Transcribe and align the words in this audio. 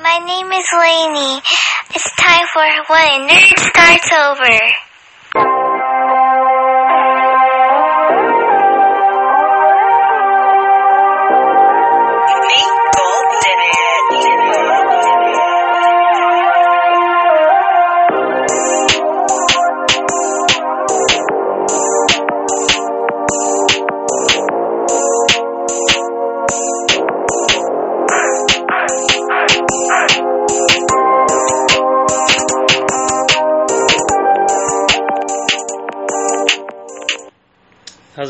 My 0.00 0.18
name 0.24 0.50
is 0.52 0.64
Lainey. 0.72 1.42
It's 1.94 2.16
time 2.16 2.46
for 2.50 2.64
When 2.88 3.28
a 3.28 3.34
Nerd 3.34 3.58
Starts 3.58 4.12
Over. 4.12 4.91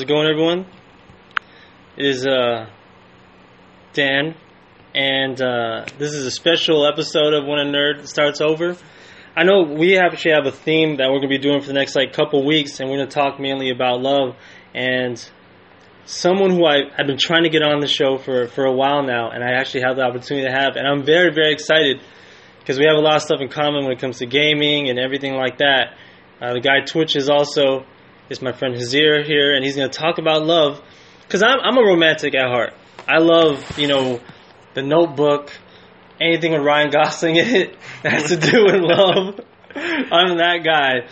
It 0.02 0.08
going, 0.08 0.26
everyone? 0.26 0.66
It 1.96 2.06
is 2.06 2.26
uh, 2.26 2.66
Dan, 3.92 4.34
and 4.92 5.40
uh, 5.40 5.84
this 5.96 6.12
is 6.12 6.26
a 6.26 6.30
special 6.32 6.84
episode 6.88 7.32
of 7.34 7.46
When 7.46 7.60
a 7.60 7.70
Nerd 7.70 8.08
Starts 8.08 8.40
Over. 8.40 8.76
I 9.36 9.44
know 9.44 9.62
we 9.62 9.98
actually 9.98 10.32
have 10.32 10.46
a 10.46 10.50
theme 10.50 10.96
that 10.96 11.04
we're 11.04 11.20
going 11.20 11.30
to 11.30 11.38
be 11.38 11.38
doing 11.38 11.60
for 11.60 11.68
the 11.68 11.74
next 11.74 11.94
like 11.94 12.12
couple 12.14 12.44
weeks, 12.44 12.80
and 12.80 12.90
we're 12.90 12.96
going 12.96 13.10
to 13.10 13.14
talk 13.14 13.38
mainly 13.38 13.70
about 13.70 14.00
love. 14.00 14.34
And 14.74 15.24
someone 16.04 16.50
who 16.50 16.66
I, 16.66 16.78
I've 16.98 17.06
been 17.06 17.16
trying 17.16 17.44
to 17.44 17.50
get 17.50 17.62
on 17.62 17.78
the 17.78 17.86
show 17.86 18.18
for, 18.18 18.48
for 18.48 18.64
a 18.64 18.72
while 18.72 19.04
now, 19.04 19.30
and 19.30 19.44
I 19.44 19.52
actually 19.52 19.84
have 19.86 19.94
the 19.94 20.02
opportunity 20.02 20.48
to 20.48 20.52
have, 20.52 20.74
and 20.74 20.84
I'm 20.84 21.04
very, 21.04 21.32
very 21.32 21.52
excited 21.52 22.02
because 22.58 22.76
we 22.76 22.86
have 22.88 22.96
a 22.96 23.00
lot 23.00 23.14
of 23.14 23.22
stuff 23.22 23.40
in 23.40 23.50
common 23.50 23.84
when 23.84 23.92
it 23.92 24.00
comes 24.00 24.18
to 24.18 24.26
gaming 24.26 24.90
and 24.90 24.98
everything 24.98 25.34
like 25.34 25.58
that. 25.58 25.94
Uh, 26.40 26.54
the 26.54 26.60
guy 26.60 26.80
Twitch 26.84 27.14
is 27.14 27.30
also 27.30 27.86
is 28.32 28.42
my 28.42 28.52
friend 28.52 28.74
Hazir 28.74 29.22
here, 29.24 29.54
and 29.54 29.64
he's 29.64 29.76
going 29.76 29.88
to 29.88 29.96
talk 29.96 30.18
about 30.18 30.44
love. 30.44 30.80
Because 31.22 31.42
I'm, 31.42 31.60
I'm 31.60 31.76
a 31.76 31.82
romantic 31.82 32.34
at 32.34 32.46
heart. 32.46 32.74
I 33.06 33.18
love, 33.18 33.78
you 33.78 33.86
know, 33.86 34.20
The 34.74 34.82
Notebook, 34.82 35.52
anything 36.20 36.52
with 36.52 36.62
Ryan 36.62 36.90
Gosling 36.90 37.36
in 37.36 37.46
it 37.46 37.76
that 38.02 38.12
has 38.12 38.30
to 38.30 38.36
do 38.36 38.64
with 38.64 38.80
love. 38.80 39.40
I'm 39.74 40.38
that 40.38 40.60
guy. 40.64 41.08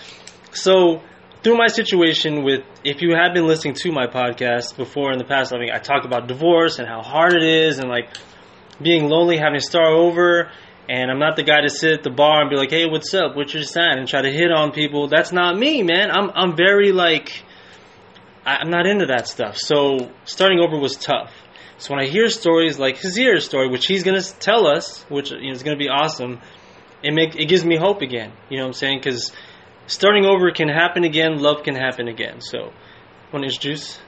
So, 0.52 1.02
through 1.42 1.56
my 1.56 1.68
situation 1.68 2.42
with, 2.44 2.60
if 2.84 3.00
you 3.00 3.14
have 3.14 3.32
been 3.34 3.46
listening 3.46 3.74
to 3.74 3.92
my 3.92 4.06
podcast 4.06 4.76
before 4.76 5.12
in 5.12 5.18
the 5.18 5.24
past, 5.24 5.54
I 5.54 5.58
mean, 5.58 5.70
I 5.72 5.78
talk 5.78 6.04
about 6.04 6.26
divorce 6.26 6.78
and 6.78 6.88
how 6.88 7.02
hard 7.02 7.34
it 7.34 7.44
is, 7.44 7.78
and 7.78 7.88
like 7.88 8.14
being 8.82 9.08
lonely, 9.08 9.36
having 9.36 9.58
to 9.58 9.64
start 9.64 9.88
over. 9.88 10.50
And 10.88 11.10
I'm 11.10 11.18
not 11.20 11.36
the 11.36 11.44
guy 11.44 11.60
to 11.60 11.68
sit 11.68 11.92
at 11.92 12.02
the 12.02 12.10
bar 12.10 12.40
and 12.40 12.50
be 12.50 12.56
like, 12.56 12.70
"Hey, 12.70 12.86
what's 12.86 13.14
up? 13.14 13.36
What's 13.36 13.54
your 13.54 13.62
sign?" 13.62 13.98
and 13.98 14.08
try 14.08 14.22
to 14.22 14.30
hit 14.30 14.50
on 14.50 14.72
people. 14.72 15.08
That's 15.08 15.32
not 15.32 15.56
me, 15.56 15.82
man. 15.82 16.10
I'm 16.10 16.30
I'm 16.34 16.56
very 16.56 16.90
like 16.92 17.44
I'm 18.44 18.70
not 18.70 18.86
into 18.86 19.06
that 19.06 19.28
stuff. 19.28 19.56
So 19.56 20.10
starting 20.24 20.58
over 20.58 20.78
was 20.78 20.96
tough. 20.96 21.32
So 21.78 21.94
when 21.94 22.04
I 22.04 22.08
hear 22.08 22.28
stories 22.28 22.78
like 22.78 22.96
Hazir's 22.96 23.44
story, 23.44 23.68
which 23.68 23.86
he's 23.86 24.02
gonna 24.02 24.22
tell 24.22 24.66
us, 24.66 25.04
which 25.08 25.30
you 25.30 25.40
know, 25.40 25.50
is 25.52 25.62
gonna 25.62 25.76
be 25.76 25.88
awesome, 25.88 26.40
it 27.02 27.14
make 27.14 27.36
it 27.36 27.46
gives 27.48 27.64
me 27.64 27.76
hope 27.76 28.02
again. 28.02 28.32
You 28.48 28.58
know 28.58 28.64
what 28.64 28.68
I'm 28.68 28.72
saying? 28.74 28.98
Because 28.98 29.32
starting 29.86 30.24
over 30.26 30.50
can 30.50 30.68
happen 30.68 31.04
again. 31.04 31.38
Love 31.38 31.62
can 31.62 31.74
happen 31.74 32.08
again. 32.08 32.40
So, 32.40 32.72
want 33.32 33.44
to 33.44 33.52
introduce? 33.52 33.98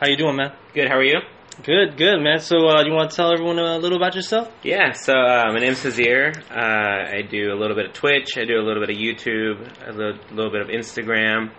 How 0.00 0.08
you 0.08 0.16
doing, 0.16 0.36
man? 0.36 0.52
Good. 0.74 0.88
How 0.88 0.96
are 0.96 1.04
you? 1.04 1.20
Good, 1.62 1.96
good, 1.96 2.20
man. 2.20 2.40
So, 2.40 2.68
uh, 2.68 2.82
you 2.84 2.92
want 2.92 3.10
to 3.10 3.16
tell 3.16 3.32
everyone 3.32 3.60
a 3.60 3.78
little 3.78 3.96
about 3.96 4.16
yourself? 4.16 4.50
Yeah. 4.64 4.90
So 4.92 5.12
uh, 5.12 5.52
my 5.52 5.60
name's 5.60 5.82
Hazir. 5.84 6.32
Uh, 6.50 7.16
I 7.16 7.22
do 7.22 7.52
a 7.52 7.56
little 7.56 7.76
bit 7.76 7.86
of 7.86 7.92
Twitch. 7.92 8.36
I 8.36 8.44
do 8.44 8.58
a 8.58 8.64
little 8.64 8.84
bit 8.84 8.90
of 8.90 8.96
YouTube. 9.00 9.88
A 9.88 9.92
little, 9.92 10.18
little 10.32 10.50
bit 10.50 10.62
of 10.62 10.68
Instagram. 10.68 11.52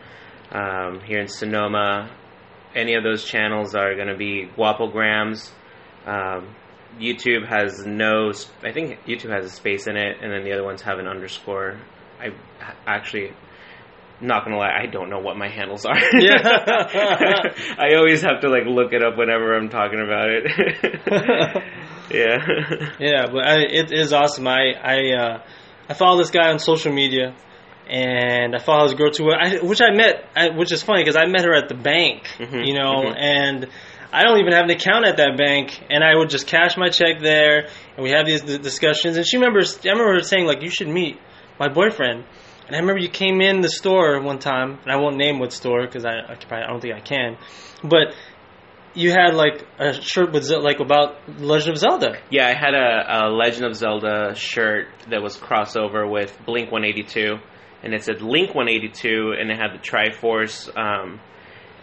Um, 0.52 1.00
here 1.00 1.20
in 1.20 1.30
Sonoma, 1.30 2.12
any 2.76 2.96
of 2.96 3.04
those 3.04 3.24
channels 3.24 3.74
are 3.74 3.96
going 3.96 4.10
to 4.10 4.18
be 4.18 4.50
Guapograms. 4.58 5.50
Um, 6.06 6.54
YouTube 7.00 7.48
has 7.48 7.86
no. 7.86 8.32
I 8.64 8.74
think 8.74 9.00
YouTube 9.06 9.34
has 9.34 9.46
a 9.46 9.50
space 9.50 9.88
in 9.88 9.96
it, 9.96 10.18
and 10.22 10.32
then 10.32 10.44
the 10.44 10.52
other 10.52 10.64
ones 10.64 10.82
have 10.82 11.00
an 11.00 11.08
underscore. 11.08 11.80
I 12.20 12.30
actually. 12.86 13.32
Not 14.22 14.46
gonna 14.46 14.58
lie, 14.58 14.72
I 14.82 14.86
don't 14.86 15.10
know 15.10 15.20
what 15.20 15.36
my 15.38 15.50
handles 15.50 15.86
are. 15.86 15.98
Yeah. 16.20 16.38
I 17.78 17.96
always 17.98 18.22
have 18.22 18.40
to 18.42 18.50
like 18.50 18.64
look 18.66 18.94
it 18.94 19.04
up 19.04 19.18
whenever 19.18 19.56
I'm 19.58 19.70
talking 19.70 20.00
about 20.00 20.30
it. 20.30 20.46
yeah. 22.12 22.90
Yeah, 23.00 23.26
but 23.32 23.46
I, 23.46 23.60
it 23.62 23.92
is 23.92 24.14
awesome. 24.14 24.48
I 24.48 24.72
I 24.82 25.12
uh, 25.14 25.44
I 25.90 25.94
follow 25.94 26.18
this 26.18 26.32
guy 26.32 26.50
on 26.50 26.60
social 26.60 26.94
media, 26.94 27.36
and 27.90 28.56
I 28.56 28.60
follow 28.60 28.88
this 28.88 28.96
girl 28.98 29.12
too, 29.12 29.30
I, 29.32 29.58
which 29.58 29.82
I 29.82 29.92
met, 29.94 30.24
I, 30.36 30.50
which 30.50 30.72
is 30.72 30.82
funny 30.82 31.02
because 31.02 31.18
I 31.18 31.26
met 31.26 31.44
her 31.44 31.54
at 31.54 31.68
the 31.68 31.76
bank, 31.76 32.24
Mhm, 32.38 32.66
you 32.66 32.74
know, 32.74 33.04
mhm. 33.12 33.16
and 33.18 33.68
I 34.14 34.24
don't 34.24 34.40
even 34.40 34.54
have 34.54 34.64
an 34.64 34.70
account 34.72 35.06
at 35.06 35.18
that 35.18 35.36
bank, 35.38 35.84
and 35.90 36.04
I 36.04 36.16
would 36.16 36.30
just 36.30 36.48
cash 36.48 36.78
my 36.78 36.88
check 36.90 37.20
there, 37.22 37.68
and 37.98 38.04
we 38.04 38.12
have 38.12 38.26
these 38.26 38.42
d- 38.42 38.58
discussions. 38.60 39.18
And 39.18 39.28
she 39.28 39.38
remembers, 39.38 39.78
I 39.86 39.90
remember 39.90 40.14
her 40.14 40.22
saying 40.22 40.46
like, 40.46 40.62
"You 40.62 40.70
should 40.70 40.88
meet 40.88 41.20
my 41.60 41.68
boyfriend." 41.68 42.24
And 42.68 42.76
I 42.76 42.80
remember 42.80 43.00
you 43.02 43.10
came 43.10 43.42
in 43.42 43.62
the 43.62 43.70
store 43.70 44.20
one 44.22 44.40
time, 44.40 44.80
and 44.84 44.92
I 44.92 44.96
won't 44.98 45.18
name 45.18 45.40
what 45.40 45.54
store 45.54 45.86
because 45.86 46.04
I, 46.06 46.14
I, 46.20 46.36
probably- 46.36 46.64
I 46.64 46.68
don't 46.68 46.82
think 46.82 46.96
I 46.96 47.00
can, 47.00 47.38
but 47.84 48.16
you 48.96 49.12
had 49.12 49.34
like 49.36 49.68
a 49.78 49.94
shirt 50.02 50.32
with 50.32 50.50
like 50.50 50.80
about 50.80 51.18
Legend 51.40 51.72
of 51.74 51.78
Zelda. 51.78 52.18
Yeah, 52.32 52.48
I 52.48 52.54
had 52.54 52.74
a, 52.74 53.28
a 53.28 53.30
Legend 53.30 53.66
of 53.66 53.76
Zelda 53.76 54.34
shirt 54.36 54.88
that 55.10 55.22
was 55.22 55.38
crossover 55.38 56.10
with 56.10 56.36
Blink 56.46 56.72
182, 56.72 57.36
and 57.84 57.94
it 57.94 58.04
said 58.04 58.22
Link 58.22 58.56
182, 58.56 59.34
and 59.40 59.52
it 59.52 59.58
had 59.58 59.74
the 59.74 59.80
Triforce, 59.84 60.70
um, 60.78 61.20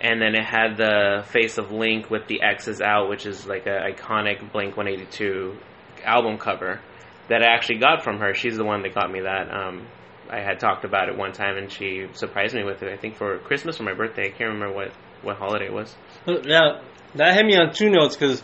and 0.01 0.21
then 0.21 0.35
it 0.35 0.45
had 0.45 0.77
the 0.79 1.23
face 1.29 1.59
of 1.59 1.71
Link 1.71 2.11
with 2.11 2.27
the 2.27 2.43
X's 2.43 2.81
out, 2.81 3.09
which 3.09 3.25
is 3.27 3.47
like 3.47 3.67
an 3.67 3.93
iconic 3.93 4.51
Blink 4.53 4.77
182 4.77 5.57
album 6.05 6.39
cover 6.39 6.81
that 7.29 7.43
I 7.43 7.55
actually 7.55 7.79
got 7.79 8.03
from 8.03 8.19
her. 8.19 8.35
She's 8.35 8.57
the 8.57 8.65
one 8.65 8.83
that 8.83 8.95
got 8.95 9.13
me 9.13 9.21
that. 9.21 9.49
Um, 9.53 9.87
I 10.33 10.41
had 10.41 10.59
talked 10.59 10.85
about 10.85 11.11
it 11.11 11.17
one 11.17 11.33
time, 11.33 11.59
and 11.59 11.71
she 11.71 12.07
surprised 12.15 12.55
me 12.55 12.65
with 12.65 12.83
it. 12.83 12.91
I 12.91 12.97
think 12.97 13.17
for 13.17 13.39
Christmas 13.41 13.79
or 13.79 13.85
my 13.85 13.93
birthday. 13.93 14.29
I 14.29 14.31
can't 14.31 14.53
remember 14.55 14.75
what 14.75 14.93
what 15.23 15.37
holiday 15.37 15.67
it 15.67 15.73
was. 15.73 15.95
Now 16.27 16.81
that 17.15 17.35
hit 17.35 17.45
me 17.45 17.57
on 17.57 17.73
two 17.75 17.91
notes 17.91 18.17
because 18.17 18.43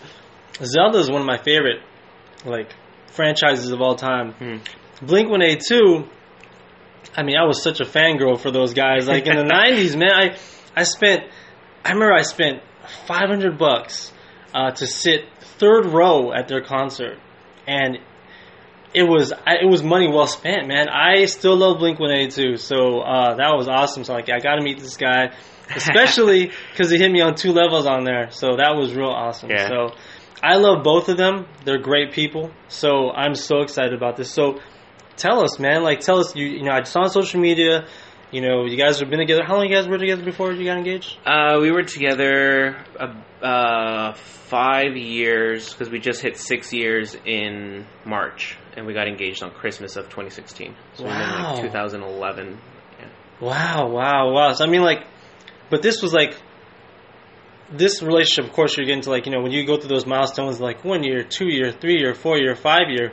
Zelda 0.63 0.99
is 0.99 1.11
one 1.11 1.23
of 1.23 1.27
my 1.27 1.39
favorite 1.39 1.83
like 2.45 2.75
franchises 3.07 3.71
of 3.71 3.81
all 3.81 3.97
time. 3.97 4.33
Hmm. 4.33 5.07
Blink 5.07 5.31
One 5.31 5.43
Eight 5.43 5.63
Two. 5.67 6.05
I 7.17 7.23
mean, 7.23 7.37
I 7.37 7.45
was 7.47 7.63
such 7.63 7.81
a 7.81 7.85
fangirl 7.85 8.39
for 8.39 8.51
those 8.51 8.75
guys. 8.75 9.09
Like 9.09 9.27
in 9.27 9.37
the 9.37 9.43
'90s, 9.55 9.97
man, 9.97 10.13
I 10.13 10.37
I 10.77 10.85
spent. 10.85 11.23
I 11.85 11.93
remember 11.93 12.13
I 12.13 12.23
spent 12.23 12.61
500 13.07 13.57
bucks 13.57 14.13
uh, 14.53 14.73
to 14.73 14.87
sit 14.87 15.21
third 15.41 15.87
row 15.87 16.33
at 16.33 16.49
their 16.49 16.61
concert, 16.61 17.19
and 17.67 17.99
it 18.95 19.03
was 19.03 19.33
it 19.47 19.69
was 19.69 19.83
money 19.83 20.09
well 20.09 20.27
spent, 20.27 20.67
man. 20.67 20.89
I 20.89 21.27
still 21.27 21.57
love 21.57 21.79
Blink 21.79 21.99
One 21.99 22.11
Eighty 22.11 22.31
Two, 22.31 22.57
so 22.57 23.01
uh, 23.01 23.35
that 23.37 23.55
was 23.57 23.69
awesome. 23.69 24.05
So 24.05 24.15
like, 24.15 24.31
I 24.31 24.39
got 24.39 24.57
to 24.57 24.63
meet 24.63 24.79
this 24.79 24.97
guy, 24.97 25.35
especially 25.75 26.51
because 26.73 26.91
he 26.91 26.99
hit 26.99 27.11
me 27.11 27.21
on 27.21 27.35
two 27.35 27.53
levels 27.53 27.87
on 27.87 28.05
there. 28.05 28.31
So 28.31 28.57
that 28.57 28.77
was 28.77 28.95
real 28.95 29.11
awesome. 29.11 29.51
Yeah. 29.51 29.69
So 29.69 29.91
I 30.43 30.57
love 30.57 30.83
both 30.83 31.09
of 31.09 31.17
them. 31.17 31.47
They're 31.65 31.81
great 31.81 32.13
people. 32.13 32.51
So 32.69 33.11
I'm 33.11 33.35
so 33.35 33.61
excited 33.61 33.93
about 33.93 34.17
this. 34.17 34.31
So 34.31 34.61
tell 35.17 35.43
us, 35.43 35.59
man. 35.59 35.83
Like, 35.83 36.01
tell 36.01 36.19
us. 36.19 36.35
You 36.35 36.47
you 36.47 36.63
know, 36.63 36.73
I 36.73 36.83
saw 36.85 37.01
on 37.01 37.11
social 37.11 37.41
media. 37.41 37.87
You 38.31 38.43
know, 38.43 38.67
you 38.67 38.77
guys 38.77 39.01
have 39.01 39.09
been 39.09 39.21
together. 39.21 39.43
How 39.45 39.57
long 39.57 39.69
you 39.69 39.75
guys 39.75 39.89
were 39.89 39.97
together 39.97 40.23
before 40.23 40.53
you 40.53 40.65
got 40.65 40.77
engaged? 40.77 41.17
Uh, 41.25 41.59
we 41.63 41.71
were 41.71 41.83
together 41.83 42.77
uh, 43.01 43.45
uh, 43.45 44.13
five 44.13 44.97
years 44.97 45.73
because 45.73 45.91
we 45.91 45.99
just 45.99 46.21
hit 46.21 46.37
six 46.37 46.73
years 46.73 47.17
in 47.25 47.87
March, 48.05 48.59
and 48.79 48.87
we 48.87 48.95
got 48.95 49.07
engaged 49.09 49.43
on 49.43 49.51
Christmas 49.51 49.97
of 49.97 50.05
2016. 50.07 50.75
So 50.95 51.05
Wow. 51.05 51.53
like 51.53 51.63
2011. 51.63 52.59
Wow, 53.41 53.89
wow, 53.91 54.33
wow. 54.33 54.53
So 54.53 54.65
I 54.65 54.69
mean, 54.69 54.83
like, 54.83 55.05
but 55.71 55.83
this 55.83 56.03
was 56.03 56.13
like 56.13 56.35
this 57.71 58.03
relationship. 58.03 58.47
Of 58.47 58.53
course, 58.53 58.77
you're 58.77 58.87
getting 58.87 59.03
to 59.03 59.11
like 59.11 59.27
you 59.27 59.33
know 59.33 59.41
when 59.43 59.53
you 59.53 59.65
go 59.67 59.77
through 59.77 59.91
those 59.91 60.07
milestones, 60.07 60.61
like 60.61 60.85
one 60.85 61.05
year, 61.05 61.23
two 61.23 61.47
year, 61.47 61.71
three 61.71 61.99
year, 61.99 62.15
four 62.15 62.37
year, 62.39 62.57
five 62.57 62.89
year. 62.91 63.13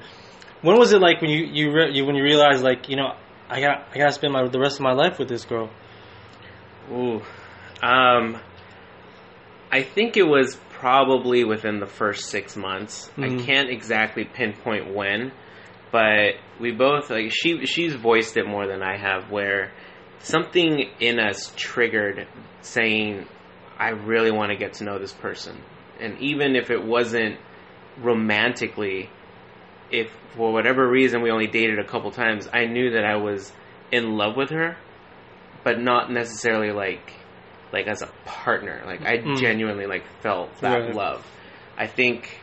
When 0.61 0.77
was 0.79 0.93
it 0.93 1.01
like 1.01 1.21
when 1.21 1.29
you 1.29 1.45
you, 1.45 1.71
re- 1.71 1.91
you 1.93 2.05
when 2.05 2.15
you 2.15 2.23
realized 2.23 2.63
like 2.63 2.89
you 2.89 2.95
know 2.95 3.13
I 3.49 3.59
got 3.61 3.87
I 3.93 3.97
got 3.99 4.05
to 4.07 4.11
spend 4.13 4.33
my 4.33 4.47
the 4.47 4.59
rest 4.59 4.77
of 4.77 4.81
my 4.81 4.93
life 4.93 5.19
with 5.19 5.27
this 5.29 5.45
girl? 5.45 5.69
Ooh, 6.91 7.21
um, 7.83 8.37
I 9.71 9.83
think 9.83 10.17
it 10.17 10.23
was 10.27 10.57
probably 10.71 11.43
within 11.43 11.79
the 11.79 11.85
first 11.85 12.29
six 12.29 12.55
months. 12.55 13.11
Mhm. 13.17 13.41
I 13.41 13.45
can't 13.45 13.69
exactly 13.69 14.23
pinpoint 14.23 14.93
when, 14.93 15.31
but 15.95 16.35
we 16.59 16.73
both 16.73 17.09
like 17.09 17.31
she 17.31 17.65
she's 17.65 17.95
voiced 17.95 18.35
it 18.35 18.45
more 18.45 18.67
than 18.67 18.83
I 18.83 18.97
have, 18.97 19.31
where 19.31 19.71
something 20.19 20.89
in 20.99 21.19
us 21.21 21.53
triggered 21.55 22.27
saying, 22.61 23.25
"I 23.79 23.91
really 23.91 24.29
want 24.31 24.51
to 24.51 24.57
get 24.57 24.73
to 24.73 24.83
know 24.83 24.99
this 24.99 25.13
person," 25.13 25.55
and 26.01 26.19
even 26.19 26.57
if 26.57 26.69
it 26.69 26.83
wasn't 26.83 27.37
romantically, 27.97 29.09
if 29.89 30.11
for 30.35 30.51
whatever 30.51 30.85
reason 30.85 31.21
we 31.21 31.31
only 31.31 31.47
dated 31.47 31.79
a 31.79 31.85
couple 31.85 32.11
times, 32.11 32.49
I 32.51 32.65
knew 32.65 32.91
that 32.91 33.05
I 33.05 33.15
was 33.15 33.53
in 33.89 34.17
love 34.17 34.35
with 34.35 34.49
her, 34.49 34.75
but 35.63 35.79
not 35.79 36.11
necessarily 36.11 36.71
like 36.73 37.13
like 37.71 37.87
as 37.87 38.01
a 38.01 38.09
partner. 38.25 38.83
Like 38.85 39.05
I 39.05 39.19
Mm. 39.19 39.37
genuinely 39.37 39.85
like 39.85 40.03
felt 40.19 40.57
that 40.59 40.87
Right. 40.87 40.93
love. 40.93 41.25
I 41.77 41.87
think 41.87 42.37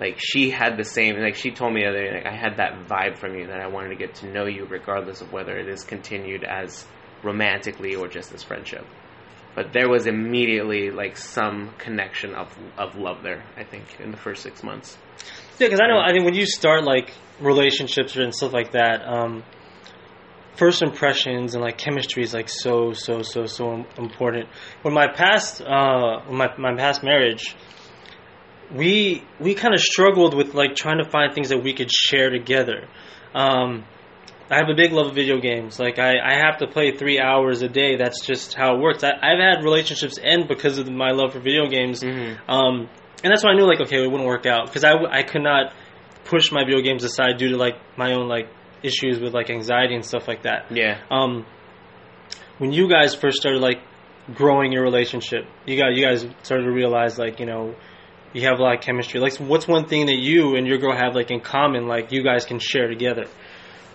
like 0.00 0.16
she 0.18 0.50
had 0.50 0.76
the 0.76 0.84
same 0.84 1.18
like 1.18 1.34
she 1.34 1.50
told 1.50 1.72
me 1.74 1.82
the 1.82 1.88
other 1.88 2.02
day 2.02 2.14
like 2.14 2.26
I 2.26 2.36
had 2.36 2.58
that 2.58 2.86
vibe 2.86 3.18
from 3.18 3.34
you 3.36 3.46
that 3.48 3.60
I 3.60 3.66
wanted 3.68 3.88
to 3.90 3.96
get 3.96 4.14
to 4.16 4.32
know 4.32 4.46
you 4.46 4.64
regardless 4.64 5.20
of 5.20 5.32
whether 5.32 5.56
it 5.58 5.68
is 5.68 5.82
continued 5.84 6.44
as 6.44 6.86
romantically 7.22 7.94
or 7.96 8.08
just 8.08 8.32
as 8.32 8.42
friendship. 8.42 8.86
But 9.54 9.72
there 9.72 9.88
was 9.88 10.06
immediately 10.06 10.90
like 10.90 11.16
some 11.16 11.74
connection 11.78 12.34
of 12.34 12.56
of 12.76 12.96
love 12.96 13.22
there. 13.22 13.44
I 13.56 13.64
think 13.64 13.84
in 14.00 14.10
the 14.12 14.16
first 14.16 14.42
six 14.42 14.62
months. 14.62 14.96
Yeah, 15.58 15.66
because 15.66 15.80
I 15.80 15.88
know. 15.88 15.98
I 15.98 16.12
mean, 16.12 16.24
when 16.24 16.34
you 16.34 16.46
start 16.46 16.84
like 16.84 17.12
relationships 17.40 18.14
and 18.16 18.32
stuff 18.32 18.52
like 18.52 18.72
that, 18.72 19.02
um, 19.04 19.42
first 20.56 20.82
impressions 20.82 21.54
and 21.54 21.62
like 21.64 21.78
chemistry 21.78 22.22
is 22.22 22.34
like 22.34 22.48
so 22.48 22.92
so 22.92 23.22
so 23.22 23.46
so 23.46 23.84
important. 23.96 24.48
When 24.82 24.94
my 24.94 25.08
past 25.08 25.60
uh, 25.62 26.20
when 26.26 26.38
my 26.38 26.56
my 26.56 26.76
past 26.76 27.02
marriage, 27.02 27.56
we 28.74 29.24
we 29.40 29.54
kind 29.54 29.74
of 29.74 29.80
struggled 29.80 30.34
with 30.34 30.54
like 30.54 30.74
trying 30.76 30.98
to 30.98 31.08
find 31.08 31.34
things 31.34 31.48
that 31.50 31.62
we 31.62 31.72
could 31.74 31.90
share 31.90 32.30
together. 32.30 32.88
Um, 33.34 33.84
I 34.50 34.56
have 34.56 34.68
a 34.70 34.74
big 34.74 34.92
love 34.92 35.08
of 35.08 35.14
video 35.14 35.40
games. 35.40 35.78
Like 35.78 35.98
I, 35.98 36.14
I 36.18 36.38
have 36.38 36.58
to 36.58 36.66
play 36.66 36.92
three 36.92 37.20
hours 37.20 37.62
a 37.62 37.68
day. 37.68 37.96
That's 37.96 38.24
just 38.24 38.54
how 38.54 38.76
it 38.76 38.80
works. 38.80 39.04
I, 39.04 39.10
I've 39.10 39.38
had 39.38 39.62
relationships 39.62 40.18
end 40.22 40.48
because 40.48 40.78
of 40.78 40.90
my 40.90 41.10
love 41.10 41.32
for 41.32 41.40
video 41.40 41.68
games. 41.68 42.02
Mm-hmm. 42.02 42.50
Um, 42.50 42.88
and 43.22 43.30
that's 43.30 43.44
why 43.44 43.50
I 43.50 43.54
knew 43.54 43.66
like 43.66 43.80
okay, 43.80 44.02
it 44.02 44.10
wouldn't 44.10 44.26
work 44.26 44.46
out 44.46 44.66
because 44.66 44.84
I, 44.84 44.94
I 45.10 45.22
could 45.22 45.42
not 45.42 45.74
push 46.24 46.52
my 46.52 46.64
video 46.64 46.80
games 46.82 47.04
aside 47.04 47.38
due 47.38 47.50
to 47.50 47.56
like 47.56 47.76
my 47.96 48.12
own 48.12 48.28
like 48.28 48.48
issues 48.82 49.18
with 49.18 49.34
like 49.34 49.50
anxiety 49.50 49.94
and 49.94 50.04
stuff 50.04 50.28
like 50.28 50.42
that. 50.42 50.66
Yeah. 50.70 51.00
Um, 51.10 51.46
when 52.58 52.72
you 52.72 52.88
guys 52.88 53.14
first 53.14 53.38
started 53.38 53.60
like 53.60 53.78
growing 54.34 54.72
your 54.72 54.82
relationship, 54.82 55.44
you 55.66 55.78
got 55.78 55.94
you 55.94 56.04
guys 56.04 56.26
started 56.42 56.64
to 56.64 56.72
realize 56.72 57.18
like 57.18 57.40
you 57.40 57.46
know 57.46 57.74
you 58.32 58.42
have 58.42 58.58
a 58.58 58.62
lot 58.62 58.74
of 58.76 58.80
chemistry. 58.82 59.20
Like, 59.20 59.36
what's 59.36 59.66
one 59.66 59.86
thing 59.86 60.06
that 60.06 60.16
you 60.18 60.56
and 60.56 60.66
your 60.66 60.78
girl 60.78 60.94
have 60.96 61.14
like 61.14 61.30
in 61.30 61.40
common? 61.40 61.86
Like, 61.86 62.12
you 62.12 62.22
guys 62.22 62.44
can 62.44 62.58
share 62.58 62.88
together. 62.88 63.24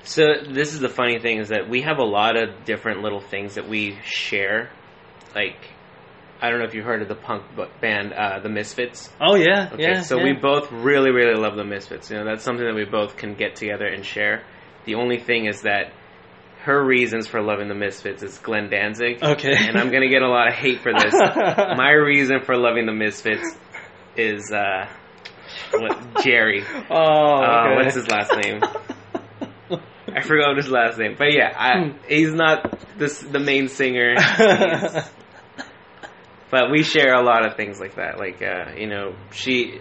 So 0.03 0.23
this 0.49 0.73
is 0.73 0.79
the 0.79 0.89
funny 0.89 1.19
thing 1.19 1.39
is 1.39 1.49
that 1.49 1.69
we 1.69 1.81
have 1.81 1.97
a 1.99 2.03
lot 2.03 2.35
of 2.35 2.65
different 2.65 3.01
little 3.01 3.21
things 3.21 3.55
that 3.55 3.69
we 3.69 3.97
share. 4.03 4.69
Like, 5.33 5.57
I 6.41 6.49
don't 6.49 6.59
know 6.59 6.65
if 6.65 6.73
you 6.73 6.83
heard 6.83 7.01
of 7.01 7.07
the 7.07 7.15
punk 7.15 7.43
band, 7.79 8.11
uh, 8.11 8.39
the 8.39 8.49
Misfits. 8.49 9.09
Oh 9.21 9.35
yeah, 9.35 9.69
Okay, 9.71 9.81
yeah. 9.83 10.01
so 10.01 10.17
yeah. 10.17 10.23
we 10.25 10.33
both 10.33 10.69
really, 10.73 11.11
really 11.11 11.39
love 11.39 11.55
the 11.55 11.63
Misfits. 11.63 12.11
You 12.11 12.17
know, 12.17 12.25
that's 12.25 12.43
something 12.43 12.65
that 12.65 12.75
we 12.75 12.83
both 12.83 13.15
can 13.15 13.35
get 13.35 13.55
together 13.55 13.85
and 13.85 14.05
share. 14.05 14.43
The 14.85 14.95
only 14.95 15.19
thing 15.19 15.45
is 15.45 15.61
that 15.61 15.93
her 16.63 16.83
reasons 16.85 17.27
for 17.27 17.41
loving 17.41 17.69
the 17.69 17.75
Misfits 17.75 18.23
is 18.23 18.37
Glenn 18.39 18.69
Danzig. 18.69 19.23
Okay. 19.23 19.53
And 19.55 19.77
I'm 19.77 19.89
gonna 19.89 20.09
get 20.09 20.21
a 20.21 20.27
lot 20.27 20.49
of 20.49 20.53
hate 20.53 20.81
for 20.81 20.91
this. 20.93 21.13
My 21.77 21.91
reason 21.91 22.41
for 22.43 22.57
loving 22.57 22.85
the 22.87 22.93
Misfits 22.93 23.55
is 24.17 24.51
uh, 24.51 24.87
what 25.79 25.91
Jerry. 26.23 26.63
Oh, 26.89 27.41
Uh, 27.43 27.75
what's 27.75 27.95
his 27.95 28.07
last 28.07 28.35
name? 28.35 28.61
I 30.15 30.21
forgot 30.21 30.55
his 30.57 30.69
last 30.69 30.97
name, 30.99 31.15
but 31.17 31.33
yeah, 31.33 31.51
I, 31.57 31.79
Hmm. 31.89 31.97
he's 32.07 32.31
not 32.31 32.69
this 32.97 33.19
the 33.19 33.39
main 33.39 33.67
singer. 33.67 34.15
But 36.51 36.69
we 36.71 36.83
share 36.83 37.15
a 37.15 37.23
lot 37.23 37.45
of 37.47 37.55
things 37.55 37.79
like 37.79 37.95
that. 37.95 38.19
Like 38.19 38.41
uh, 38.41 38.73
you 38.77 38.87
know, 38.87 39.15
she. 39.31 39.79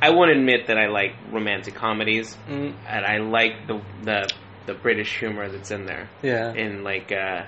I 0.00 0.10
won't 0.10 0.30
admit 0.30 0.66
that 0.68 0.78
I 0.78 0.86
like 0.88 1.12
romantic 1.32 1.74
comedies, 1.74 2.36
Mm, 2.48 2.74
and 2.88 3.04
I 3.04 3.18
like 3.18 3.66
the 3.66 3.80
the 4.04 4.32
the 4.66 4.74
British 4.74 5.18
humor 5.18 5.48
that's 5.48 5.70
in 5.72 5.84
there. 5.84 6.08
yeah. 6.22 6.52
In 6.54 6.84
like 6.84 7.10
uh, 7.12 7.42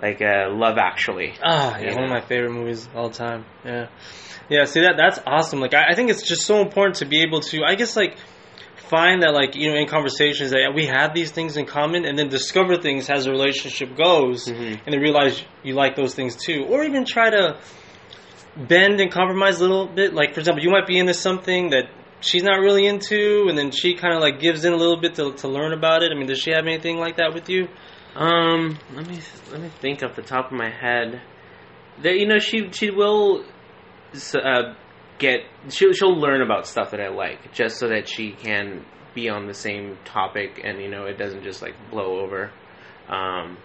like 0.00 0.22
uh, 0.22 0.48
Love 0.50 0.78
Actually. 0.78 1.34
Ah, 1.42 1.76
yeah, 1.78 1.94
one 1.94 2.04
of 2.04 2.10
my 2.10 2.20
favorite 2.20 2.52
movies 2.52 2.86
of 2.86 2.96
all 2.96 3.10
time. 3.10 3.44
Yeah, 3.64 3.88
yeah. 4.48 4.64
See 4.64 4.80
that 4.82 4.94
that's 4.96 5.18
awesome. 5.26 5.60
Like 5.60 5.74
I, 5.74 5.90
I 5.90 5.94
think 5.94 6.10
it's 6.10 6.22
just 6.26 6.42
so 6.46 6.60
important 6.60 6.96
to 6.96 7.04
be 7.06 7.22
able 7.22 7.40
to, 7.40 7.62
I 7.66 7.74
guess, 7.74 7.96
like 7.96 8.16
find 8.88 9.22
that, 9.22 9.32
like 9.34 9.54
you 9.56 9.70
know, 9.70 9.76
in 9.78 9.86
conversations 9.88 10.50
that 10.50 10.72
we 10.74 10.86
have 10.86 11.14
these 11.14 11.30
things 11.30 11.56
in 11.56 11.66
common, 11.66 12.04
and 12.04 12.18
then 12.18 12.28
discover 12.28 12.76
things 12.76 13.10
as 13.10 13.26
a 13.26 13.30
relationship 13.30 13.96
goes, 13.96 14.46
Mhm. 14.48 14.80
and 14.84 14.92
then 14.94 15.00
realize 15.00 15.42
you 15.62 15.74
like 15.74 15.96
those 15.96 16.14
things 16.14 16.36
too, 16.36 16.64
or 16.68 16.84
even 16.84 17.04
try 17.04 17.30
to 17.30 17.58
bend 18.56 19.00
and 19.00 19.10
compromise 19.10 19.58
a 19.60 19.62
little 19.62 19.86
bit. 19.86 20.14
Like 20.14 20.34
for 20.34 20.40
example, 20.40 20.62
you 20.62 20.70
might 20.70 20.86
be 20.86 20.98
into 20.98 21.14
something 21.14 21.70
that 21.70 21.84
she's 22.20 22.42
not 22.42 22.60
really 22.60 22.86
into, 22.86 23.46
and 23.48 23.56
then 23.56 23.70
she 23.70 23.94
kind 23.94 24.14
of 24.14 24.20
like 24.20 24.40
gives 24.40 24.64
in 24.64 24.72
a 24.72 24.76
little 24.76 25.00
bit 25.00 25.14
to 25.16 25.32
to 25.34 25.48
learn 25.48 25.72
about 25.72 26.02
it. 26.02 26.12
I 26.12 26.14
mean, 26.14 26.26
does 26.26 26.40
she 26.40 26.50
have 26.52 26.66
anything 26.66 26.98
like 26.98 27.16
that 27.16 27.32
with 27.34 27.48
you? 27.48 27.68
Um, 28.14 28.78
let 28.94 29.08
me 29.08 29.20
let 29.50 29.60
me 29.60 29.68
think 29.80 30.02
off 30.02 30.16
the 30.16 30.22
top 30.22 30.46
of 30.46 30.52
my 30.52 30.70
head. 30.70 31.22
That 32.02 32.14
you 32.18 32.26
know, 32.26 32.38
she 32.38 32.70
she 32.72 32.90
will 32.90 33.44
uh, 34.34 34.74
get 35.18 35.40
she'll 35.70 35.92
she'll 35.92 36.18
learn 36.18 36.42
about 36.42 36.66
stuff 36.66 36.90
that 36.90 37.00
I 37.00 37.08
like 37.08 37.52
just 37.52 37.78
so 37.78 37.88
that 37.88 38.08
she 38.08 38.32
can 38.32 38.84
be 39.14 39.28
on 39.28 39.46
the 39.46 39.54
same 39.54 39.98
topic 40.04 40.60
and 40.64 40.80
you 40.80 40.88
know 40.88 41.04
it 41.04 41.18
doesn't 41.18 41.42
just 41.42 41.62
like 41.62 41.74
blow 41.90 42.20
over. 42.20 42.50
Um, 43.08 43.58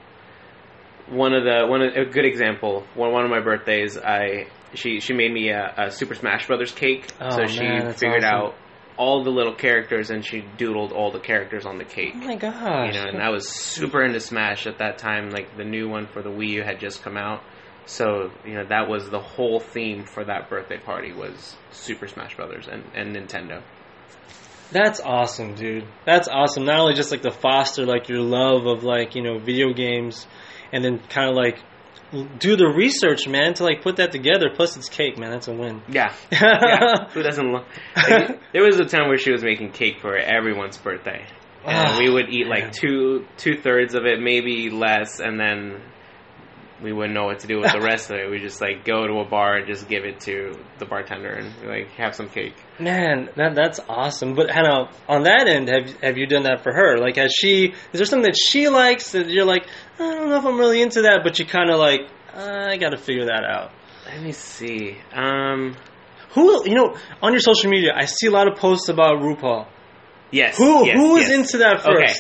one 1.10 1.34
of 1.34 1.44
the 1.44 1.66
one 1.68 1.82
of, 1.82 1.96
a 1.96 2.10
good 2.10 2.26
example. 2.26 2.86
One 2.96 3.12
one 3.12 3.26
of 3.26 3.32
my 3.32 3.42
birthdays, 3.42 3.98
I 3.98 4.48
she 4.74 5.00
she 5.00 5.14
made 5.14 5.34
me 5.34 5.50
a, 5.50 5.74
a 5.78 5.92
Super 5.92 6.16
Smash 6.16 6.48
Brothers 6.48 6.72
cake. 6.72 7.08
Oh, 7.20 7.30
so 7.30 7.46
she 7.48 7.62
man, 7.62 7.94
figured 7.94 8.24
awesome. 8.24 8.48
out 8.52 8.56
all 8.98 9.24
the 9.24 9.30
little 9.30 9.54
characters 9.56 10.10
and 10.10 10.26
she 10.26 10.42
doodled 10.58 10.92
all 10.92 11.12
the 11.12 11.20
characters 11.20 11.66
on 11.66 11.78
the 11.78 11.86
cake 11.86 12.14
Oh 12.16 12.18
my 12.20 12.36
gosh! 12.36 12.94
you 12.96 13.00
know, 13.00 13.08
and 13.10 13.22
I 13.22 13.30
was 13.30 13.48
super 13.50 14.04
into 14.04 14.20
Smash 14.20 14.66
at 14.68 14.80
that 14.80 14.98
time. 14.98 15.30
Like 15.30 15.56
the 15.58 15.64
new 15.64 15.88
one 15.88 16.08
for 16.08 16.22
the 16.22 16.30
Wii 16.30 16.50
U 16.50 16.64
had 16.64 16.80
just 16.80 17.04
come 17.04 17.18
out, 17.18 17.42
so 17.86 18.32
you 18.46 18.56
know 18.56 18.66
that 18.68 18.90
was 18.90 19.10
the 19.10 19.20
whole 19.20 19.60
theme 19.60 20.06
for 20.06 20.24
that 20.26 20.50
birthday 20.50 20.80
party 20.80 21.14
was 21.14 21.56
Super 21.72 22.08
Smash 22.08 22.36
Brothers 22.36 22.68
and, 22.68 22.84
and 22.96 23.16
Nintendo. 23.16 23.62
That's 24.72 25.00
awesome, 25.00 25.56
dude. 25.56 25.86
That's 26.06 26.28
awesome. 26.28 26.66
Not 26.66 26.80
only 26.80 26.94
just 26.94 27.12
like 27.12 27.22
to 27.22 27.32
foster 27.32 27.86
like 27.86 28.10
your 28.10 28.20
love 28.20 28.66
of 28.66 28.84
like 28.84 29.16
you 29.16 29.24
know 29.24 29.40
video 29.40 29.74
games, 29.74 30.28
and 30.74 30.84
then 30.84 31.00
kind 31.08 31.30
of 31.30 31.36
like 31.36 31.60
do 32.40 32.56
the 32.56 32.68
research, 32.68 33.28
man, 33.28 33.54
to 33.56 33.64
like 33.64 33.82
put 33.82 33.98
that 33.98 34.12
together. 34.12 34.50
Plus, 34.56 34.78
it's 34.78 34.90
cake, 34.90 35.18
man. 35.18 35.32
That's 35.32 35.48
a 35.48 35.54
win. 35.54 35.82
Yeah, 35.90 36.14
yeah. 36.32 37.10
Who 37.10 37.22
doesn't? 37.24 37.52
Lo- 37.52 37.66
like, 37.96 38.40
there 38.54 38.64
was 38.64 38.80
a 38.80 38.86
time 38.86 39.08
where 39.08 39.18
she 39.18 39.32
was 39.32 39.44
making 39.44 39.72
cake 39.72 40.00
for 40.02 40.16
everyone's 40.18 40.78
birthday, 40.78 41.26
and 41.66 41.88
Ah, 41.90 41.98
we 42.00 42.10
would 42.10 42.30
eat 42.30 42.48
man. 42.48 42.62
like 42.66 42.72
two 42.72 43.26
two 43.38 43.58
thirds 43.58 43.94
of 43.96 44.06
it, 44.06 44.22
maybe 44.22 44.70
less, 44.70 45.20
and 45.20 45.40
then 45.40 45.82
we 46.82 46.94
wouldn't 46.94 47.14
know 47.14 47.26
what 47.26 47.40
to 47.40 47.48
do 47.48 47.60
with 47.60 47.72
the 47.72 47.82
rest 47.82 48.12
of 48.12 48.18
it. 48.18 48.30
We 48.30 48.40
just 48.40 48.62
like 48.62 48.86
go 48.86 49.08
to 49.08 49.20
a 49.20 49.26
bar 49.26 49.58
and 49.58 49.68
just 49.68 49.88
give 49.88 50.06
it 50.06 50.20
to 50.22 50.54
the 50.80 50.86
bartender 50.86 51.32
and 51.34 51.68
like 51.68 51.90
have 51.92 52.16
some 52.16 52.30
cake. 52.30 52.56
Man, 52.80 53.30
that 53.36 53.56
that's 53.56 53.80
awesome. 53.90 54.36
But 54.36 54.52
Hannah, 54.52 54.90
on 55.08 55.24
that 55.24 55.48
end, 55.48 55.70
have 55.70 55.92
have 56.02 56.18
you 56.18 56.28
done 56.28 56.44
that 56.44 56.64
for 56.64 56.74
her? 56.74 56.98
Like, 56.98 57.16
has 57.18 57.34
she? 57.34 57.74
Is 57.94 58.00
there 58.00 58.06
something 58.06 58.30
that 58.30 58.38
she 58.38 58.70
likes 58.70 59.12
that 59.14 59.30
you're 59.30 59.46
like, 59.46 59.68
I 59.96 60.16
don't 60.16 60.30
know 60.30 60.38
if 60.38 60.46
I'm 60.46 60.58
really 60.58 60.82
into 60.82 61.04
that, 61.04 61.22
but 61.24 61.40
you 61.40 61.46
kind 61.46 61.70
of 61.70 61.80
like, 61.80 62.02
uh, 62.34 62.68
I 62.70 62.78
got 62.78 62.90
to 62.90 62.98
figure 62.98 63.26
that 63.26 63.44
out. 63.44 63.72
Let 64.06 64.22
me 64.22 64.32
see. 64.32 64.98
Um. 65.14 65.76
Who, 66.32 66.70
you 66.70 66.76
know, 66.76 66.96
on 67.22 67.32
your 67.32 67.40
social 67.40 67.72
media, 67.72 67.94
I 67.96 68.06
see 68.06 68.28
a 68.28 68.32
lot 68.32 68.52
of 68.52 68.60
posts 68.60 68.90
about 68.90 69.22
RuPaul. 69.22 69.66
Yes. 70.30 70.58
Who 70.58 70.86
yes, 70.86 70.96
who 70.96 71.16
is 71.16 71.30
yes. 71.30 71.38
into 71.38 71.58
that 71.60 71.86
Okay. 71.86 72.14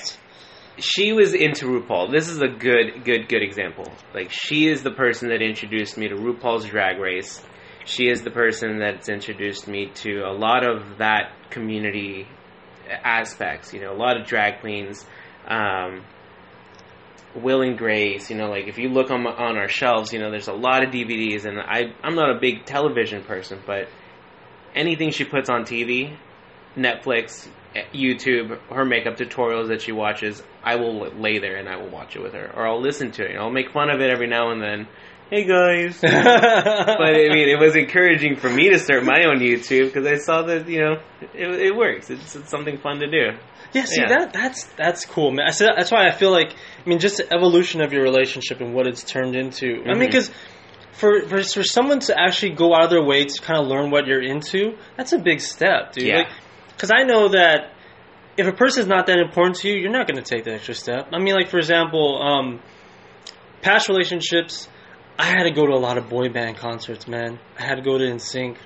She 0.79 1.11
was 1.11 1.33
into 1.33 1.65
RuPaul. 1.65 2.11
This 2.11 2.29
is 2.29 2.41
a 2.41 2.47
good, 2.47 3.03
good, 3.03 3.27
good 3.27 3.41
example. 3.41 3.91
Like 4.13 4.31
she 4.31 4.67
is 4.67 4.83
the 4.83 4.91
person 4.91 5.29
that 5.29 5.41
introduced 5.41 5.97
me 5.97 6.07
to 6.07 6.15
RuPaul's 6.15 6.65
Drag 6.65 6.99
Race. 6.99 7.43
She 7.85 8.09
is 8.09 8.21
the 8.21 8.31
person 8.31 8.79
that's 8.79 9.09
introduced 9.09 9.67
me 9.67 9.91
to 9.95 10.19
a 10.21 10.33
lot 10.33 10.67
of 10.67 10.97
that 10.99 11.31
community 11.49 12.27
aspects. 12.89 13.73
You 13.73 13.81
know, 13.81 13.93
a 13.93 13.97
lot 13.97 14.19
of 14.19 14.27
drag 14.27 14.59
queens. 14.61 15.05
Um, 15.47 16.03
Will 17.35 17.61
and 17.61 17.77
Grace, 17.77 18.29
you 18.29 18.37
know, 18.37 18.49
like 18.49 18.67
if 18.67 18.77
you 18.77 18.89
look 18.89 19.11
on 19.11 19.25
on 19.25 19.57
our 19.57 19.67
shelves, 19.67 20.11
you 20.11 20.19
know, 20.19 20.31
there's 20.31 20.47
a 20.47 20.53
lot 20.53 20.83
of 20.83 20.91
DVDs, 20.91 21.45
and 21.45 21.59
I 21.59 21.93
I'm 22.03 22.15
not 22.15 22.35
a 22.35 22.39
big 22.39 22.65
television 22.65 23.23
person, 23.23 23.61
but 23.65 23.87
anything 24.73 25.11
she 25.11 25.23
puts 25.23 25.49
on 25.49 25.63
TV, 25.63 26.17
Netflix, 26.75 27.47
YouTube, 27.93 28.59
her 28.69 28.85
makeup 28.85 29.17
tutorials 29.17 29.67
that 29.69 29.81
she 29.81 29.91
watches, 29.91 30.41
I 30.63 30.75
will 30.75 31.09
lay 31.11 31.39
there 31.39 31.57
and 31.57 31.67
I 31.69 31.77
will 31.77 31.89
watch 31.89 32.15
it 32.15 32.21
with 32.21 32.33
her, 32.33 32.51
or 32.55 32.67
I'll 32.67 32.81
listen 32.81 33.11
to 33.11 33.23
it. 33.23 33.31
and 33.31 33.39
I'll 33.39 33.51
make 33.51 33.71
fun 33.71 33.89
of 33.89 34.01
it 34.01 34.09
every 34.09 34.27
now 34.27 34.51
and 34.51 34.61
then. 34.61 34.87
Hey 35.29 35.43
guys, 35.43 35.99
but 36.01 36.13
I 36.13 37.27
mean, 37.33 37.49
it 37.49 37.59
was 37.59 37.75
encouraging 37.75 38.37
for 38.37 38.49
me 38.49 38.69
to 38.69 38.79
start 38.79 39.03
my 39.03 39.25
own 39.25 39.39
YouTube 39.39 39.87
because 39.93 40.05
I 40.07 40.15
saw 40.15 40.43
that 40.43 40.69
you 40.69 40.79
know 40.79 41.01
it, 41.33 41.49
it 41.67 41.75
works. 41.75 42.09
It's, 42.09 42.33
it's 42.33 42.49
something 42.49 42.77
fun 42.77 42.99
to 42.99 43.11
do. 43.11 43.37
Yeah, 43.73 43.83
see 43.83 43.99
Yeah. 43.99 44.19
that 44.19 44.31
that's 44.31 44.63
that's 44.77 45.05
cool, 45.05 45.31
man. 45.31 45.45
I 45.45 45.51
said 45.51 45.71
that's 45.75 45.91
why 45.91 46.07
I 46.07 46.11
feel 46.11 46.31
like 46.31 46.53
I 46.53 46.89
mean 46.89 46.99
just 46.99 47.17
the 47.17 47.33
evolution 47.33 47.81
of 47.81 47.91
your 47.91 48.03
relationship 48.03 48.61
and 48.61 48.73
what 48.73 48.87
it's 48.87 49.03
turned 49.03 49.35
into. 49.35 49.65
I 49.65 49.69
mean, 49.69 49.83
mm-hmm. 49.83 49.99
because 49.99 50.31
for, 50.93 51.27
for 51.27 51.43
for 51.43 51.63
someone 51.63 51.99
to 51.99 52.17
actually 52.17 52.53
go 52.53 52.73
out 52.73 52.85
of 52.85 52.89
their 52.91 53.03
way 53.03 53.25
to 53.25 53.41
kind 53.41 53.59
of 53.59 53.67
learn 53.67 53.91
what 53.91 54.07
you're 54.07 54.23
into, 54.23 54.77
that's 54.95 55.11
a 55.11 55.19
big 55.19 55.41
step, 55.41 55.91
dude. 55.91 56.07
Yeah. 56.07 56.29
Because 56.77 56.91
I 56.91 57.03
know 57.03 57.29
that 57.29 57.73
if 58.37 58.45
a 58.45 58.51
person 58.51 58.81
is 58.81 58.87
not 58.87 59.07
that 59.07 59.17
important 59.17 59.55
to 59.57 59.67
you, 59.67 59.79
you're 59.79 59.91
not 59.91 60.07
going 60.07 60.23
to 60.23 60.35
take 60.35 60.43
the 60.43 60.53
extra 60.53 60.75
step. 60.75 61.07
I 61.11 61.17
mean, 61.17 61.33
like 61.33 61.49
for 61.49 61.57
example, 61.57 62.21
um, 62.21 62.61
past 63.63 63.89
relationships, 63.89 64.69
I 65.17 65.25
had 65.25 65.43
to 65.43 65.51
go 65.51 65.65
to 65.65 65.73
a 65.73 65.81
lot 65.81 65.97
of 65.97 66.07
boy 66.07 66.29
band 66.29 66.57
concerts, 66.57 67.07
man. 67.07 67.39
I 67.57 67.63
had 67.65 67.75
to 67.75 67.81
go 67.81 67.97
to 67.97 68.03
NSYNC. 68.03 68.57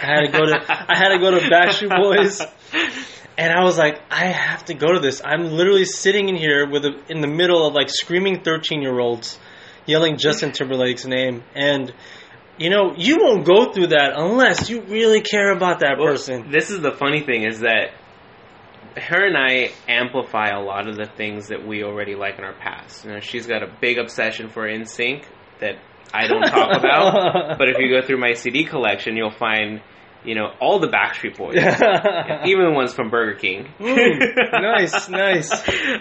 I 0.00 0.06
had 0.06 0.20
to 0.22 0.32
go 0.32 0.46
to 0.46 0.64
I 0.68 0.96
had 0.96 1.10
to 1.10 1.18
go 1.20 1.30
to 1.30 1.38
Backstreet 1.38 1.96
Boys. 1.96 2.42
And 3.36 3.52
I 3.52 3.62
was 3.62 3.78
like, 3.78 4.00
I 4.10 4.26
have 4.26 4.64
to 4.64 4.74
go 4.74 4.92
to 4.92 4.98
this. 4.98 5.22
I'm 5.24 5.52
literally 5.52 5.84
sitting 5.84 6.28
in 6.28 6.34
here 6.34 6.68
with 6.68 6.84
a, 6.84 7.00
in 7.08 7.20
the 7.20 7.28
middle 7.28 7.64
of 7.64 7.72
like 7.72 7.88
screaming 7.88 8.42
13 8.42 8.82
year 8.82 8.98
olds 8.98 9.38
yelling 9.86 10.16
Justin 10.18 10.50
Timberlake's 10.50 11.06
name. 11.06 11.44
And, 11.54 11.94
you 12.58 12.70
know, 12.70 12.94
you 12.96 13.18
won't 13.20 13.44
go 13.46 13.72
through 13.72 13.88
that 13.88 14.12
unless 14.16 14.68
you 14.68 14.82
really 14.82 15.20
care 15.20 15.52
about 15.52 15.80
that 15.80 15.96
Well, 15.98 16.08
person. 16.12 16.50
This 16.50 16.70
is 16.70 16.80
the 16.80 16.92
funny 16.92 17.20
thing 17.22 17.44
is 17.44 17.60
that 17.60 17.90
her 18.96 19.24
and 19.26 19.36
I 19.36 19.70
amplify 19.88 20.48
a 20.48 20.60
lot 20.60 20.88
of 20.88 20.96
the 20.96 21.06
things 21.06 21.48
that 21.48 21.66
we 21.66 21.84
already 21.84 22.14
like 22.14 22.38
in 22.38 22.44
our 22.44 22.54
past. 22.54 23.04
You 23.04 23.12
know, 23.12 23.20
she's 23.20 23.46
got 23.46 23.62
a 23.62 23.72
big 23.80 23.98
obsession 23.98 24.48
for 24.48 24.66
NSYNC 24.66 25.24
that 25.60 25.76
I 26.12 26.26
don't 26.26 26.42
talk 26.42 26.76
about. 26.76 27.58
But 27.58 27.68
if 27.68 27.78
you 27.78 27.88
go 27.90 28.04
through 28.06 28.18
my 28.18 28.32
CD 28.32 28.64
collection, 28.64 29.16
you'll 29.16 29.30
find, 29.30 29.80
you 30.24 30.34
know, 30.34 30.52
all 30.60 30.80
the 30.80 30.88
Backstreet 30.88 31.36
Boys, 31.36 31.56
even 32.48 32.64
the 32.64 32.72
ones 32.72 32.92
from 32.92 33.10
Burger 33.10 33.38
King. 33.38 33.68
Ooh, 33.80 34.18
nice, 34.52 35.08
nice. 35.08 35.52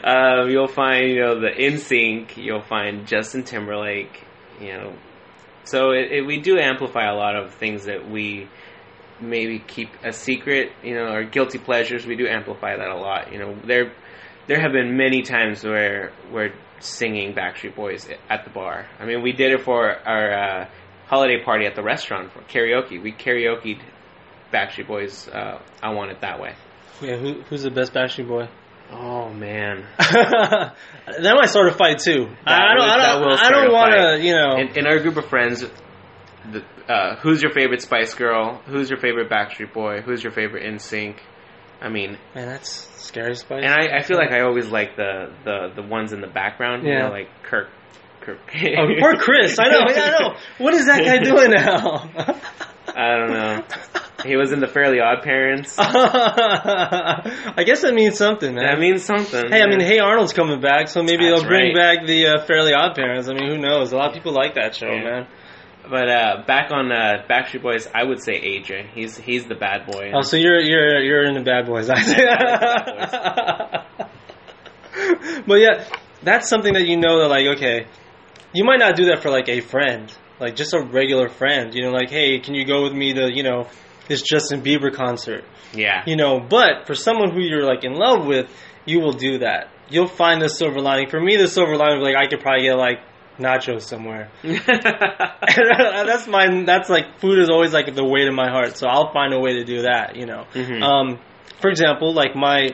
Um, 0.03 0.49
you'll 0.49 0.67
find, 0.67 1.09
you 1.09 1.21
know, 1.21 1.39
the 1.39 1.49
NSYNC. 1.49 2.37
You'll 2.37 2.63
find 2.63 3.05
Justin 3.07 3.43
Timberlake. 3.43 4.23
You 4.59 4.73
know, 4.73 4.93
so 5.67 5.91
it, 5.91 6.11
it, 6.11 6.25
we 6.25 6.39
do 6.39 6.57
amplify 6.57 7.05
a 7.09 7.15
lot 7.15 7.35
of 7.35 7.53
things 7.53 7.85
that 7.85 8.09
we 8.09 8.47
maybe 9.19 9.59
keep 9.59 9.89
a 10.03 10.13
secret. 10.13 10.71
You 10.83 10.95
know, 10.95 11.05
our 11.05 11.23
guilty 11.23 11.57
pleasures. 11.57 12.05
We 12.05 12.15
do 12.15 12.27
amplify 12.27 12.77
that 12.77 12.89
a 12.89 12.95
lot. 12.95 13.31
You 13.33 13.39
know, 13.39 13.55
there 13.65 13.93
there 14.47 14.61
have 14.61 14.71
been 14.71 14.95
many 14.97 15.21
times 15.23 15.63
where 15.63 16.13
we're 16.31 16.53
singing 16.79 17.33
Backstreet 17.33 17.75
Boys 17.75 18.07
at 18.29 18.45
the 18.45 18.49
bar. 18.49 18.87
I 18.99 19.05
mean, 19.05 19.21
we 19.21 19.33
did 19.33 19.51
it 19.51 19.61
for 19.61 19.91
our 20.07 20.33
uh, 20.33 20.69
holiday 21.07 21.43
party 21.43 21.65
at 21.65 21.75
the 21.75 21.83
restaurant 21.83 22.31
for 22.31 22.41
karaoke. 22.43 23.01
We 23.01 23.11
karaokeed 23.11 23.81
Backstreet 24.53 24.87
Boys. 24.87 25.27
Uh, 25.27 25.59
I 25.81 25.93
want 25.93 26.11
it 26.11 26.21
that 26.21 26.39
way. 26.39 26.55
Yeah, 27.01 27.17
who, 27.17 27.41
who's 27.43 27.63
the 27.63 27.71
best 27.71 27.93
Backstreet 27.93 28.27
Boy? 28.27 28.47
Oh 28.91 29.29
man. 29.33 29.85
that 29.99 30.73
might 31.35 31.49
start 31.49 31.67
a 31.67 31.71
fight 31.75 31.99
too. 31.99 32.27
I 32.45 32.75
don't. 32.75 32.77
will- 32.77 32.91
I 32.91 32.97
don't. 32.97 33.39
I 33.39 33.49
don't 33.51 33.71
want 33.73 33.93
to. 33.93 34.25
You 34.25 34.33
know. 34.33 34.57
in, 34.57 34.77
in 34.79 34.87
our 34.87 34.99
group 34.99 35.17
of 35.17 35.25
friends, 35.25 35.63
the, 36.51 36.63
uh, 36.91 37.15
who's 37.17 37.41
your 37.43 37.51
favorite 37.51 37.81
Spice 37.81 38.13
Girl? 38.13 38.61
Who's 38.65 38.89
your 38.89 38.99
favorite 38.99 39.29
Backstreet 39.29 39.73
Boy? 39.73 40.01
Who's 40.01 40.23
your 40.23 40.31
favorite 40.31 40.63
NSYNC? 40.63 41.17
I 41.81 41.89
mean, 41.89 42.17
Man, 42.33 42.47
that's 42.47 42.69
scary 43.03 43.35
spice. 43.35 43.63
and 43.63 43.71
I, 43.71 43.97
I 43.99 44.01
feel 44.01 44.17
like 44.17 44.31
I 44.31 44.41
always 44.41 44.67
like 44.67 44.95
the, 44.95 45.31
the, 45.43 45.73
the 45.75 45.87
ones 45.87 46.11
in 46.11 46.21
the 46.21 46.27
background. 46.27 46.83
You 46.83 46.93
Yeah. 46.93 47.03
know, 47.03 47.09
like 47.11 47.27
Kirk. 47.43 47.67
Kirk. 48.21 48.39
oh, 48.79 48.87
poor 48.99 49.13
Chris. 49.17 49.59
I 49.59 49.67
know. 49.69 49.81
I 49.85 50.09
know. 50.19 50.35
What 50.57 50.73
is 50.73 50.87
that 50.87 51.03
guy 51.03 51.17
doing 51.23 51.51
now? 51.51 52.09
I 52.95 53.15
don't 53.15 53.31
know. 53.31 53.63
He 54.27 54.35
was 54.35 54.51
in 54.51 54.59
the 54.59 54.67
Fairly 54.67 54.99
Odd 54.99 55.23
Parents. 55.23 55.75
I 55.79 57.63
guess 57.65 57.81
that 57.81 57.93
means 57.93 58.17
something, 58.17 58.55
man. 58.55 58.65
That 58.65 58.79
means 58.79 59.03
something. 59.03 59.49
Hey, 59.49 59.61
I 59.61 59.67
mean, 59.67 59.79
Hey 59.79 59.99
Arnold's 59.99 60.33
coming 60.33 60.59
back, 60.61 60.87
so 60.89 61.01
maybe 61.01 61.29
That's 61.29 61.41
they'll 61.41 61.49
bring 61.49 61.75
right. 61.75 61.97
back 61.99 62.07
the 62.07 62.27
uh, 62.27 62.45
Fairly 62.45 62.73
Odd 62.73 62.95
Parents. 62.95 63.29
I 63.29 63.33
mean, 63.33 63.47
who 63.49 63.57
knows? 63.57 63.93
A 63.93 63.97
lot 63.97 64.09
of 64.09 64.13
people 64.13 64.33
like 64.33 64.55
that 64.55 64.75
show, 64.75 64.87
Yeah. 64.91 65.03
man. 65.03 65.27
But 65.89 66.09
uh, 66.09 66.43
back 66.45 66.69
on 66.71 66.91
uh, 66.91 67.23
Backstreet 67.29 67.61
Boys, 67.61 67.87
I 67.95 68.03
would 68.03 68.21
say 68.21 68.33
AJ. 68.41 68.89
He's 68.93 69.17
he's 69.17 69.45
the 69.45 69.55
bad 69.55 69.85
boy. 69.85 70.11
Oh, 70.13 70.21
so 70.21 70.35
you're 70.35 70.59
you're 70.59 71.01
you're 71.01 71.23
in 71.23 71.33
the 71.35 71.43
Bad 71.43 71.65
Boys. 71.65 71.89
I 71.89 72.01
see. 72.01 72.15
but 75.47 75.55
yeah, 75.55 75.85
that's 76.23 76.49
something 76.49 76.73
that 76.73 76.85
you 76.87 76.97
know 76.97 77.19
that 77.21 77.29
like 77.29 77.45
okay, 77.57 77.87
you 78.53 78.65
might 78.65 78.79
not 78.79 78.97
do 78.97 79.05
that 79.05 79.21
for 79.21 79.29
like 79.29 79.47
a 79.47 79.61
friend, 79.61 80.13
like 80.41 80.57
just 80.57 80.73
a 80.73 80.81
regular 80.81 81.29
friend. 81.29 81.73
You 81.73 81.83
know, 81.83 81.91
like 81.91 82.09
hey, 82.09 82.39
can 82.39 82.53
you 82.53 82.65
go 82.65 82.83
with 82.83 82.93
me 82.93 83.13
to 83.13 83.31
you 83.33 83.43
know 83.43 83.67
this 84.07 84.21
Justin 84.21 84.61
Bieber 84.61 84.93
concert? 84.93 85.43
yeah. 85.73 86.03
You 86.05 86.15
know, 86.15 86.39
but 86.39 86.87
for 86.87 86.95
someone 86.95 87.31
who 87.31 87.41
you're 87.41 87.65
like 87.65 87.83
in 87.83 87.93
love 87.93 88.25
with, 88.25 88.49
you 88.85 88.99
will 89.01 89.11
do 89.13 89.39
that. 89.39 89.69
You'll 89.89 90.07
find 90.07 90.41
the 90.41 90.49
silver 90.49 90.79
lining. 90.81 91.09
For 91.09 91.19
me, 91.19 91.35
the 91.37 91.47
silver 91.47 91.75
lining, 91.77 92.01
like 92.01 92.15
I 92.15 92.27
could 92.27 92.39
probably 92.41 92.63
get 92.63 92.75
like 92.77 92.99
nachos 93.39 93.81
somewhere. 93.83 94.29
that's 94.43 96.27
my 96.27 96.63
that's 96.65 96.89
like 96.89 97.19
food 97.19 97.39
is 97.39 97.49
always 97.49 97.73
like 97.73 97.93
the 97.93 98.03
weight 98.05 98.27
of 98.27 98.33
my 98.33 98.49
heart 98.49 98.75
so 98.77 98.87
i'll 98.87 99.11
find 99.13 99.33
a 99.33 99.39
way 99.39 99.53
to 99.53 99.63
do 99.63 99.83
that 99.83 100.15
you 100.15 100.25
know 100.25 100.45
Mhm. 100.53 100.81
um 100.81 101.19
for 101.61 101.69
example 101.69 102.13
like 102.13 102.35
my 102.35 102.71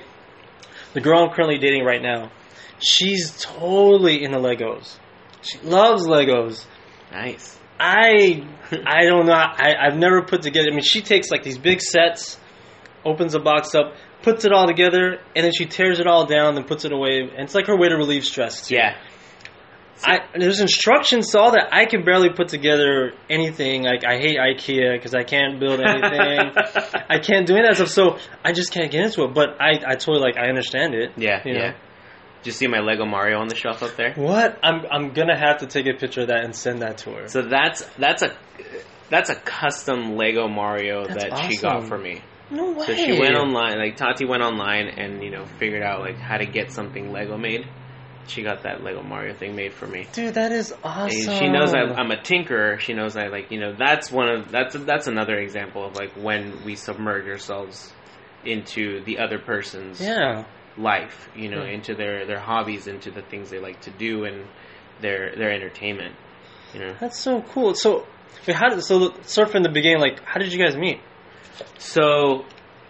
the 0.94 1.02
girl 1.02 1.24
i'm 1.24 1.34
currently 1.34 1.58
dating 1.58 1.84
right 1.84 2.02
now 2.02 2.32
she's 2.80 3.32
totally 3.42 4.24
into 4.24 4.38
legos 4.38 4.98
she 5.42 5.58
loves 5.60 6.06
legos 6.08 6.66
nice. 7.12 7.60
I 7.80 8.44
i 8.86 9.04
don't 9.06 9.26
know 9.26 9.34
i 9.34 9.76
i've 9.80 9.98
never 9.98 10.22
put 10.24 10.42
together 10.42 10.68
i 10.70 10.72
mean 10.72 10.82
she 10.84 11.02
takes 11.02 11.30
like 11.32 11.44
these 11.44 11.58
big 11.58 11.82
sets 11.82 12.40
opens 13.06 13.36
a 13.36 13.40
box 13.40 13.76
up 13.76 13.94
puts 14.24 14.46
it 14.46 14.54
all 14.54 14.66
together 14.68 15.20
and 15.36 15.46
then 15.46 15.52
she 15.52 15.66
tears 15.66 16.00
it 16.00 16.08
all 16.08 16.26
down 16.26 16.58
and 16.58 16.66
puts 16.66 16.86
it 16.86 16.92
away 16.92 17.20
and 17.20 17.40
it's 17.42 17.54
like 17.54 17.68
her 17.68 17.78
way 17.78 17.90
to 17.90 17.96
relieve 17.96 18.24
stress 18.24 18.68
too. 18.68 18.76
Yeah. 18.76 18.96
I, 20.06 20.20
there's 20.38 20.60
instructions 20.60 21.32
to 21.32 21.40
all 21.40 21.52
that. 21.52 21.70
I 21.72 21.86
can 21.86 22.04
barely 22.04 22.30
put 22.30 22.50
together 22.50 23.14
anything. 23.30 23.84
Like 23.84 24.04
I 24.06 24.18
hate 24.18 24.38
IKEA 24.38 24.98
because 24.98 25.14
I 25.14 25.24
can't 25.24 25.60
build 25.60 25.80
anything. 25.80 26.52
I 27.10 27.20
can't 27.20 27.48
do 27.48 27.56
any 27.56 27.68
of 27.68 27.78
that 27.78 27.88
stuff. 27.88 27.90
So 27.90 28.18
I 28.44 28.52
just 28.52 28.74
can't 28.74 28.92
get 28.92 29.04
into 29.06 29.24
it. 29.24 29.34
But 29.34 29.62
I, 29.62 29.80
I 29.88 29.96
totally 29.96 30.20
like. 30.20 30.36
I 30.38 30.50
understand 30.50 30.94
it. 30.94 31.12
Yeah, 31.16 31.42
You 31.46 31.54
yeah. 31.54 31.74
Did 32.44 32.48
you 32.48 32.52
see 32.52 32.68
my 32.68 32.80
Lego 32.80 33.06
Mario 33.06 33.40
on 33.40 33.48
the 33.48 33.56
shelf 33.56 33.82
up 33.84 33.96
there? 33.96 34.14
What? 34.16 34.60
I'm 34.62 34.86
I'm 34.92 35.14
gonna 35.14 35.38
have 35.38 35.60
to 35.60 35.66
take 35.66 35.88
a 35.88 35.98
picture 35.98 36.22
of 36.22 36.28
that 36.28 36.44
and 36.44 36.54
send 36.54 36.82
that 36.82 36.98
to 37.00 37.12
her. 37.12 37.28
So 37.30 37.42
that's 37.44 37.86
that's 37.98 38.22
a 38.22 38.36
that's 39.10 39.30
a 39.30 39.36
custom 39.36 40.18
Lego 40.18 40.48
Mario 40.48 41.06
That's 41.08 41.24
that 41.24 41.50
she 41.52 41.58
got 41.58 41.78
awesome. 41.78 41.90
for 41.90 41.98
me. 41.98 42.22
no 42.52 42.72
way. 42.74 42.86
So 42.86 42.96
she 42.96 43.18
went 43.20 43.36
online, 43.36 43.78
like 43.78 43.96
Tati 43.96 44.26
went 44.26 44.44
online 44.44 44.88
and 44.88 45.24
you 45.24 45.32
know 45.32 45.46
figured 45.58 45.84
out 45.84 46.02
like 46.02 46.18
how 46.18 46.38
to 46.38 46.46
get 46.46 46.72
something 46.72 47.12
Lego 47.14 47.38
made. 47.38 47.66
She 48.28 48.42
got 48.42 48.64
that 48.64 48.84
Lego 48.84 49.04
Mario 49.04 49.34
thing 49.34 49.56
made 49.56 49.74
for 49.74 49.86
me. 49.86 50.08
Dude, 50.14 50.34
that 50.36 50.52
is 50.52 50.72
And 50.72 50.80
awesome. 50.84 51.38
She 51.38 51.50
knows 51.50 51.74
I, 51.74 51.80
I'm 51.80 52.12
a 52.12 52.16
tinkerer. 52.18 52.80
She 52.80 52.94
knows 52.94 53.16
I 53.18 53.28
like 53.28 53.52
you 53.52 53.60
know 53.60 53.74
that's 53.78 54.12
one 54.12 54.30
of 54.30 54.52
that's 54.52 54.76
that's 54.76 55.08
another 55.08 55.36
example 55.38 55.86
of 55.86 55.96
like 55.96 56.12
when 56.14 56.64
we 56.66 56.76
submerge 56.76 57.26
ourselves 57.28 57.94
into 58.46 59.04
the 59.06 59.20
other 59.20 59.40
person's 59.40 60.02
Yeah. 60.02 60.46
Life, 60.78 61.30
you 61.36 61.50
know, 61.50 61.62
Hmm. 61.62 61.70
into 61.70 61.96
their 61.96 62.26
their 62.26 62.40
hobbies, 62.40 62.88
into 62.88 63.12
the 63.12 63.22
things 63.22 63.50
they 63.50 63.60
like 63.60 63.82
to 63.82 63.92
do, 63.92 64.26
and 64.26 64.46
their 65.02 65.36
their 65.36 65.52
entertainment. 65.52 66.16
You 66.74 66.80
know, 66.80 66.96
That's 67.00 67.20
so 67.20 67.42
cool. 67.42 67.76
So, 67.76 68.08
wait, 68.48 68.56
how 68.56 68.70
did 68.70 68.82
so 68.84 69.14
surf 69.22 69.54
in 69.56 69.62
the 69.62 69.70
beginning? 69.70 70.00
Like, 70.00 70.24
how 70.26 70.40
did 70.40 70.52
you 70.52 70.64
guys 70.64 70.76
meet? 70.76 71.00
so 71.78 72.46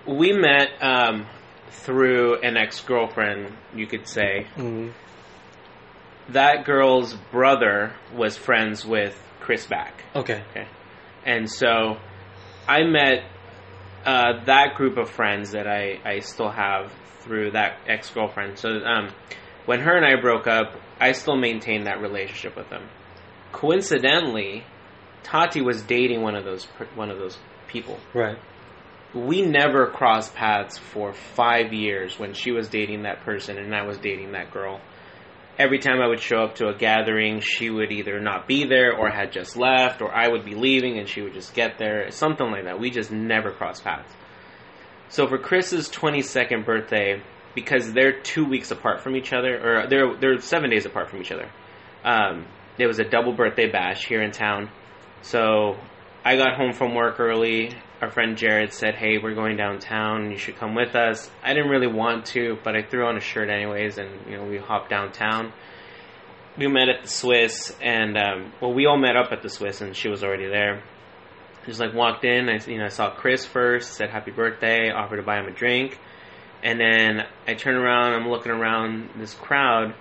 we 0.07 0.31
met 0.31 0.69
um, 0.81 1.25
through 1.69 2.39
an 2.41 2.55
ex 2.55 2.79
girlfriend, 2.81 3.53
you 3.75 3.85
could 3.87 4.07
say. 4.07 4.47
Mm. 4.55 4.93
That 6.29 6.63
girl's 6.65 7.15
brother 7.31 7.93
was 8.15 8.37
friends 8.37 8.85
with 8.85 9.19
Chris 9.41 9.65
Back. 9.65 10.03
Okay. 10.15 10.41
And 11.25 11.49
so 11.51 11.97
I 12.67 12.83
met 12.83 13.23
uh, 14.05 14.43
that 14.45 14.75
group 14.75 14.97
of 14.97 15.09
friends 15.09 15.51
that 15.51 15.67
I, 15.67 15.99
I 16.05 16.19
still 16.19 16.49
have 16.49 16.93
through 17.23 17.51
that 17.51 17.77
ex 17.87 18.09
girlfriend. 18.09 18.57
So 18.57 18.69
um, 18.69 19.09
when 19.65 19.79
her 19.81 19.95
and 19.95 20.05
I 20.05 20.19
broke 20.19 20.47
up, 20.47 20.73
I 20.99 21.13
still 21.13 21.35
maintained 21.35 21.87
that 21.87 22.01
relationship 22.01 22.55
with 22.55 22.69
them. 22.69 22.89
Coincidentally, 23.51 24.63
Tati 25.23 25.61
was 25.61 25.81
dating 25.83 26.21
one 26.21 26.35
of 26.35 26.43
those 26.43 26.65
one 26.95 27.09
of 27.09 27.17
those 27.17 27.37
people. 27.67 27.97
Right. 28.13 28.37
We 29.13 29.41
never 29.43 29.87
crossed 29.87 30.33
paths 30.33 30.77
for 30.77 31.13
five 31.13 31.71
years 31.71 32.17
when 32.17 32.33
she 32.33 32.51
was 32.51 32.67
dating 32.67 33.03
that 33.03 33.21
person 33.21 33.57
and 33.57 33.75
I 33.75 33.85
was 33.85 33.97
dating 33.99 34.31
that 34.31 34.51
girl. 34.51 34.81
Every 35.57 35.77
time 35.77 36.01
I 36.01 36.07
would 36.07 36.19
show 36.19 36.37
up 36.37 36.55
to 36.55 36.69
a 36.69 36.75
gathering, 36.75 37.39
she 37.39 37.69
would 37.69 37.91
either 37.91 38.19
not 38.19 38.47
be 38.47 38.65
there 38.65 38.97
or 38.97 39.11
had 39.11 39.31
just 39.31 39.55
left, 39.55 40.01
or 40.01 40.11
I 40.11 40.27
would 40.27 40.43
be 40.43 40.55
leaving 40.55 40.97
and 40.97 41.07
she 41.07 41.21
would 41.21 41.35
just 41.35 41.53
get 41.53 41.77
there. 41.77 42.09
Something 42.09 42.49
like 42.49 42.63
that. 42.63 42.79
We 42.79 42.89
just 42.89 43.11
never 43.11 43.51
crossed 43.51 43.83
paths. 43.83 44.11
So 45.13 45.27
for 45.27 45.37
Chris's 45.37 45.89
22nd 45.89 46.65
birthday, 46.65 47.21
because 47.53 47.93
they're 47.93 48.19
two 48.19 48.45
weeks 48.45 48.71
apart 48.71 49.01
from 49.01 49.15
each 49.15 49.31
other, 49.31 49.83
or 49.83 49.87
they're, 49.87 50.17
they're 50.17 50.39
seven 50.39 50.71
days 50.71 50.87
apart 50.87 51.11
from 51.11 51.21
each 51.21 51.31
other, 51.31 51.51
um, 52.03 52.47
there 52.79 52.87
was 52.87 52.97
a 52.97 53.03
double 53.03 53.31
birthday 53.31 53.69
bash 53.69 54.07
here 54.07 54.23
in 54.23 54.31
town. 54.31 54.71
So 55.21 55.77
I 56.25 56.35
got 56.35 56.57
home 56.57 56.73
from 56.73 56.95
work 56.95 57.19
early. 57.19 57.75
Our 58.01 58.09
friend 58.09 58.35
Jared 58.35 58.73
said, 58.73 58.95
"Hey, 58.95 59.19
we're 59.19 59.35
going 59.35 59.55
downtown. 59.55 60.31
You 60.31 60.37
should 60.39 60.55
come 60.55 60.73
with 60.73 60.95
us." 60.95 61.29
I 61.43 61.53
didn't 61.53 61.69
really 61.69 61.93
want 61.93 62.25
to, 62.33 62.57
but 62.63 62.75
I 62.75 62.81
threw 62.81 63.05
on 63.05 63.15
a 63.15 63.21
shirt 63.21 63.51
anyways, 63.51 63.99
and 63.99 64.09
you 64.27 64.37
know 64.37 64.45
we 64.45 64.57
hopped 64.57 64.89
downtown. 64.89 65.53
We 66.57 66.67
met 66.67 66.89
at 66.89 67.03
the 67.03 67.07
Swiss, 67.07 67.77
and 67.79 68.17
um, 68.17 68.51
well, 68.59 68.73
we 68.73 68.87
all 68.87 68.97
met 68.97 69.15
up 69.15 69.31
at 69.31 69.43
the 69.43 69.49
Swiss, 69.49 69.79
and 69.79 69.95
she 69.95 70.09
was 70.09 70.23
already 70.23 70.47
there. 70.47 70.81
Just 71.65 71.79
like 71.79 71.93
walked 71.93 72.25
in, 72.25 72.49
I 72.49 72.59
you 72.67 72.77
know 72.77 72.85
I 72.85 72.89
saw 72.89 73.11
Chris 73.11 73.45
first, 73.45 73.93
said 73.93 74.09
happy 74.09 74.31
birthday, 74.31 74.89
offered 74.91 75.17
to 75.17 75.23
buy 75.23 75.39
him 75.39 75.47
a 75.47 75.51
drink. 75.51 75.97
And 76.63 76.79
then 76.79 77.25
I 77.47 77.53
turn 77.55 77.75
around, 77.75 78.13
I'm 78.13 78.29
looking 78.29 78.51
around 78.51 79.09
this 79.17 79.33
crowd, 79.33 79.93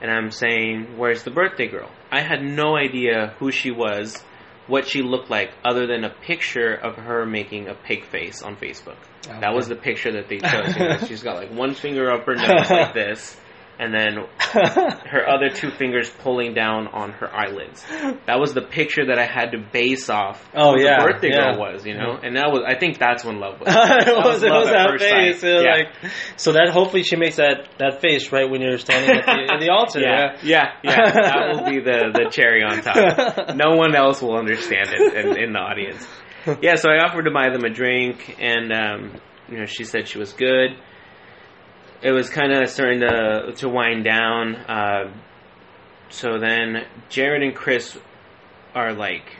and 0.00 0.10
I'm 0.10 0.30
saying, 0.30 0.98
"Where's 0.98 1.22
the 1.22 1.30
birthday 1.30 1.68
girl?" 1.68 1.90
I 2.10 2.20
had 2.20 2.42
no 2.42 2.76
idea 2.76 3.34
who 3.38 3.50
she 3.50 3.70
was, 3.70 4.22
what 4.66 4.86
she 4.86 5.02
looked 5.02 5.30
like, 5.30 5.52
other 5.64 5.86
than 5.86 6.04
a 6.04 6.10
picture 6.10 6.74
of 6.74 6.96
her 6.96 7.26
making 7.26 7.68
a 7.68 7.74
pig 7.74 8.04
face 8.04 8.42
on 8.42 8.56
Facebook. 8.56 8.96
That 9.40 9.54
was 9.54 9.68
the 9.68 9.76
picture 9.76 10.12
that 10.12 10.28
they 10.28 10.38
chose. 10.38 10.76
You 10.76 10.88
know, 10.88 10.96
she's 11.06 11.22
got 11.22 11.36
like 11.36 11.52
one 11.52 11.74
finger 11.74 12.10
up 12.10 12.24
her 12.26 12.34
nose 12.34 12.70
like 12.70 12.94
this, 12.94 13.38
and 13.80 13.94
then 13.94 14.26
her 15.10 15.26
other 15.28 15.48
two 15.48 15.70
fingers 15.70 16.10
pulling 16.10 16.52
down 16.54 16.86
on 16.88 17.12
her 17.12 17.34
eyelids. 17.34 17.82
That 18.26 18.38
was 18.38 18.52
the 18.52 18.60
picture 18.62 19.06
that 19.06 19.18
I 19.18 19.24
had 19.24 19.52
to 19.52 19.58
base 19.72 20.10
off 20.10 20.46
Oh, 20.54 20.76
yeah, 20.76 20.98
the 21.04 21.12
birthday 21.12 21.28
yeah. 21.30 21.52
girl 21.52 21.58
was, 21.60 21.86
you 21.86 21.94
know? 21.96 22.18
And 22.22 22.36
that 22.36 22.52
was 22.52 22.62
I 22.66 22.78
think 22.78 22.98
that's 22.98 23.24
when 23.24 23.40
love 23.40 23.58
was. 23.60 23.68
it 23.70 23.72
That 23.74 24.22
was, 24.24 24.42
it 24.42 24.50
love 24.50 24.64
was 24.64 24.68
at 24.70 24.74
that 24.74 25.00
face. 25.00 25.42
it 25.42 25.54
was 25.54 25.64
Yeah. 25.64 25.74
like, 25.74 26.12
so 26.36 26.52
that 26.52 26.68
hopefully 26.70 27.02
she 27.04 27.16
makes 27.16 27.36
that, 27.36 27.68
that 27.78 28.00
face 28.02 28.30
right 28.30 28.48
when 28.48 28.60
you're 28.60 28.76
standing 28.78 29.16
at 29.16 29.24
the, 29.24 29.54
at 29.54 29.60
the 29.60 29.70
altar. 29.70 30.00
yeah, 30.00 30.36
yeah, 30.42 30.66
yeah. 30.82 31.10
That 31.10 31.48
will 31.56 31.64
be 31.70 31.80
the, 31.80 32.10
the 32.12 32.30
cherry 32.32 32.62
on 32.62 32.82
top. 32.82 33.56
No 33.56 33.76
one 33.76 33.94
else 33.96 34.20
will 34.20 34.36
understand 34.36 34.90
it 34.92 35.14
in, 35.14 35.36
in 35.42 35.52
the 35.54 35.58
audience. 35.58 36.06
Yeah, 36.62 36.74
so 36.76 36.90
I 36.90 37.04
offered 37.04 37.24
to 37.24 37.30
buy 37.30 37.50
them 37.50 37.64
a 37.64 37.70
drink, 37.70 38.36
and 38.40 38.72
um, 38.72 39.20
you 39.48 39.58
know, 39.58 39.66
she 39.66 39.84
said 39.84 40.08
she 40.08 40.18
was 40.18 40.32
good. 40.32 40.70
It 42.02 42.12
was 42.12 42.30
kind 42.30 42.52
of 42.52 42.68
starting 42.68 43.00
to 43.00 43.52
to 43.56 43.68
wind 43.68 44.04
down. 44.04 44.56
Uh, 44.56 45.12
so 46.08 46.38
then 46.38 46.86
Jared 47.08 47.42
and 47.42 47.54
Chris 47.54 47.98
are 48.74 48.92
like 48.92 49.36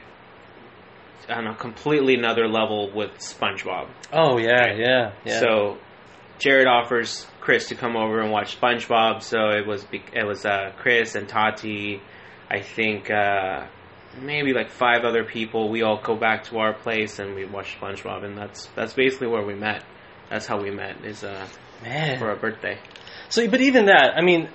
on 1.29 1.47
a 1.47 1.55
completely 1.55 2.15
another 2.15 2.49
level 2.49 2.91
with 2.95 3.13
SpongeBob. 3.19 3.89
Oh 4.13 4.39
yeah, 4.39 4.73
yeah, 4.77 5.13
yeah. 5.25 5.41
So 5.41 5.79
Jared 6.39 6.67
offers 6.67 7.27
Chris 7.41 7.69
to 7.69 7.75
come 7.75 7.97
over 7.97 8.21
and 8.21 8.31
watch 8.31 8.61
SpongeBob. 8.61 9.23
So 9.23 9.51
it 9.51 9.67
was 9.67 9.87
it 9.93 10.27
was 10.27 10.45
uh, 10.45 10.73
Chris 10.79 11.15
and 11.15 11.29
Tati. 11.29 12.01
I 12.51 12.61
think 12.61 13.11
uh, 13.11 13.67
maybe 14.21 14.53
like 14.53 14.71
five 14.71 15.05
other 15.05 15.25
people. 15.25 15.71
We 15.71 15.83
all 15.83 16.01
go 16.03 16.17
back 16.17 16.45
to 16.45 16.59
our 16.59 16.73
place 16.73 17.19
and 17.19 17.35
we 17.35 17.45
watch 17.45 17.77
SpongeBob, 17.81 18.25
and 18.25 18.37
that's 18.37 18.67
that's 18.75 18.95
basically 18.95 19.29
where 19.29 19.45
we 19.45 19.55
met. 19.55 19.85
That's 20.29 20.47
how 20.47 20.61
we 20.61 20.71
met 20.71 21.05
is 21.05 21.25
uh, 21.25 21.47
man. 21.83 22.19
for 22.19 22.31
our 22.31 22.37
birthday. 22.37 22.79
So, 23.29 23.47
but 23.49 23.61
even 23.61 23.87
that, 23.87 24.13
I 24.17 24.23
mean, 24.23 24.49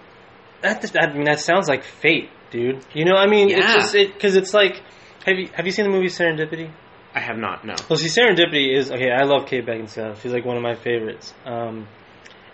that, 0.62 0.84
I 1.00 1.13
mean, 1.13 1.25
that 1.25 1.39
sounds 1.39 1.67
like 1.67 1.84
fate, 1.84 2.29
dude. 2.51 2.84
You 2.94 3.05
know, 3.05 3.15
I 3.15 3.27
mean, 3.27 3.50
it's 3.50 3.60
Yeah. 3.60 3.74
just 3.75 3.96
it 3.96 4.13
because 4.13 4.36
it's 4.36 4.53
like, 4.53 4.82
have 5.25 5.38
you 5.38 5.50
have 5.53 5.65
you 5.65 5.72
seen 5.72 5.86
the 5.86 5.91
movie 5.91 6.08
Serendipity? 6.08 6.72
I 7.13 7.20
have 7.20 7.38
not 7.38 7.63
no. 7.65 7.75
Well, 7.89 7.98
see, 7.98 8.08
Serendipity 8.10 8.75
is 8.77 8.91
okay. 8.91 9.10
I 9.12 9.24
love 9.24 9.48
Kate 9.48 9.65
Beckinsale. 9.65 10.20
She's 10.22 10.34
like 10.34 10.44
one 10.46 10.58
of 10.58 10.63
my 10.63 10.75
favorites. 10.75 11.34
Um, 11.46 11.88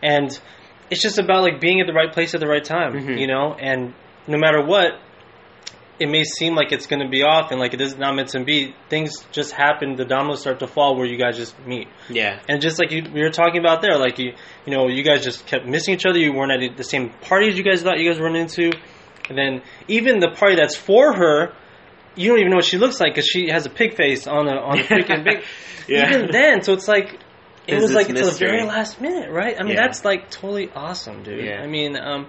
and 0.03 0.29
it's 0.89 1.01
just 1.01 1.17
about 1.19 1.41
like 1.41 1.59
being 1.59 1.79
at 1.81 1.87
the 1.87 1.93
right 1.93 2.11
place 2.11 2.33
at 2.35 2.39
the 2.39 2.47
right 2.47 2.63
time, 2.63 2.93
Mhm. 2.93 3.19
you 3.19 3.27
know. 3.27 3.55
And 3.59 3.93
no 4.27 4.37
matter 4.37 4.63
what, 4.63 4.99
it 6.01 6.09
may 6.09 6.23
seem 6.23 6.55
like 6.55 6.71
it's 6.71 6.87
going 6.87 7.01
to 7.01 7.07
be 7.09 7.21
off 7.23 7.51
and 7.51 7.59
like 7.59 7.73
it 7.73 7.81
is 7.81 7.95
not 7.97 8.15
meant 8.15 8.29
to 8.29 8.43
be. 8.43 8.73
Things 8.89 9.11
just 9.31 9.51
happen. 9.53 9.95
The 9.95 10.05
dominoes 10.05 10.41
start 10.41 10.59
to 10.59 10.67
fall 10.67 10.95
where 10.97 11.05
you 11.05 11.17
guys 11.17 11.37
just 11.37 11.53
meet. 11.65 11.87
Yeah, 12.09 12.39
And 12.49 12.61
just 12.61 12.79
like 12.79 12.91
you, 12.91 13.03
we 13.13 13.21
were 13.21 13.29
talking 13.29 13.59
about 13.59 13.81
there, 13.81 13.97
like 13.97 14.17
you, 14.19 14.33
you 14.65 14.73
know, 14.75 14.87
you 14.87 15.03
guys 15.03 15.23
just 15.23 15.45
kept 15.45 15.65
missing 15.65 15.93
each 15.93 16.05
other. 16.05 16.17
You 16.19 16.33
weren't 16.33 16.51
at 16.51 16.75
the 16.77 16.83
same 16.83 17.09
parties 17.21 17.57
you 17.57 17.63
guys 17.63 17.83
thought 17.83 17.99
you 17.99 18.09
guys 18.09 18.19
were 18.19 18.35
into. 18.35 18.71
And 19.29 19.37
then 19.37 19.61
even 19.87 20.19
the 20.19 20.31
party 20.31 20.55
that's 20.55 20.75
for 20.75 21.13
her, 21.13 21.53
you 22.15 22.27
don't 22.29 22.39
even 22.39 22.49
know 22.51 22.57
what 22.57 22.65
she 22.65 22.77
looks 22.77 22.99
like 22.99 23.13
because 23.13 23.27
she 23.27 23.49
has 23.49 23.65
a 23.65 23.69
pig 23.69 23.95
face 23.95 24.27
on 24.27 24.45
the 24.47 24.53
on 24.53 24.77
the 24.77 24.83
freaking 24.83 25.23
big. 25.23 25.43
Yeah. 25.87 26.07
Even 26.09 26.31
then, 26.31 26.61
so 26.61 26.73
it's 26.73 26.87
like 26.87 27.13
it 27.13 27.19
There's 27.67 27.81
was 27.83 27.93
like 27.93 28.07
until 28.09 28.29
the 28.29 28.37
very 28.37 28.63
last 28.65 29.01
minute, 29.01 29.29
right? 29.31 29.55
I 29.59 29.63
mean, 29.63 29.73
Yeah. 29.75 29.81
that's 29.87 30.05
like 30.05 30.29
totally 30.29 30.69
awesome, 30.75 31.23
dude. 31.23 31.43
Yeah. 31.43 31.59
I 31.61 31.67
mean, 31.67 31.97
um, 31.97 32.27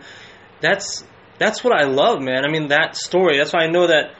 that's 0.60 1.04
that's 1.42 1.62
what 1.64 1.72
I 1.72 1.84
love, 1.84 2.20
man. 2.20 2.44
I 2.44 2.48
mean, 2.48 2.68
that 2.68 2.96
story. 2.96 3.36
That's 3.38 3.52
why 3.52 3.64
I 3.64 3.66
know 3.70 3.86
that. 3.88 4.14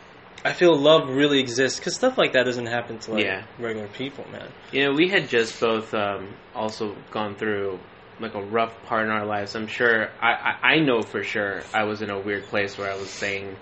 I 0.44 0.52
feel 0.54 0.76
love 0.76 1.08
really 1.08 1.38
exists 1.38 1.78
because 1.78 1.94
stuff 1.94 2.18
like 2.18 2.32
that 2.32 2.42
doesn't 2.44 2.66
happen 2.66 2.98
to 2.98 3.12
like 3.12 3.24
Yeah. 3.24 3.44
regular 3.61 3.87
people, 3.87 4.24
man. 4.32 4.48
You 4.72 4.87
know, 4.87 4.92
we 4.92 5.08
had 5.08 5.28
just 5.28 5.61
both 5.61 5.94
um, 5.94 6.35
also 6.52 6.96
gone 7.12 7.37
through 7.37 7.78
like 8.18 8.35
a 8.35 8.42
rough 8.42 8.74
part 8.82 9.04
in 9.04 9.11
our 9.12 9.24
lives. 9.24 9.54
I'm 9.54 9.68
sure, 9.68 10.08
I, 10.20 10.30
I, 10.32 10.68
I 10.72 10.78
know 10.80 11.00
for 11.00 11.22
sure 11.22 11.62
I 11.72 11.85
was 11.85 12.02
in 12.02 12.11
a 12.11 12.18
weird 12.20 12.42
place 12.46 12.76
where 12.76 12.90
I 12.92 12.96
was 12.96 13.08
saying, 13.08 13.54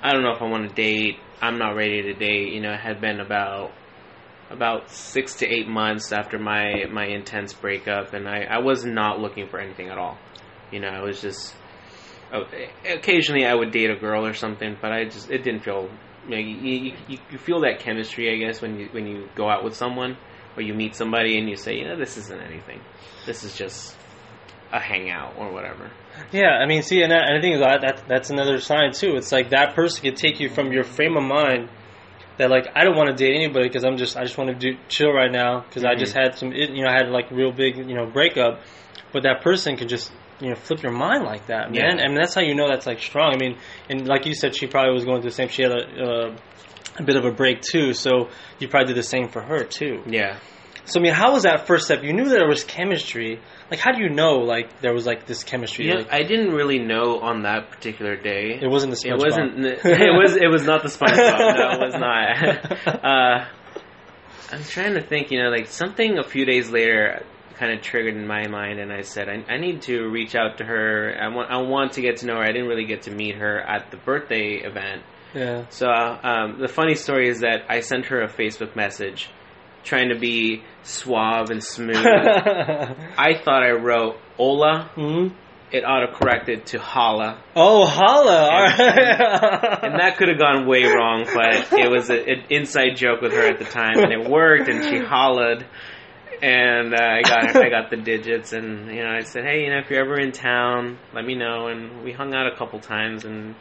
I 0.00 0.12
don't 0.12 0.22
know 0.22 0.30
if 0.32 0.40
I 0.42 0.44
want 0.48 0.68
to 0.68 0.74
date. 0.74 1.16
I'm 1.42 1.58
not 1.58 1.70
ready 1.74 2.02
to 2.02 2.14
date. 2.14 2.52
You 2.52 2.60
know, 2.60 2.72
it 2.72 2.80
had 2.80 3.00
been 3.00 3.18
about 3.18 3.72
about 4.48 4.90
six 4.90 5.34
to 5.38 5.46
eight 5.48 5.66
months 5.66 6.12
after 6.12 6.38
my 6.38 6.84
my 6.92 7.06
intense 7.06 7.52
breakup, 7.52 8.14
and 8.14 8.28
I, 8.28 8.44
I 8.48 8.58
was 8.58 8.84
not 8.84 9.18
looking 9.18 9.48
for 9.48 9.58
anything 9.58 9.88
at 9.88 9.98
all. 9.98 10.16
You 10.70 10.78
know, 10.80 10.88
I 10.88 11.02
was 11.02 11.20
just 11.20 11.54
Oh, 12.32 12.44
occasionally 12.88 13.46
I 13.46 13.54
would 13.54 13.70
date 13.70 13.90
a 13.90 13.96
girl 13.96 14.26
or 14.26 14.34
something, 14.34 14.76
but 14.80 14.92
I 14.92 15.04
just 15.04 15.30
it 15.30 15.44
didn't 15.44 15.60
feel. 15.60 15.88
You, 16.28 16.30
know, 16.30 16.38
you, 16.38 16.92
you, 17.06 17.18
you 17.30 17.38
feel 17.38 17.60
that 17.60 17.78
chemistry, 17.78 18.34
I 18.34 18.44
guess, 18.44 18.60
when 18.60 18.80
you 18.80 18.88
when 18.90 19.06
you 19.06 19.28
go 19.36 19.48
out 19.48 19.62
with 19.62 19.76
someone 19.76 20.16
or 20.56 20.62
you 20.62 20.74
meet 20.74 20.96
somebody 20.96 21.38
and 21.38 21.48
you 21.48 21.54
say, 21.54 21.76
you 21.76 21.86
know, 21.86 21.96
this 21.96 22.16
isn't 22.16 22.40
anything. 22.40 22.80
This 23.26 23.44
is 23.44 23.56
just 23.56 23.96
a 24.72 24.80
hangout 24.80 25.36
or 25.38 25.52
whatever. 25.52 25.90
Yeah, 26.32 26.50
I 26.50 26.66
mean, 26.66 26.82
see, 26.82 27.02
and, 27.02 27.12
that, 27.12 27.28
and 27.28 27.38
I 27.38 27.40
think 27.40 27.60
that, 27.62 27.80
that 27.82 28.08
that's 28.08 28.30
another 28.30 28.58
sign 28.58 28.92
too. 28.92 29.14
It's 29.16 29.30
like 29.30 29.50
that 29.50 29.74
person 29.74 30.02
could 30.02 30.16
take 30.16 30.40
you 30.40 30.48
from 30.48 30.72
your 30.72 30.84
frame 30.84 31.16
of 31.16 31.22
mind 31.22 31.68
that 32.38 32.50
like 32.50 32.66
I 32.74 32.84
don't 32.84 32.96
want 32.96 33.08
to 33.08 33.14
date 33.14 33.34
anybody 33.34 33.68
because 33.68 33.84
I'm 33.84 33.96
just 33.96 34.16
I 34.16 34.24
just 34.24 34.36
want 34.36 34.50
to 34.50 34.56
do 34.56 34.78
chill 34.88 35.12
right 35.12 35.30
now 35.30 35.60
because 35.60 35.84
I 35.84 35.94
just 35.94 36.14
mm-hmm. 36.14 36.22
had 36.22 36.38
some 36.38 36.52
you 36.52 36.82
know 36.82 36.88
I 36.88 36.92
had 36.92 37.08
like 37.08 37.30
real 37.30 37.52
big 37.52 37.76
you 37.76 37.94
know 37.94 38.06
breakup, 38.06 38.60
but 39.12 39.22
that 39.22 39.42
person 39.42 39.76
could 39.76 39.88
just 39.88 40.12
you 40.40 40.50
know 40.50 40.54
flip 40.54 40.82
your 40.82 40.92
mind 40.92 41.24
like 41.24 41.46
that, 41.46 41.70
man. 41.70 41.98
Yeah. 41.98 42.04
I 42.04 42.08
mean 42.08 42.16
that's 42.16 42.34
how 42.34 42.42
you 42.42 42.54
know 42.54 42.68
that's 42.68 42.86
like 42.86 43.00
strong. 43.00 43.32
I 43.34 43.38
mean, 43.38 43.58
and 43.88 44.06
like 44.06 44.26
you 44.26 44.34
said, 44.34 44.54
she 44.54 44.66
probably 44.66 44.92
was 44.92 45.04
going 45.04 45.20
through 45.20 45.30
the 45.30 45.36
same. 45.36 45.48
She 45.48 45.62
had 45.62 45.72
a 45.72 46.02
uh, 46.02 46.36
a 46.98 47.02
bit 47.02 47.16
of 47.16 47.24
a 47.24 47.30
break 47.30 47.60
too, 47.60 47.92
so 47.92 48.28
you 48.58 48.68
probably 48.68 48.94
did 48.94 48.98
the 48.98 49.06
same 49.06 49.28
for 49.28 49.42
her 49.42 49.64
too. 49.64 50.02
Yeah. 50.06 50.38
So 50.84 51.00
I 51.00 51.02
mean, 51.02 51.14
how 51.14 51.32
was 51.32 51.42
that 51.42 51.66
first 51.66 51.86
step? 51.86 52.04
You 52.04 52.12
knew 52.12 52.24
that 52.28 52.36
there 52.36 52.46
was 52.46 52.62
chemistry. 52.62 53.40
Like, 53.70 53.80
how 53.80 53.90
do 53.90 54.00
you 54.00 54.08
know 54.08 54.38
like 54.38 54.80
there 54.80 54.94
was 54.94 55.04
like 55.04 55.26
this 55.26 55.42
chemistry? 55.42 55.88
Yeah, 55.88 55.96
like, 55.96 56.12
I 56.12 56.22
didn't 56.22 56.52
really 56.54 56.78
know 56.78 57.18
on 57.20 57.42
that 57.42 57.70
particular 57.70 58.16
day. 58.16 58.58
it 58.62 58.68
wasn't 58.68 58.94
the 58.94 59.08
It 59.08 59.18
wasn't. 59.18 59.58
It 59.64 59.82
was. 59.84 60.36
It 60.36 60.48
was 60.48 60.64
not 60.64 60.82
the 60.82 60.88
SpongeBob. 60.96 61.56
no, 61.56 61.70
it 61.72 61.80
was 61.80 61.94
not. 61.94 63.04
uh, 63.04 63.46
I'm 64.52 64.62
trying 64.64 64.94
to 64.94 65.02
think. 65.02 65.32
You 65.32 65.42
know, 65.42 65.50
like 65.50 65.66
something 65.66 66.18
a 66.18 66.24
few 66.24 66.44
days 66.44 66.70
later 66.70 67.24
kind 67.58 67.72
of 67.72 67.82
triggered 67.82 68.14
in 68.16 68.26
my 68.26 68.46
mind, 68.48 68.78
and 68.80 68.92
I 68.92 69.02
said, 69.02 69.28
I, 69.28 69.44
I 69.52 69.58
need 69.58 69.82
to 69.82 70.08
reach 70.08 70.34
out 70.34 70.58
to 70.58 70.64
her. 70.64 71.16
I 71.20 71.28
want. 71.28 71.50
I 71.50 71.56
want 71.62 71.92
to 71.92 72.00
get 72.02 72.18
to 72.18 72.26
know 72.26 72.34
her. 72.36 72.42
I 72.42 72.52
didn't 72.52 72.68
really 72.68 72.86
get 72.86 73.02
to 73.02 73.10
meet 73.10 73.36
her 73.36 73.58
at 73.60 73.90
the 73.90 73.96
birthday 73.96 74.56
event. 74.64 75.02
Yeah. 75.34 75.66
So 75.68 75.88
um, 75.88 76.58
the 76.60 76.68
funny 76.68 76.94
story 76.94 77.28
is 77.28 77.40
that 77.40 77.64
I 77.68 77.80
sent 77.80 78.06
her 78.06 78.22
a 78.22 78.28
Facebook 78.28 78.74
message, 78.76 79.28
trying 79.84 80.08
to 80.10 80.18
be 80.18 80.62
suave 80.82 81.50
and 81.50 81.62
smooth. 81.62 81.96
I 82.06 83.40
thought 83.44 83.62
I 83.62 83.72
wrote 83.72 84.16
Ola. 84.38 84.90
hmm 84.94 85.28
It 85.72 85.82
autocorrected 85.84 86.64
to 86.66 86.78
Holla. 86.78 87.42
Oh, 87.54 87.84
holla! 87.86 88.50
And- 88.52 88.78
right. 88.78 89.84
and 89.84 90.00
that 90.00 90.16
could 90.16 90.28
have 90.28 90.38
gone 90.38 90.66
way 90.66 90.84
wrong, 90.84 91.24
but 91.34 91.72
it 91.78 91.90
was 91.90 92.08
a, 92.08 92.14
an 92.22 92.44
inside 92.50 92.96
joke 92.96 93.20
with 93.20 93.32
her 93.32 93.46
at 93.48 93.58
the 93.58 93.64
time, 93.64 93.98
and 93.98 94.12
it 94.12 94.30
worked. 94.30 94.68
And 94.68 94.84
she 94.84 94.98
hollered, 95.04 95.66
and 96.42 96.94
uh, 96.94 96.98
I 97.02 97.22
got 97.22 97.56
I 97.64 97.68
got 97.68 97.90
the 97.90 97.96
digits, 97.96 98.52
and 98.52 98.88
you 98.94 99.02
know 99.02 99.10
I 99.10 99.22
said, 99.22 99.44
hey, 99.44 99.64
you 99.64 99.70
know, 99.70 99.78
if 99.78 99.90
you're 99.90 100.00
ever 100.00 100.18
in 100.18 100.32
town, 100.32 100.98
let 101.14 101.24
me 101.24 101.34
know. 101.34 101.68
And 101.68 102.02
we 102.04 102.12
hung 102.12 102.34
out 102.34 102.46
a 102.46 102.56
couple 102.56 102.80
times, 102.80 103.24
and 103.24 103.54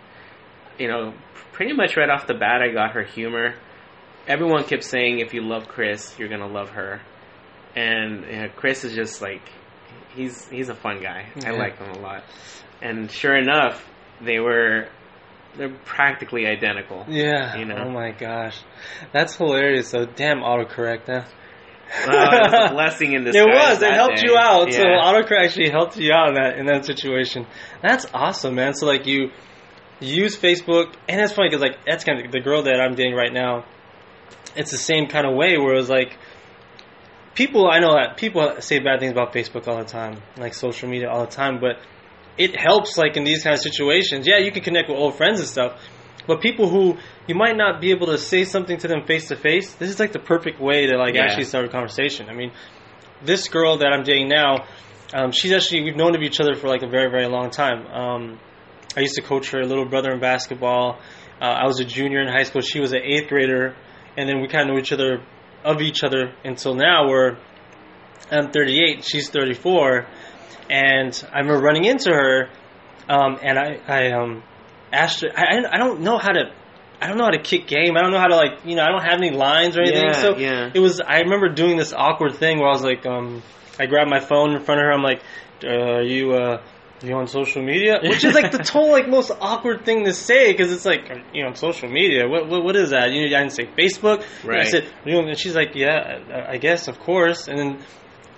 you 0.77 0.87
know, 0.87 1.13
pretty 1.53 1.73
much 1.73 1.95
right 1.97 2.09
off 2.09 2.27
the 2.27 2.33
bat, 2.33 2.61
I 2.61 2.73
got 2.73 2.91
her 2.91 3.03
humor. 3.03 3.55
Everyone 4.27 4.63
kept 4.63 4.83
saying, 4.83 5.19
if 5.19 5.33
you 5.33 5.41
love 5.41 5.67
Chris, 5.67 6.17
you're 6.17 6.29
gonna 6.29 6.47
love 6.47 6.69
her, 6.71 7.01
and 7.75 8.25
you 8.25 8.35
know, 8.37 8.49
Chris 8.55 8.83
is 8.83 8.93
just 8.93 9.21
like 9.21 9.41
he's 10.15 10.47
he's 10.49 10.69
a 10.69 10.75
fun 10.75 11.01
guy. 11.01 11.27
I 11.45 11.51
like 11.51 11.77
him 11.77 11.89
a 11.91 11.99
lot, 11.99 12.23
and 12.81 13.09
sure 13.11 13.37
enough, 13.37 13.87
they 14.21 14.39
were 14.39 14.87
they're 15.57 15.77
practically 15.85 16.45
identical. 16.47 17.05
yeah. 17.07 17.55
You 17.55 17.65
know. 17.65 17.85
Oh 17.85 17.89
my 17.89 18.11
gosh, 18.11 18.59
that's 19.11 19.35
hilarious. 19.35 19.89
So 19.89 20.05
damn 20.05 20.39
autocorrect, 20.39 21.05
huh? 21.07 21.25
Was 22.07 22.71
a 22.71 22.73
blessing 22.73 23.13
in 23.13 23.23
disguise. 23.23 23.45
It 23.45 23.47
was. 23.47 23.81
It 23.81 23.93
helped 23.93 24.17
day. 24.17 24.23
you 24.27 24.37
out. 24.37 24.71
So 24.73 24.81
Yeah. 24.81 25.01
autocorrect 25.03 25.45
actually 25.45 25.69
helped 25.69 25.97
you 25.97 26.11
out 26.11 26.29
in 26.29 26.33
that 26.35 26.57
in 26.57 26.65
that 26.65 26.85
situation. 26.85 27.45
That's 27.81 28.05
awesome, 28.13 28.55
man. 28.55 28.73
So 28.73 28.85
like 28.85 29.05
you, 29.05 29.31
you 29.99 30.23
use 30.23 30.37
Facebook, 30.37 30.93
and 31.07 31.19
that's 31.19 31.33
funny 31.33 31.49
because 31.49 31.61
like 31.61 31.85
that's 31.85 32.03
kind 32.03 32.25
of 32.25 32.31
the 32.31 32.41
girl 32.41 32.63
that 32.63 32.81
I'm 32.81 32.95
dating 32.95 33.13
right 33.15 33.31
now. 33.31 33.65
It's 34.55 34.71
the 34.71 34.77
same 34.77 35.07
kind 35.07 35.25
of 35.27 35.35
way 35.35 35.57
where 35.57 35.73
it 35.73 35.77
was 35.77 35.89
like 35.89 36.17
people. 37.35 37.69
I 37.69 37.79
know 37.79 37.93
that 37.93 38.17
people 38.17 38.55
say 38.59 38.79
bad 38.79 38.99
things 38.99 39.11
about 39.11 39.33
Facebook 39.33 39.67
all 39.67 39.77
the 39.77 39.85
time, 39.85 40.21
like 40.37 40.53
social 40.53 40.89
media 40.89 41.09
all 41.09 41.21
the 41.25 41.31
time, 41.31 41.59
but 41.59 41.77
it 42.37 42.59
helps 42.59 42.97
like 42.97 43.15
in 43.15 43.23
these 43.23 43.43
kind 43.43 43.53
of 43.53 43.61
situations. 43.61 44.27
Yeah, 44.27 44.37
you 44.39 44.51
can 44.51 44.63
connect 44.63 44.89
with 44.89 44.97
old 44.97 45.15
friends 45.15 45.39
and 45.39 45.47
stuff. 45.47 45.79
But 46.27 46.41
people 46.41 46.69
who 46.69 46.97
you 47.27 47.35
might 47.35 47.55
not 47.55 47.79
be 47.81 47.91
able 47.91 48.07
to 48.07 48.17
say 48.17 48.45
something 48.45 48.77
to 48.79 48.87
them 48.87 49.05
face 49.05 49.27
to 49.27 49.35
face, 49.35 49.73
this 49.75 49.89
is 49.89 49.99
like 49.99 50.11
the 50.11 50.19
perfect 50.19 50.59
way 50.59 50.87
to 50.87 50.97
like 50.97 51.13
Yeah. 51.15 51.23
actually 51.25 51.43
start 51.45 51.65
a 51.65 51.69
conversation. 51.69 52.29
I 52.29 52.33
mean, 52.33 52.51
this 53.23 53.47
girl 53.47 53.77
that 53.77 53.87
I'm 53.93 54.03
dating 54.03 54.29
now, 54.29 54.65
Um, 55.13 55.31
she's 55.31 55.53
actually 55.53 55.83
we've 55.83 55.95
known 55.95 56.15
of 56.15 56.23
each 56.23 56.39
other 56.41 56.55
for 56.55 56.67
like 56.67 56.81
a 56.81 56.87
very 56.87 57.09
very 57.11 57.27
long 57.27 57.51
time. 57.51 57.85
Um, 57.87 58.39
I 58.97 59.01
used 59.01 59.15
to 59.15 59.21
coach 59.21 59.51
her 59.51 59.63
little 59.63 59.85
brother 59.85 60.11
in 60.11 60.19
basketball. 60.19 60.97
Uh, 61.39 61.45
I 61.45 61.65
was 61.67 61.79
a 61.79 61.85
junior 61.85 62.21
in 62.21 62.27
high 62.27 62.43
school. 62.43 62.61
She 62.61 62.79
was 62.79 62.91
an 62.91 63.01
eighth 63.03 63.29
grader, 63.29 63.75
and 64.17 64.27
then 64.27 64.41
we 64.41 64.47
kind 64.47 64.67
of 64.67 64.73
know 64.73 64.79
each 64.79 64.91
other 64.91 65.21
of 65.63 65.79
each 65.81 66.03
other 66.03 66.33
until 66.43 66.73
now. 66.73 67.07
Where 67.07 67.37
I'm 68.31 68.49
38, 68.51 69.05
she's 69.05 69.29
34, 69.29 70.07
and 70.71 71.23
I 71.31 71.39
remember 71.39 71.61
running 71.61 71.85
into 71.85 72.11
her, 72.11 72.49
um, 73.07 73.37
and 73.43 73.59
I 73.59 73.79
I 73.87 74.11
um, 74.11 74.43
her. 74.95 75.27
I 75.35 75.75
I 75.75 75.77
don't 75.77 76.01
know 76.01 76.17
how 76.17 76.31
to. 76.31 76.51
I 77.01 77.07
don't 77.07 77.17
know 77.17 77.25
how 77.25 77.31
to 77.31 77.41
kick 77.41 77.67
game. 77.67 77.97
I 77.97 78.01
don't 78.01 78.11
know 78.11 78.19
how 78.19 78.27
to 78.27 78.35
like, 78.37 78.65
you 78.65 78.75
know, 78.75 78.81
I 78.83 78.87
don't 78.87 79.03
have 79.03 79.17
any 79.19 79.31
lines 79.31 79.77
or 79.77 79.81
anything. 79.81 80.05
Yeah, 80.05 80.11
so 80.13 80.37
yeah. 80.37 80.71
it 80.73 80.79
was. 80.79 81.01
I 81.01 81.19
remember 81.19 81.49
doing 81.49 81.75
this 81.77 81.93
awkward 81.93 82.35
thing 82.35 82.59
where 82.59 82.69
I 82.69 82.71
was 82.71 82.83
like, 82.83 83.05
um, 83.05 83.43
I 83.77 83.85
grabbed 83.85 84.09
my 84.09 84.21
phone 84.21 84.55
in 84.55 84.61
front 84.63 84.79
of 84.79 84.85
her. 84.85 84.91
I'm 84.93 85.03
like, 85.03 85.21
uh, 85.63 85.67
"Are 85.67 86.01
you 86.01 86.31
uh, 86.33 86.61
you 87.03 87.13
on 87.15 87.27
social 87.27 87.61
media?" 87.61 87.99
Which 88.01 88.23
is 88.23 88.33
like 88.33 88.51
the 88.53 88.57
total 88.73 88.91
like 88.91 89.09
most 89.09 89.29
awkward 89.41 89.83
thing 89.83 90.05
to 90.05 90.13
say 90.13 90.51
because 90.53 90.71
it's 90.71 90.85
like, 90.85 91.09
you 91.33 91.41
know, 91.43 91.49
on 91.49 91.55
social 91.55 91.89
media. 91.89 92.27
What 92.29 92.47
what, 92.47 92.63
what 92.63 92.75
is 92.77 92.91
that? 92.91 93.11
You 93.11 93.29
know, 93.29 93.37
I 93.37 93.41
didn't 93.41 93.51
say 93.53 93.65
Facebook. 93.77 94.23
And 94.43 94.51
I 94.51 94.55
Right. 94.59 94.67
said, 94.67 94.87
you 95.05 95.13
know, 95.13 95.27
and 95.27 95.37
she's 95.37 95.55
like, 95.55 95.71
"Yeah, 95.75 96.21
I- 96.33 96.53
I 96.53 96.57
guess, 96.57 96.87
of 96.87 96.97
course." 96.99 97.49
And 97.49 97.57
then 97.59 97.79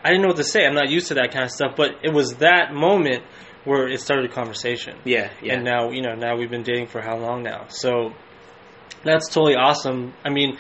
I 0.04 0.10
didn't 0.10 0.24
know 0.24 0.30
what 0.30 0.38
to 0.38 0.44
say. 0.44 0.66
I'm 0.66 0.74
not 0.76 0.90
used 0.90 1.10
to 1.10 1.14
that 1.16 1.32
kind 1.32 1.46
of 1.46 1.52
stuff. 1.52 1.74
But 1.78 1.92
it 2.04 2.12
was 2.12 2.38
that 2.38 2.74
moment 2.74 3.24
where 3.68 3.88
it 3.88 4.00
started 4.00 4.32
a 4.32 4.34
conversation. 4.34 4.98
Yeah, 5.04 5.30
yeah. 5.44 5.56
And 5.56 5.66
now, 5.66 5.92
you 5.92 6.02
know, 6.02 6.16
now 6.16 6.38
we've 6.38 6.50
been 6.50 6.64
dating 6.64 6.88
for 6.88 7.02
how 7.02 7.18
long 7.18 7.44
now? 7.44 7.68
So 7.68 8.14
that's 9.04 9.28
totally 9.28 9.56
awesome. 9.56 10.14
I 10.24 10.30
mean, 10.30 10.58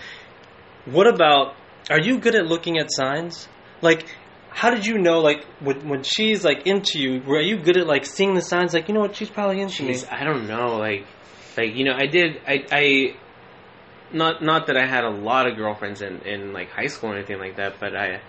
what 0.85 1.07
about 1.07 1.55
are 1.89 1.99
you 1.99 2.19
good 2.19 2.35
at 2.35 2.45
looking 2.45 2.77
at 2.77 2.91
signs? 2.91 3.47
Like 3.81 4.05
how 4.49 4.71
did 4.71 4.85
you 4.85 4.97
know 4.97 5.19
like 5.19 5.45
when 5.59 5.87
when 5.87 6.03
she's 6.03 6.43
like 6.43 6.67
into 6.67 6.99
you, 6.99 7.21
were 7.25 7.39
you 7.39 7.57
good 7.57 7.77
at 7.77 7.87
like 7.87 8.05
seeing 8.05 8.33
the 8.33 8.41
signs 8.41 8.73
like, 8.73 8.89
you 8.89 8.93
know 8.93 9.01
what, 9.01 9.15
she's 9.15 9.29
probably 9.29 9.61
into 9.61 9.83
me. 9.83 9.95
I 10.11 10.25
don't 10.25 10.47
know. 10.47 10.77
Like, 10.77 11.05
like 11.57 11.75
you 11.75 11.85
know, 11.85 11.93
I 11.95 12.07
did. 12.07 12.41
I, 12.45 12.65
I, 12.71 13.15
not 14.11 14.43
not 14.43 14.67
that 14.67 14.75
I 14.75 14.85
had 14.85 15.03
a 15.05 15.11
lot 15.11 15.47
of 15.47 15.55
girlfriends 15.55 16.01
in 16.01 16.21
in 16.23 16.51
like 16.51 16.69
high 16.71 16.87
school 16.87 17.11
or 17.11 17.15
anything 17.15 17.39
like 17.39 17.55
that, 17.57 17.79
but 17.79 17.95
I, 17.95 18.21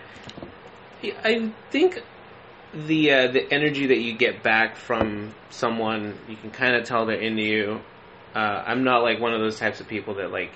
I 1.24 1.52
think 1.70 2.00
the 2.74 3.10
uh, 3.12 3.32
the 3.32 3.52
energy 3.52 3.86
that 3.88 3.98
you 3.98 4.16
get 4.16 4.42
back 4.42 4.76
from 4.76 5.34
someone, 5.50 6.18
you 6.28 6.36
can 6.36 6.50
kind 6.50 6.74
of 6.76 6.84
tell 6.84 7.06
they're 7.06 7.20
into 7.20 7.42
you. 7.42 7.80
Uh, 8.34 8.38
I'm 8.66 8.84
not 8.84 9.02
like 9.02 9.20
one 9.20 9.32
of 9.32 9.40
those 9.40 9.58
types 9.58 9.80
of 9.80 9.88
people 9.88 10.14
that 10.16 10.30
like. 10.30 10.52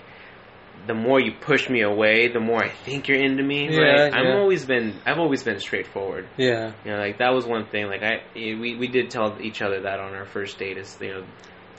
The 0.85 0.95
more 0.95 1.21
you 1.21 1.31
push 1.41 1.71
me 1.71 1.83
away, 1.83 2.27
the 2.33 2.41
more 2.41 2.61
I 2.65 2.69
think 2.69 3.07
you're 3.07 3.21
into 3.23 3.45
me. 3.45 3.69
Yeah, 3.71 3.81
right? 3.83 4.13
Yeah. 4.27 4.37
always 4.41 4.65
been, 4.65 4.99
I've 5.07 5.19
always 5.19 5.45
been 5.45 5.61
straightforward. 5.61 6.27
Yeah. 6.37 6.73
You 6.85 6.91
know, 6.91 6.99
like 6.99 7.19
that 7.19 7.33
was 7.33 7.47
one 7.47 7.67
thing. 7.67 7.87
Like 7.87 8.03
I, 8.03 8.23
we 8.35 8.75
we 8.77 8.89
did 8.89 9.09
tell 9.11 9.41
each 9.41 9.63
other 9.63 9.83
that 9.83 10.01
on 10.01 10.13
our 10.15 10.25
first 10.25 10.59
date. 10.59 10.79
Is 10.79 10.99
you 11.01 11.09
know, 11.15 11.25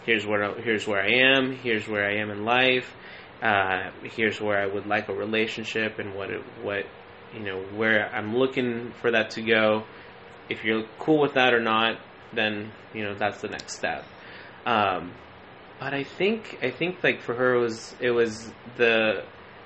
here's 0.05 0.25
where 0.25 0.43
I- 0.45 0.61
here's 0.61 0.87
where 0.87 1.01
I 1.01 1.35
am. 1.37 1.53
Here's 1.53 1.85
where 1.85 2.05
I 2.07 2.21
am 2.21 2.29
in 2.29 2.45
life. 2.45 2.95
Uh, 3.41 3.91
here's 4.03 4.39
where 4.39 4.57
I 4.61 4.67
would 4.67 4.85
like 4.85 5.09
a 5.09 5.13
relationship 5.13 5.99
and 5.99 6.15
what 6.15 6.29
it, 6.29 6.41
what 6.61 6.85
you 7.33 7.41
know 7.41 7.61
where 7.75 8.09
I'm 8.15 8.37
looking 8.37 8.93
for 9.01 9.11
that 9.11 9.31
to 9.31 9.41
go. 9.41 9.83
If 10.49 10.63
you're 10.63 10.83
cool 10.99 11.21
with 11.21 11.33
that 11.35 11.53
or 11.53 11.61
not, 11.61 11.99
then 12.33 12.71
you 12.93 13.03
know 13.03 13.15
that's 13.15 13.41
the 13.41 13.47
next 13.47 13.75
step. 13.77 14.05
Um, 14.65 15.13
but 15.79 15.93
I 15.93 16.03
think 16.03 16.59
I 16.61 16.71
think 16.71 17.03
like 17.03 17.21
for 17.21 17.35
her 17.35 17.55
it 17.55 17.59
was 17.59 17.95
it 17.99 18.11
was 18.11 18.51
the 18.77 19.23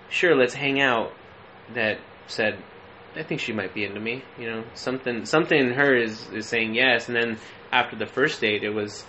sure 0.09 0.35
let's 0.35 0.53
hang 0.53 0.79
out 0.79 1.11
that 1.73 1.99
said 2.27 2.63
I 3.15 3.23
think 3.23 3.41
she 3.41 3.53
might 3.53 3.73
be 3.73 3.83
into 3.83 3.99
me. 3.99 4.23
You 4.37 4.49
know, 4.49 4.63
something 4.73 5.25
something 5.25 5.57
in 5.57 5.73
her 5.73 5.95
is 5.95 6.27
is 6.29 6.47
saying 6.47 6.75
yes, 6.75 7.07
and 7.07 7.17
then 7.17 7.37
after 7.71 7.95
the 7.95 8.05
first 8.05 8.41
date, 8.41 8.63
it 8.63 8.69
was 8.69 9.05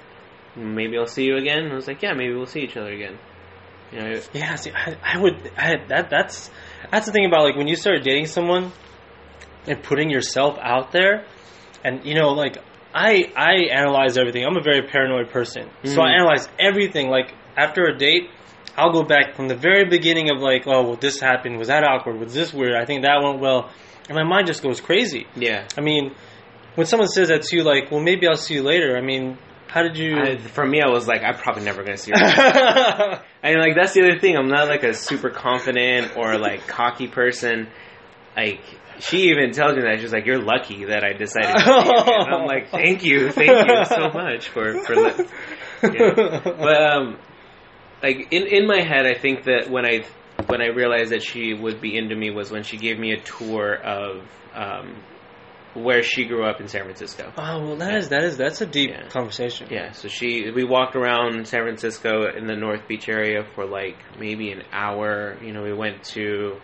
maybe 0.57 0.97
I'll 0.99 1.07
see 1.07 1.25
you 1.25 1.37
again. 1.37 1.65
And 1.65 1.73
I 1.73 1.75
was 1.77 1.87
like, 1.87 2.03
yeah, 2.03 2.13
maybe 2.15 2.35
we'll 2.35 2.47
see 2.47 2.61
each 2.61 2.77
other 2.77 2.93
again. 2.93 3.19
You 3.93 4.01
know, 4.01 4.21
Yeah, 4.33 4.55
see, 4.57 4.73
I, 4.75 4.97
I 5.03 5.19
would. 5.21 5.51
I, 5.57 5.77
that 5.89 6.11
that's 6.11 6.51
that's 6.91 7.07
the 7.07 7.13
thing 7.13 7.27
about 7.27 7.45
like 7.45 7.57
when 7.57 7.69
you 7.69 7.77
start 7.77 8.03
dating 8.03 8.27
someone 8.27 8.73
and 9.67 9.83
putting 9.83 10.11
yourself 10.11 10.59
out 10.61 10.93
there, 10.93 11.27
and 11.85 12.05
you 12.05 12.15
know, 12.15 12.29
like 12.31 12.59
I 12.95 13.31
I 13.37 13.53
analyze 13.73 14.17
everything. 14.19 14.45
I'm 14.45 14.57
a 14.57 14.63
very 14.63 14.83
paranoid 14.83 15.31
person, 15.31 15.69
so 15.85 16.03
I 16.03 16.09
Mhm. 16.11 16.15
analyze 16.21 16.49
everything. 16.59 17.09
Like 17.11 17.35
after 17.57 17.85
a 17.85 17.97
date, 17.97 18.31
I'll 18.77 18.93
go 18.93 19.03
back 19.03 19.35
from 19.37 19.49
the 19.49 19.57
very 19.57 19.85
beginning 19.85 20.31
of 20.31 20.39
like, 20.41 20.65
oh, 20.67 20.83
well, 20.85 20.97
this 20.97 21.21
happened. 21.21 21.59
Was 21.59 21.69
that 21.69 21.85
awkward? 21.85 22.19
Was 22.21 22.35
this 22.35 22.53
weird? 22.55 22.75
I 22.75 22.85
think 22.85 23.03
that 23.05 23.23
went 23.23 23.41
well, 23.41 23.71
and 24.09 24.17
my 24.17 24.25
mind 24.25 24.47
just 24.47 24.63
goes 24.63 24.81
crazy. 24.81 25.27
yeah. 25.37 25.67
I 25.77 25.81
mean, 25.81 26.15
when 26.77 26.87
someone 26.87 27.09
says 27.09 27.29
that 27.29 27.43
to 27.43 27.57
you, 27.57 27.63
like, 27.65 27.91
well, 27.91 28.01
maybe 28.01 28.27
I'll 28.29 28.37
see 28.37 28.55
you 28.55 28.63
later. 28.63 28.97
I 28.97 29.01
mean, 29.01 29.37
how 29.69 29.83
did 29.83 29.97
you? 29.99 30.17
I, 30.19 30.37
for 30.39 30.65
me, 30.67 30.81
I 30.81 30.89
was 30.89 31.07
like, 31.07 31.23
I'm 31.23 31.35
probably 31.35 31.65
never 31.65 31.83
gonna 31.83 31.97
see 31.97 32.13
her. 32.15 33.23
And 33.43 33.61
like 33.61 33.75
that's 33.77 33.93
the 33.95 34.03
other 34.03 34.19
thing. 34.19 34.37
I'm 34.37 34.49
not 34.49 34.67
like 34.69 34.83
a 34.83 34.93
super 34.95 35.31
confident 35.31 36.17
or 36.17 36.39
like 36.39 36.67
cocky 36.67 37.07
person. 37.07 37.69
Like 38.37 38.61
she 39.01 39.31
even 39.31 39.53
tells 39.53 39.77
me 39.77 39.83
that 39.83 40.01
she's 40.01 40.13
like, 40.13 40.27
"You're 40.27 40.43
lucky 40.43 40.85
that 40.87 41.05
I 41.05 41.13
decided." 41.13 41.55
To. 41.57 41.73
And 41.73 42.35
I'm 42.35 42.47
like, 42.47 42.71
"Thank 42.71 43.05
you, 43.05 43.31
thank 43.31 43.69
you 43.69 43.85
so 43.85 44.09
much 44.13 44.49
for 44.49 44.79
for." 44.85 44.97
Let, 44.97 45.19
yeah. 45.83 46.41
But 46.45 46.83
um, 46.83 47.19
like 48.03 48.29
in 48.33 48.47
in 48.47 48.67
my 48.67 48.83
head, 48.83 49.07
I 49.07 49.15
think 49.19 49.45
that 49.45 49.71
when 49.71 49.85
I 49.87 50.05
when 50.47 50.61
I 50.63 50.67
realized 50.67 51.13
that 51.13 51.23
she 51.23 51.55
would 51.55 51.81
be 51.81 51.97
into 51.97 52.15
me 52.17 52.31
was 52.31 52.51
when 52.51 52.63
she 52.63 52.77
gave 52.77 52.99
me 52.99 53.13
a 53.13 53.21
tour 53.21 53.75
of 53.75 54.23
um, 54.55 55.03
where 55.75 56.03
she 56.03 56.25
grew 56.25 56.45
up 56.49 56.61
in 56.61 56.69
San 56.69 56.83
Francisco. 56.85 57.33
Oh 57.37 57.61
well, 57.67 57.77
that 57.77 57.95
is 57.97 58.09
that 58.09 58.23
is 58.25 58.37
that's 58.37 58.61
a 58.61 58.67
deep 58.67 58.91
Yeah. 58.91 59.09
conversation. 59.09 59.69
Yeah, 59.71 59.93
so 59.93 60.09
she 60.09 60.51
we 60.51 60.65
walked 60.65 60.97
around 60.97 61.47
San 61.47 61.63
Francisco 61.63 62.27
in 62.37 62.47
the 62.47 62.57
North 62.57 62.87
Beach 62.89 63.09
area 63.09 63.45
for 63.55 63.67
like 63.67 63.97
maybe 64.19 64.51
an 64.51 64.63
hour. 64.73 65.37
You 65.43 65.53
know, 65.53 65.63
we 65.63 65.73
went 65.73 66.03
to 66.15 66.57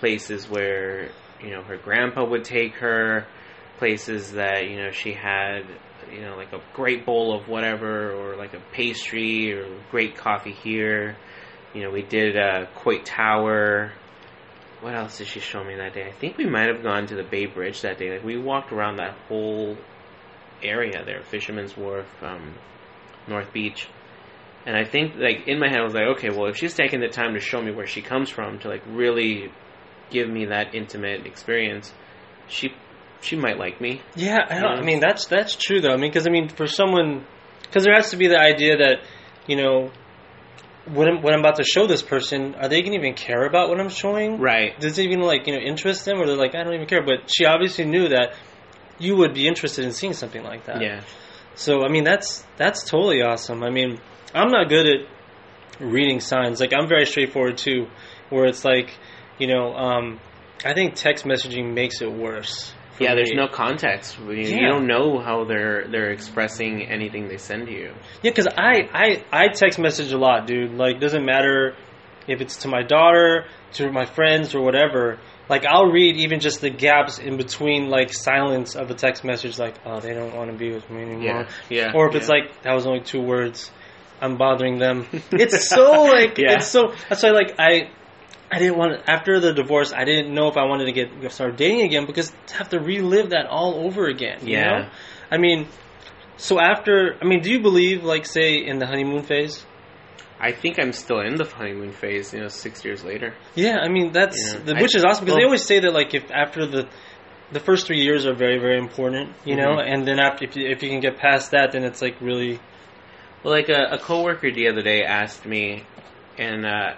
places 0.00 0.48
where 0.48 1.10
you 1.42 1.50
know 1.50 1.62
her 1.62 1.76
grandpa 1.76 2.24
would 2.24 2.44
take 2.44 2.74
her, 2.76 3.26
places 3.78 4.32
that 4.32 4.68
you 4.68 4.76
know 4.76 4.90
she 4.90 5.12
had 5.12 5.62
you 6.12 6.20
know 6.20 6.36
like 6.36 6.52
a 6.52 6.60
great 6.74 7.04
bowl 7.04 7.38
of 7.38 7.48
whatever 7.48 8.12
or 8.12 8.36
like 8.36 8.54
a 8.54 8.60
pastry 8.72 9.52
or 9.52 9.68
great 9.90 10.16
coffee 10.16 10.52
here. 10.52 11.16
You 11.74 11.82
know, 11.82 11.90
we 11.90 12.02
did 12.02 12.36
uh, 12.36 12.66
Coit 12.76 13.04
Tower. 13.04 13.92
What 14.80 14.94
else 14.94 15.18
did 15.18 15.26
she 15.26 15.40
show 15.40 15.62
me 15.62 15.76
that 15.76 15.92
day? 15.92 16.04
I 16.06 16.12
think 16.12 16.38
we 16.38 16.46
might 16.46 16.68
have 16.68 16.82
gone 16.82 17.06
to 17.08 17.14
the 17.14 17.24
Bay 17.24 17.46
Bridge 17.46 17.82
that 17.82 17.98
day. 17.98 18.10
Like 18.10 18.24
we 18.24 18.38
walked 18.38 18.72
around 18.72 18.96
that 18.96 19.16
whole 19.28 19.76
area 20.62 21.04
there, 21.04 21.22
Fisherman's 21.22 21.76
Wharf, 21.76 22.06
um, 22.22 22.54
North 23.26 23.52
Beach. 23.52 23.88
And 24.66 24.76
I 24.76 24.84
think, 24.84 25.14
like, 25.16 25.46
in 25.46 25.58
my 25.58 25.68
head, 25.68 25.78
I 25.80 25.84
was 25.84 25.94
like, 25.94 26.08
okay, 26.16 26.28
well, 26.30 26.48
if 26.48 26.56
she's 26.56 26.74
taking 26.74 27.00
the 27.00 27.08
time 27.08 27.34
to 27.34 27.40
show 27.40 27.62
me 27.62 27.72
where 27.72 27.86
she 27.86 28.02
comes 28.02 28.28
from, 28.28 28.58
to, 28.60 28.68
like, 28.68 28.82
really 28.86 29.50
give 30.10 30.28
me 30.28 30.46
that 30.46 30.74
intimate 30.74 31.26
experience, 31.26 31.92
she 32.48 32.70
she 33.20 33.36
might 33.36 33.58
like 33.58 33.80
me. 33.80 34.00
Yeah, 34.14 34.38
I, 34.48 34.60
don't, 34.60 34.78
I 34.78 34.80
mm. 34.80 34.84
mean 34.84 35.00
that's 35.00 35.26
that's 35.26 35.56
true 35.56 35.80
though. 35.80 35.90
I 35.90 35.96
mean, 35.96 36.10
because 36.10 36.26
I 36.26 36.30
mean, 36.30 36.48
for 36.48 36.66
someone, 36.66 37.24
because 37.62 37.84
there 37.84 37.94
has 37.94 38.10
to 38.10 38.16
be 38.16 38.28
the 38.28 38.38
idea 38.38 38.76
that 38.78 38.98
you 39.46 39.56
know, 39.56 39.90
when 40.86 41.08
I'm, 41.08 41.22
when 41.22 41.34
I'm 41.34 41.40
about 41.40 41.56
to 41.56 41.64
show 41.64 41.86
this 41.86 42.02
person, 42.02 42.54
are 42.54 42.68
they 42.68 42.82
gonna 42.82 42.96
even 42.96 43.14
care 43.14 43.44
about 43.44 43.68
what 43.68 43.80
I'm 43.80 43.88
showing? 43.88 44.38
Right. 44.40 44.78
Does 44.78 44.98
it 44.98 45.04
even 45.04 45.20
like 45.20 45.46
you 45.46 45.54
know 45.54 45.60
interest 45.60 46.04
them, 46.04 46.20
or 46.20 46.26
they're 46.26 46.36
like, 46.36 46.54
I 46.54 46.62
don't 46.62 46.74
even 46.74 46.86
care? 46.86 47.02
But 47.04 47.30
she 47.32 47.44
obviously 47.44 47.84
knew 47.84 48.08
that 48.08 48.34
you 48.98 49.16
would 49.16 49.34
be 49.34 49.46
interested 49.46 49.84
in 49.84 49.92
seeing 49.92 50.12
something 50.12 50.42
like 50.42 50.66
that. 50.66 50.80
Yeah. 50.80 51.00
So 51.54 51.82
I 51.82 51.88
mean, 51.88 52.04
that's 52.04 52.44
that's 52.56 52.84
totally 52.84 53.22
awesome. 53.22 53.62
I 53.64 53.70
mean, 53.70 53.98
I'm 54.34 54.48
not 54.48 54.68
good 54.68 54.86
at 54.86 55.00
reading 55.80 56.20
signs. 56.20 56.60
Like 56.60 56.72
I'm 56.72 56.88
very 56.88 57.06
straightforward 57.06 57.58
too, 57.58 57.86
where 58.30 58.46
it's 58.46 58.64
like, 58.64 58.96
you 59.38 59.46
know, 59.46 59.74
um, 59.74 60.20
I 60.64 60.74
think 60.74 60.94
text 60.94 61.24
messaging 61.24 61.72
makes 61.74 62.00
it 62.02 62.10
worse. 62.12 62.72
Yeah, 63.00 63.14
there's 63.14 63.30
no 63.32 63.46
context. 63.46 64.18
You, 64.18 64.32
you 64.34 64.66
don't 64.66 64.88
know 64.88 65.20
how 65.20 65.44
they're 65.44 65.86
they're 65.88 66.10
expressing 66.10 66.82
anything 66.88 67.28
they 67.28 67.36
send 67.36 67.68
you. 67.68 67.94
Yeah, 68.22 68.30
because 68.32 68.48
I, 68.48 68.88
I 68.92 69.24
I 69.30 69.48
text 69.48 69.78
message 69.78 70.12
a 70.12 70.18
lot, 70.18 70.46
dude. 70.48 70.72
Like, 70.74 70.98
doesn't 70.98 71.24
matter 71.24 71.76
if 72.26 72.40
it's 72.40 72.56
to 72.58 72.68
my 72.68 72.82
daughter, 72.82 73.46
to 73.74 73.92
my 73.92 74.04
friends, 74.04 74.54
or 74.54 74.62
whatever. 74.62 75.20
Like, 75.48 75.64
I'll 75.64 75.86
read 75.86 76.16
even 76.16 76.40
just 76.40 76.60
the 76.60 76.70
gaps 76.70 77.18
in 77.20 77.36
between, 77.36 77.88
like 77.88 78.12
silence 78.12 78.74
of 78.74 78.90
a 78.90 78.94
text 78.94 79.24
message, 79.24 79.58
like, 79.60 79.76
oh, 79.86 80.00
they 80.00 80.12
don't 80.12 80.34
want 80.34 80.50
to 80.50 80.56
be 80.58 80.72
with 80.72 80.90
me 80.90 81.02
anymore. 81.02 81.22
Yeah, 81.22 81.48
yeah. 81.70 81.92
Or 81.94 82.08
if 82.08 82.16
it's 82.16 82.28
like 82.28 82.62
that 82.64 82.74
was 82.74 82.84
only 82.86 83.00
two 83.00 83.22
words, 83.22 83.70
I'm 84.20 84.36
bothering 84.36 84.78
them. 84.80 85.06
It's 85.30 85.68
so 85.68 86.02
like 86.02 86.36
Yeah. 86.36 86.54
it's 86.56 86.66
so 86.66 86.92
that's 87.08 87.22
why 87.22 87.30
like 87.30 87.54
I 87.60 87.90
I 88.50 88.58
didn't 88.58 88.78
want 88.78 89.04
to, 89.04 89.10
after 89.10 89.40
the 89.40 89.52
divorce 89.52 89.92
I 89.92 90.04
didn't 90.04 90.34
know 90.34 90.48
if 90.48 90.56
I 90.56 90.64
wanted 90.64 90.86
to 90.86 90.92
get 90.92 91.32
start 91.32 91.56
dating 91.56 91.82
again 91.82 92.06
because 92.06 92.32
to 92.48 92.54
have 92.56 92.70
to 92.70 92.78
relive 92.80 93.30
that 93.30 93.46
all 93.46 93.74
over 93.86 94.06
again. 94.06 94.46
You 94.46 94.56
Yeah. 94.56 94.64
know? 94.78 94.88
I 95.30 95.36
mean, 95.38 95.68
so 96.36 96.58
after 96.60 97.16
I 97.20 97.24
mean, 97.26 97.40
do 97.42 97.50
you 97.50 97.60
believe 97.60 98.04
like 98.04 98.24
say 98.26 98.56
in 98.64 98.78
the 98.78 98.86
honeymoon 98.86 99.22
phase? 99.22 99.64
I 100.40 100.52
think 100.52 100.78
I'm 100.80 100.92
still 100.92 101.20
in 101.20 101.34
the 101.36 101.44
honeymoon 101.44 101.92
phase. 101.92 102.32
You 102.32 102.40
know, 102.40 102.48
six 102.48 102.84
years 102.84 103.04
later. 103.04 103.34
Yeah, 103.54 103.78
I 103.78 103.88
mean 103.88 104.12
that's 104.12 104.54
Yeah. 104.54 104.60
the, 104.60 104.76
I- 104.76 104.80
which 104.82 104.94
is 104.94 105.04
awesome 105.04 105.24
because 105.24 105.36
they 105.38 105.44
always 105.44 105.64
say 105.64 105.80
that 105.80 105.92
like 105.92 106.14
if 106.14 106.30
after 106.30 106.64
the 106.64 106.88
the 107.50 107.60
first 107.60 107.86
three 107.86 108.00
years 108.00 108.24
are 108.26 108.34
very 108.34 108.58
very 108.58 108.78
important, 108.78 109.32
you 109.44 109.56
know, 109.56 109.76
Mhm. 109.76 109.92
and 109.92 110.06
then 110.06 110.18
after 110.20 110.44
if 110.44 110.56
you, 110.56 110.68
if 110.68 110.82
you 110.82 110.90
can 110.90 111.00
get 111.00 111.18
past 111.18 111.50
that, 111.50 111.72
then 111.72 111.82
it's 111.84 112.00
like 112.00 112.16
really 112.20 112.60
Well, 113.42 113.52
like 113.54 113.68
a, 113.68 113.88
a 113.92 113.98
coworker 113.98 114.50
the 114.50 114.68
other 114.68 114.82
day 114.82 115.02
asked 115.04 115.44
me, 115.46 115.84
and 116.38 116.66
uh, 116.66 116.94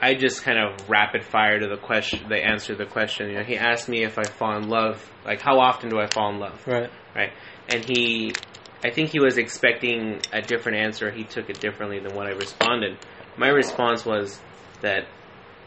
I 0.00 0.14
just 0.14 0.42
kind 0.42 0.58
of 0.58 0.88
rapid 0.88 1.24
fire 1.24 1.58
to 1.58 1.66
the 1.66 1.76
question, 1.76 2.28
the 2.28 2.36
answer 2.36 2.74
to 2.74 2.84
the 2.84 2.90
question. 2.90 3.30
You 3.30 3.38
know, 3.38 3.44
he 3.44 3.56
asked 3.56 3.88
me 3.88 4.04
if 4.04 4.18
I 4.18 4.24
fall 4.24 4.56
in 4.56 4.68
love, 4.68 5.04
like 5.24 5.40
how 5.40 5.58
often 5.58 5.90
do 5.90 5.98
I 5.98 6.06
fall 6.06 6.30
in 6.30 6.38
love, 6.38 6.64
right. 6.66 6.90
right? 7.14 7.32
And 7.68 7.84
he, 7.84 8.32
I 8.84 8.90
think 8.90 9.10
he 9.10 9.18
was 9.18 9.38
expecting 9.38 10.20
a 10.32 10.40
different 10.40 10.78
answer. 10.78 11.10
He 11.10 11.24
took 11.24 11.50
it 11.50 11.60
differently 11.60 11.98
than 11.98 12.14
what 12.14 12.26
I 12.26 12.30
responded. 12.30 12.96
My 13.36 13.48
response 13.48 14.04
was 14.04 14.40
that 14.82 15.06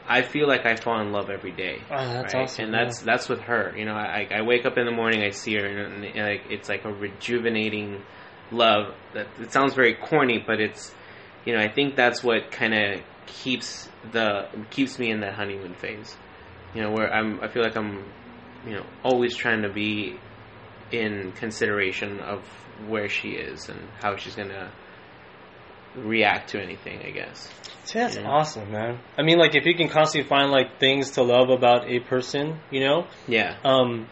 I 0.07 0.21
feel 0.21 0.47
like 0.47 0.65
I 0.65 0.75
fall 0.75 0.99
in 1.01 1.11
love 1.11 1.29
every 1.29 1.51
day. 1.51 1.79
Oh, 1.89 1.95
that's 1.95 2.33
right? 2.33 2.43
awesome. 2.43 2.65
And 2.65 2.73
that's 2.73 3.01
that's 3.01 3.29
with 3.29 3.41
her. 3.41 3.73
You 3.77 3.85
know, 3.85 3.93
I, 3.93 4.27
I 4.31 4.41
wake 4.41 4.65
up 4.65 4.77
in 4.77 4.85
the 4.85 4.91
morning, 4.91 5.23
I 5.23 5.29
see 5.29 5.55
her, 5.55 5.65
and, 5.65 6.03
and 6.03 6.15
like, 6.15 6.43
it's 6.49 6.69
like 6.69 6.85
a 6.85 6.91
rejuvenating 6.91 8.01
love. 8.51 8.93
That 9.13 9.27
it 9.39 9.51
sounds 9.51 9.73
very 9.73 9.95
corny, 9.95 10.43
but 10.45 10.59
it's 10.59 10.93
you 11.45 11.53
know 11.53 11.61
I 11.61 11.69
think 11.69 11.95
that's 11.95 12.23
what 12.23 12.51
kind 12.51 12.73
of 12.73 13.01
keeps 13.43 13.89
the 14.11 14.47
keeps 14.69 14.99
me 14.99 15.11
in 15.11 15.21
that 15.21 15.33
honeymoon 15.33 15.73
phase. 15.75 16.15
You 16.75 16.81
know, 16.83 16.91
where 16.91 17.11
I'm 17.13 17.39
I 17.41 17.47
feel 17.47 17.63
like 17.63 17.75
I'm 17.75 18.05
you 18.65 18.75
know 18.75 18.85
always 19.03 19.35
trying 19.35 19.61
to 19.63 19.69
be 19.69 20.17
in 20.91 21.31
consideration 21.33 22.19
of 22.19 22.39
where 22.87 23.07
she 23.09 23.29
is 23.29 23.69
and 23.69 23.79
how 24.01 24.15
she's 24.17 24.35
gonna 24.35 24.71
react 25.95 26.49
to 26.51 26.61
anything. 26.61 26.99
I 27.05 27.11
guess. 27.11 27.49
See, 27.83 27.99
that's 27.99 28.17
awesome, 28.17 28.71
man. 28.71 28.99
I 29.17 29.23
mean, 29.23 29.37
like 29.39 29.55
if 29.55 29.65
you 29.65 29.75
can 29.75 29.89
constantly 29.89 30.27
find 30.29 30.51
like 30.51 30.79
things 30.79 31.11
to 31.11 31.23
love 31.23 31.49
about 31.49 31.89
a 31.89 31.99
person, 31.99 32.59
you 32.69 32.81
know, 32.81 33.07
Yeah. 33.27 33.57
um, 33.63 34.07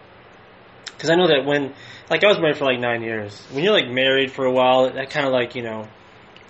because 0.86 1.12
I 1.12 1.16
know 1.16 1.28
that 1.28 1.46
when, 1.46 1.74
like, 2.10 2.26
I 2.26 2.28
was 2.28 2.40
married 2.40 2.58
for 2.58 2.66
like 2.66 2.80
nine 2.80 3.04
years. 3.04 3.40
When 3.52 3.64
you're 3.64 3.72
like 3.72 3.88
married 3.90 4.32
for 4.34 4.44
a 4.46 4.52
while, 4.52 4.92
that 4.92 5.10
kind 5.12 5.26
of 5.26 5.32
like 5.32 5.56
you 5.56 5.62
know, 5.64 5.88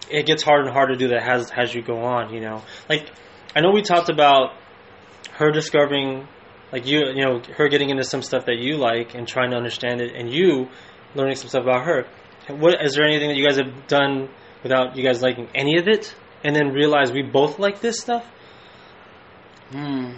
it 0.10 0.26
gets 0.26 0.43
harder 0.43 0.65
and 0.65 0.74
harder 0.74 0.93
to 0.93 1.00
do 1.00 1.08
that 1.10 1.28
as 1.28 1.52
as 1.52 1.74
you 1.74 1.82
go 1.82 2.04
on. 2.04 2.34
You 2.34 2.41
know, 2.41 2.63
like 2.89 3.10
I 3.56 3.62
know 3.62 3.72
we 3.72 3.82
talked 3.82 4.10
about 4.10 4.54
her 5.34 5.52
discovering, 5.52 6.28
like 6.72 6.86
you, 6.86 7.00
you 7.15 7.24
know, 7.24 7.41
her 7.58 7.67
getting 7.69 7.89
into 7.89 8.04
some 8.04 8.22
stuff 8.22 8.45
that 8.45 8.58
you 8.58 8.78
like 8.78 9.15
and 9.15 9.28
trying 9.28 9.52
to 9.52 9.58
understand 9.58 10.02
it, 10.02 10.15
and 10.15 10.32
you 10.32 10.67
learning 11.15 11.36
some 11.36 11.50
stuff 11.50 11.63
about 11.63 11.86
her. 11.86 12.06
What 12.50 12.84
is 12.84 12.95
there 12.95 13.06
anything 13.06 13.30
that 13.30 13.38
you 13.38 13.45
guys 13.45 13.58
have 13.58 13.88
done 13.88 14.30
without 14.63 14.95
you 14.95 15.04
guys 15.04 15.22
liking 15.22 15.48
any 15.56 15.78
of 15.78 15.88
it, 15.88 16.15
and 16.43 16.56
then 16.56 16.69
realize 16.69 17.12
we 17.12 17.22
both 17.22 17.60
like 17.60 17.80
this 17.80 18.00
stuff? 18.00 18.26
Hmm. 19.72 20.13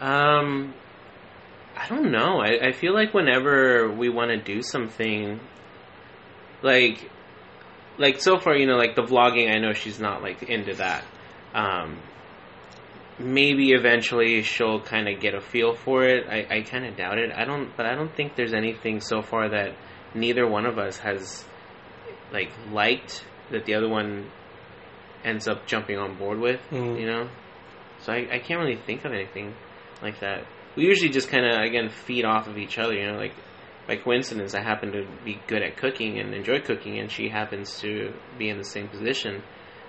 Um, 0.00 0.74
I 1.76 1.88
don't 1.88 2.10
know. 2.10 2.40
I, 2.40 2.68
I 2.68 2.72
feel 2.72 2.94
like 2.94 3.14
whenever 3.14 3.90
we 3.90 4.08
want 4.08 4.30
to 4.30 4.36
do 4.36 4.62
something, 4.62 5.40
like, 6.62 7.10
like 7.98 8.20
so 8.20 8.38
far, 8.38 8.56
you 8.56 8.66
know, 8.66 8.76
like 8.76 8.94
the 8.94 9.02
vlogging. 9.02 9.54
I 9.54 9.58
know 9.58 9.72
she's 9.72 9.98
not 10.00 10.22
like 10.22 10.42
into 10.42 10.74
that. 10.74 11.04
Um, 11.54 11.98
maybe 13.18 13.72
eventually 13.72 14.42
she'll 14.42 14.80
kind 14.80 15.08
of 15.08 15.20
get 15.20 15.34
a 15.34 15.40
feel 15.40 15.74
for 15.74 16.04
it. 16.04 16.26
I, 16.28 16.58
I 16.58 16.62
kind 16.62 16.86
of 16.86 16.96
doubt 16.96 17.18
it. 17.18 17.30
I 17.34 17.44
don't, 17.44 17.76
but 17.76 17.86
I 17.86 17.94
don't 17.94 18.14
think 18.14 18.36
there's 18.36 18.54
anything 18.54 19.00
so 19.00 19.22
far 19.22 19.48
that 19.50 19.74
neither 20.14 20.46
one 20.48 20.66
of 20.66 20.78
us 20.78 20.98
has 20.98 21.44
like 22.32 22.50
liked 22.70 23.24
that 23.50 23.64
the 23.64 23.74
other 23.74 23.88
one 23.88 24.30
ends 25.24 25.48
up 25.48 25.66
jumping 25.66 25.98
on 25.98 26.16
board 26.16 26.38
with. 26.38 26.60
Mhm. 26.70 27.00
You 27.00 27.06
know, 27.06 27.28
so 28.00 28.12
I, 28.12 28.28
I 28.34 28.38
can't 28.38 28.60
really 28.60 28.76
think 28.86 29.04
of 29.04 29.12
anything 29.12 29.54
like 30.02 30.20
that. 30.20 30.44
We 30.76 30.84
usually 30.84 31.10
just 31.10 31.28
kind 31.28 31.44
of 31.44 31.58
again 31.60 31.88
feed 31.88 32.24
off 32.24 32.46
of 32.46 32.56
each 32.56 32.78
other. 32.78 32.94
You 32.94 33.10
know, 33.10 33.18
like 33.18 33.34
by 33.88 33.96
coincidence, 33.96 34.54
I 34.54 34.62
happen 34.62 34.92
to 34.92 35.06
be 35.24 35.40
good 35.48 35.62
at 35.62 35.76
cooking 35.78 36.20
and 36.20 36.34
enjoy 36.34 36.60
cooking, 36.60 36.98
and 37.00 37.10
she 37.10 37.28
happens 37.30 37.80
to 37.80 38.12
be 38.38 38.50
in 38.50 38.58
the 38.58 38.64
same 38.64 38.86
position. 38.88 39.42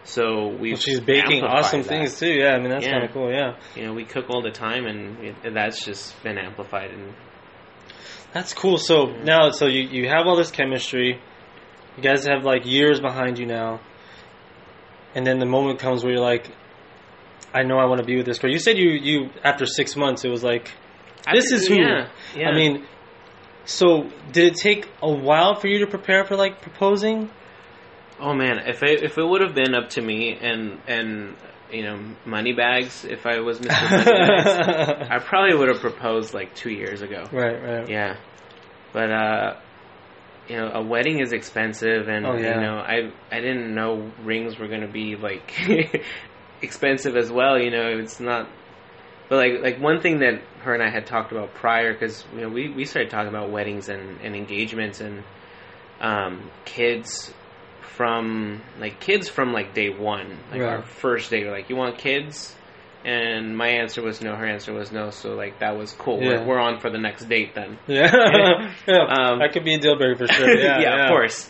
So 0.06 0.48
we 0.48 0.72
Well, 0.72 0.80
she's 0.80 1.02
baking 1.02 1.44
awesome 1.44 1.84
things 1.84 2.18
too. 2.18 2.32
Yeah, 2.32 2.54
I 2.56 2.60
mean 2.60 2.70
that's 2.70 2.86
Yeah. 2.86 2.92
kind 2.94 3.04
of 3.04 3.12
cool. 3.12 3.30
Yeah, 3.32 3.58
You 3.76 3.86
know, 3.88 3.94
we 3.94 4.06
cook 4.06 4.30
all 4.30 4.42
the 4.42 4.52
time, 4.52 4.86
and 4.86 5.20
it, 5.24 5.36
that's 5.54 5.84
just 5.86 6.24
been 6.24 6.38
amplified. 6.38 6.92
And 6.92 7.14
that's 8.34 8.54
cool. 8.54 8.78
So 8.78 9.08
now, 9.24 9.52
so 9.52 9.66
you 9.68 9.82
you 9.82 10.08
have 10.08 10.26
all 10.26 10.38
this 10.38 10.50
chemistry. 10.52 11.20
You 11.98 12.04
guys 12.04 12.26
have 12.26 12.46
like 12.46 12.66
years 12.66 13.02
behind 13.02 13.38
you 13.38 13.46
now, 13.46 13.82
and 15.14 15.28
then 15.28 15.40
the 15.40 15.46
moment 15.46 15.80
comes 15.80 16.04
where 16.04 16.14
you're 16.14 16.22
like, 16.24 16.48
I 17.54 17.64
know 17.64 17.78
I 17.78 17.86
want 17.86 18.00
to 18.00 18.06
be 18.08 18.16
with 18.16 18.26
this 18.26 18.40
girl. 18.40 18.52
You 18.52 18.60
said 18.60 18.78
you 18.78 18.92
you 18.92 19.30
after 19.44 19.66
six 19.66 19.98
months 19.98 20.24
it 20.24 20.30
was 20.30 20.44
like, 20.44 20.72
this 21.34 21.52
is 21.52 21.68
who. 21.68 21.76
Yeah, 21.76 22.08
yeah. 22.36 22.48
I 22.50 22.56
mean, 22.56 22.86
so 23.70 24.10
did 24.32 24.54
it 24.54 24.56
take 24.56 24.88
a 25.02 25.12
while 25.12 25.56
for 25.56 25.68
you 25.68 25.80
to 25.80 25.88
prepare 25.88 26.24
for 26.26 26.36
like 26.36 26.62
proposing? 26.62 27.30
Oh 28.20 28.34
man, 28.34 28.60
if 28.68 28.84
it, 28.84 29.04
if 29.04 29.18
it 29.18 29.24
would 29.24 29.42
have 29.42 29.56
been 29.56 29.74
up 29.76 29.90
to 29.92 30.02
me 30.02 30.38
and 30.42 30.80
and 30.88 31.36
you 31.72 31.84
know 31.84 32.00
money 32.26 32.54
bags, 32.54 33.06
if 33.06 33.26
I 33.26 33.40
was 33.40 33.60
Mr. 33.60 33.92
Moneybags, 33.92 35.08
I 35.12 35.20
probably 35.20 35.56
would 35.58 35.70
have 35.70 35.80
proposed 35.80 36.34
like 36.34 36.54
two 36.56 36.72
years 36.72 37.02
ago. 37.02 37.24
right, 37.32 37.62
right. 37.64 37.88
Yeah, 37.90 38.18
but 38.92 39.12
uh, 39.12 39.56
you 40.50 40.58
know, 40.58 40.72
a 40.74 40.82
wedding 40.84 41.20
is 41.22 41.32
expensive, 41.32 42.08
and 42.10 42.26
Oh, 42.26 42.36
yeah. 42.36 42.56
you 42.56 42.62
know, 42.62 42.76
I 42.78 43.12
I 43.32 43.40
didn't 43.40 43.74
know 43.76 44.12
rings 44.24 44.58
were 44.60 44.68
gonna 44.68 44.92
be 44.92 45.16
like 45.16 45.54
expensive 46.62 47.16
as 47.16 47.32
well. 47.32 47.58
You 47.60 47.72
know, 47.72 47.88
it's 48.00 48.20
not. 48.20 48.50
But 49.30 49.38
like 49.38 49.62
like 49.62 49.80
one 49.80 50.02
thing 50.02 50.20
that 50.20 50.42
her 50.64 50.74
and 50.74 50.82
I 50.84 50.90
had 50.90 51.06
talked 51.06 51.32
about 51.32 51.54
prior, 51.54 51.94
because 51.94 52.26
you 52.34 52.42
know 52.42 52.50
we 52.50 52.70
we 52.70 52.86
started 52.86 53.12
talking 53.12 53.30
about 53.30 53.52
weddings 53.52 53.88
and 53.88 54.20
and 54.22 54.36
engagements 54.36 55.00
and 55.02 55.24
um, 56.02 56.50
kids 56.66 57.32
from 57.82 58.62
like 58.80 59.00
kids 59.00 59.30
from 59.30 59.54
like 59.54 59.74
day 59.74 59.90
one, 59.90 60.40
like 60.52 60.62
our 60.62 60.82
first 60.82 61.30
date. 61.30 61.46
We're 61.46 61.52
like, 61.52 61.70
you 61.70 61.76
want 61.76 61.98
kids? 61.98 62.56
And 63.06 63.56
my 63.56 63.68
answer 63.68 64.02
was 64.02 64.22
no. 64.22 64.36
Her 64.36 64.46
answer 64.46 64.74
was 64.74 64.92
no. 64.92 65.10
So 65.12 65.36
like 65.36 65.60
that 65.60 65.78
was 65.78 65.94
cool. 65.94 66.22
Yeah. 66.22 66.40
We're, 66.42 66.48
we're 66.48 66.60
on 66.60 66.80
for 66.80 66.90
the 66.90 66.98
next 66.98 67.26
date 67.26 67.56
then. 67.56 67.78
Yeah, 67.88 68.74
yeah. 68.88 68.96
Um, 68.98 69.40
that 69.40 69.52
could 69.54 69.64
be 69.64 69.76
a 69.76 69.80
deal 69.80 69.98
breaker 69.98 70.26
for 70.26 70.34
sure. 70.34 70.58
Yeah, 70.58 70.80
yeah, 70.80 71.04
of 71.06 71.10
course. 71.10 71.50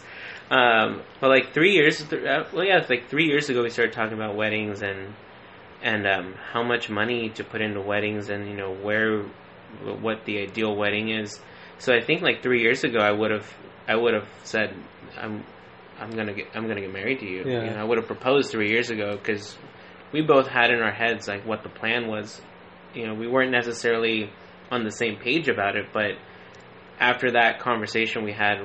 Um, 0.52 1.02
but 1.22 1.30
like 1.30 1.54
three 1.54 1.74
years, 1.74 2.04
th- 2.08 2.24
uh, 2.24 2.46
well, 2.54 2.64
yeah, 2.66 2.80
it's 2.80 2.90
like 2.90 3.10
three 3.10 3.26
years 3.26 3.50
ago, 3.50 3.64
we 3.64 3.70
started 3.70 3.94
talking 3.94 4.14
about 4.14 4.36
weddings 4.36 4.82
and 4.82 5.14
and 5.82 6.06
um, 6.08 6.34
how 6.52 6.64
much 6.64 6.90
money 6.90 7.30
to 7.30 7.44
put 7.44 7.62
into 7.62 7.82
weddings, 7.82 8.30
and 8.30 8.48
you 8.48 8.56
know 8.56 8.74
where 8.74 9.24
what 9.84 10.26
the 10.26 10.40
ideal 10.40 10.76
wedding 10.76 11.10
is. 11.10 11.40
So 11.78 11.94
I 11.94 12.02
think 12.02 12.22
like 12.22 12.44
three 12.44 12.62
years 12.62 12.84
ago, 12.84 13.00
I 13.00 13.12
would 13.12 13.32
have 13.32 13.54
I 13.88 13.96
would 13.96 14.14
have 14.14 14.28
said 14.44 14.76
I'm 15.18 15.44
I'm 16.00 16.12
gonna 16.12 16.34
get 16.34 16.48
I'm 16.56 16.68
gonna 16.68 16.82
get 16.82 16.94
married 16.94 17.20
to 17.20 17.26
you. 17.26 17.44
Yeah. 17.46 17.64
You 17.64 17.70
know, 17.72 17.78
I 17.78 17.84
would 17.84 17.98
have 17.98 18.08
proposed 18.08 18.52
three 18.52 18.70
years 18.70 18.90
ago 18.90 19.18
because 19.18 19.58
we 20.12 20.22
both 20.22 20.48
had 20.48 20.72
in 20.72 20.80
our 20.82 20.92
heads 20.92 21.28
like 21.28 21.46
what 21.46 21.64
the 21.64 21.70
plan 21.70 22.08
was. 22.08 22.42
You 22.94 23.08
know, 23.08 23.14
we 23.14 23.28
weren't 23.28 23.52
necessarily 23.52 24.32
on 24.72 24.84
the 24.84 24.92
same 24.92 25.18
page 25.18 25.48
about 25.48 25.76
it, 25.76 25.88
but 25.94 26.12
after 27.00 27.32
that 27.32 27.60
conversation 27.60 28.24
we 28.24 28.34
had, 28.34 28.58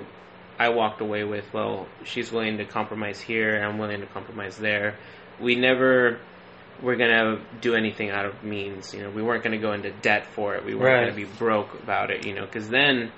I 0.59 0.71
walked 0.71 1.01
away 1.01 1.25
with, 1.25 1.45
well, 1.53 1.87
she's 2.05 2.33
willing 2.33 2.59
to 2.59 2.65
compromise 2.65 3.21
here, 3.21 3.55
and 3.55 3.65
I'm 3.65 3.79
willing 3.79 4.01
to 4.01 4.07
compromise 4.07 4.57
there. 4.57 4.99
We 5.41 5.57
never 5.57 6.21
were 6.83 6.97
gonna 6.97 7.45
do 7.61 7.75
anything 7.75 8.11
out 8.11 8.27
of 8.27 8.43
means. 8.43 8.93
You 8.95 9.03
know, 9.05 9.11
we 9.11 9.23
weren't 9.23 9.43
gonna 9.45 9.61
go 9.61 9.73
into 9.73 9.91
debt 9.91 10.27
for 10.27 10.55
it. 10.57 10.65
We 10.65 10.75
weren't 10.75 10.95
Right. 10.95 11.11
gonna 11.15 11.27
be 11.27 11.37
broke 11.39 11.75
about 11.83 12.11
it. 12.11 12.27
You 12.27 12.35
know, 12.35 12.45
because 12.47 12.69
then 12.69 13.13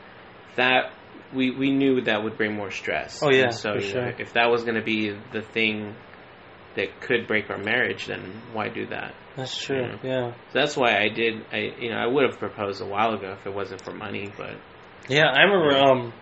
that 0.56 0.92
we 1.34 1.50
we 1.50 1.70
knew 1.70 2.00
that 2.02 2.22
would 2.22 2.36
bring 2.36 2.54
more 2.54 2.70
stress. 2.70 3.22
Oh, 3.22 3.30
yeah, 3.30 3.44
And 3.44 3.54
so 3.54 3.72
for 3.72 3.78
you 3.80 3.88
sure. 3.88 4.02
know, 4.06 4.12
if 4.18 4.32
that 4.34 4.50
was 4.50 4.64
gonna 4.64 4.82
be 4.84 5.10
the 5.32 5.42
thing 5.42 5.94
that 6.76 7.00
could 7.00 7.26
break 7.26 7.48
our 7.50 7.58
marriage, 7.58 8.06
then 8.06 8.42
why 8.52 8.68
do 8.68 8.86
that? 8.88 9.14
That's 9.36 9.56
true. 9.62 9.82
Yeah. 9.82 9.96
Yeah. 10.02 10.32
So 10.52 10.58
that's 10.60 10.76
why 10.76 10.98
I 10.98 11.08
did. 11.08 11.44
I 11.52 11.72
you 11.80 11.90
know 11.90 11.96
I 11.96 12.06
would 12.06 12.24
have 12.24 12.38
proposed 12.38 12.80
a 12.82 12.86
while 12.86 13.14
ago 13.14 13.34
if 13.38 13.46
it 13.46 13.54
wasn't 13.54 13.82
for 13.82 13.92
money, 13.92 14.30
but 14.36 14.54
Yeah, 15.08 15.26
I 15.26 15.42
remember 15.42 15.76
um 15.76 16.12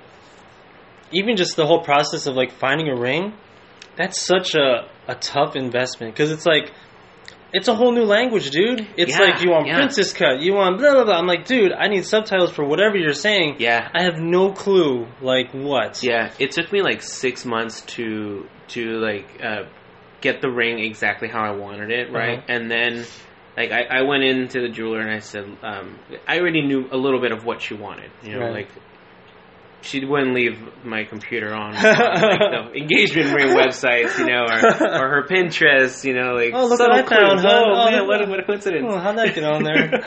even 1.12 1.36
just 1.36 1.56
the 1.56 1.66
whole 1.66 1.82
process 1.82 2.26
of 2.26 2.34
like 2.34 2.50
finding 2.52 2.88
a 2.88 2.96
ring. 2.96 3.34
That's 3.96 4.20
such 4.20 4.54
a 4.54 4.88
a 5.06 5.14
tough 5.14 5.54
investment 5.54 6.14
because 6.14 6.30
it's 6.32 6.46
like 6.46 6.72
it's 7.56 7.68
a 7.68 7.74
whole 7.74 7.92
new 7.92 8.04
language, 8.04 8.50
dude. 8.50 8.86
It's 8.96 9.12
Yeah, 9.18 9.24
like 9.26 9.42
you 9.42 9.50
want 9.50 9.66
yeah. 9.66 9.76
princess 9.76 10.12
cut, 10.12 10.40
you 10.40 10.52
want 10.54 10.78
blah 10.78 10.92
blah 10.92 11.04
blah. 11.04 11.18
I'm 11.18 11.26
like, 11.26 11.46
dude, 11.46 11.72
I 11.72 11.86
need 11.88 12.04
subtitles 12.04 12.50
for 12.52 12.64
whatever 12.64 12.96
you're 12.96 13.14
saying. 13.14 13.56
yeah, 13.60 13.88
I 13.94 14.02
have 14.02 14.18
no 14.18 14.52
clue, 14.52 15.06
like 15.22 15.52
what. 15.52 16.02
Yeah, 16.02 16.32
it 16.38 16.50
took 16.50 16.70
me 16.72 16.82
like 16.82 17.00
six 17.00 17.44
months 17.46 17.80
to 17.96 18.46
to 18.68 18.82
like 18.98 19.40
uh, 19.42 19.62
get 20.20 20.40
the 20.42 20.50
ring 20.50 20.78
exactly 20.80 21.28
how 21.28 21.42
I 21.42 21.52
wanted 21.56 21.90
it, 21.90 22.12
right? 22.12 22.38
Uh-huh. 22.38 22.46
And 22.54 22.70
then 22.70 23.04
like 23.56 23.70
I, 23.70 23.98
I 23.98 24.02
went 24.02 24.24
into 24.24 24.60
the 24.60 24.68
jeweler 24.68 25.00
and 25.00 25.10
I 25.10 25.20
said 25.20 25.44
um, 25.62 25.98
I 26.26 26.40
already 26.40 26.62
knew 26.62 26.88
a 26.90 26.96
little 26.96 27.20
bit 27.20 27.30
of 27.32 27.44
what 27.44 27.62
she 27.62 27.74
wanted, 27.74 28.10
you 28.24 28.32
know, 28.32 28.40
Right. 28.40 28.52
like 28.52 28.68
she 29.84 30.04
wouldn't 30.04 30.34
leave 30.34 30.58
my 30.84 31.04
computer 31.04 31.54
on, 31.54 31.74
on 31.76 31.82
like, 31.82 32.72
the 32.72 32.74
engagement 32.80 33.34
ring 33.34 33.48
websites, 33.48 34.18
you 34.18 34.26
know, 34.26 34.44
or, 34.48 35.04
or 35.04 35.08
her 35.10 35.22
Pinterest, 35.30 36.04
you 36.04 36.14
know, 36.14 36.32
like 36.32 36.52
Oh, 36.54 36.66
look 36.66 36.78
subtle 36.78 36.96
what 36.96 37.04
I 37.04 37.08
found? 37.08 37.46
Oh, 37.46 37.50
Oh, 37.52 37.90
man, 37.90 38.06
what, 38.06 38.20
what- 38.20 38.28
a- 38.28 38.30
what 38.30 38.40
a 38.40 38.44
coincidence! 38.44 38.86
Oh, 38.88 38.98
how'd 38.98 39.16
that 39.18 39.34
get 39.34 39.44
on 39.44 39.62
there? 39.62 39.90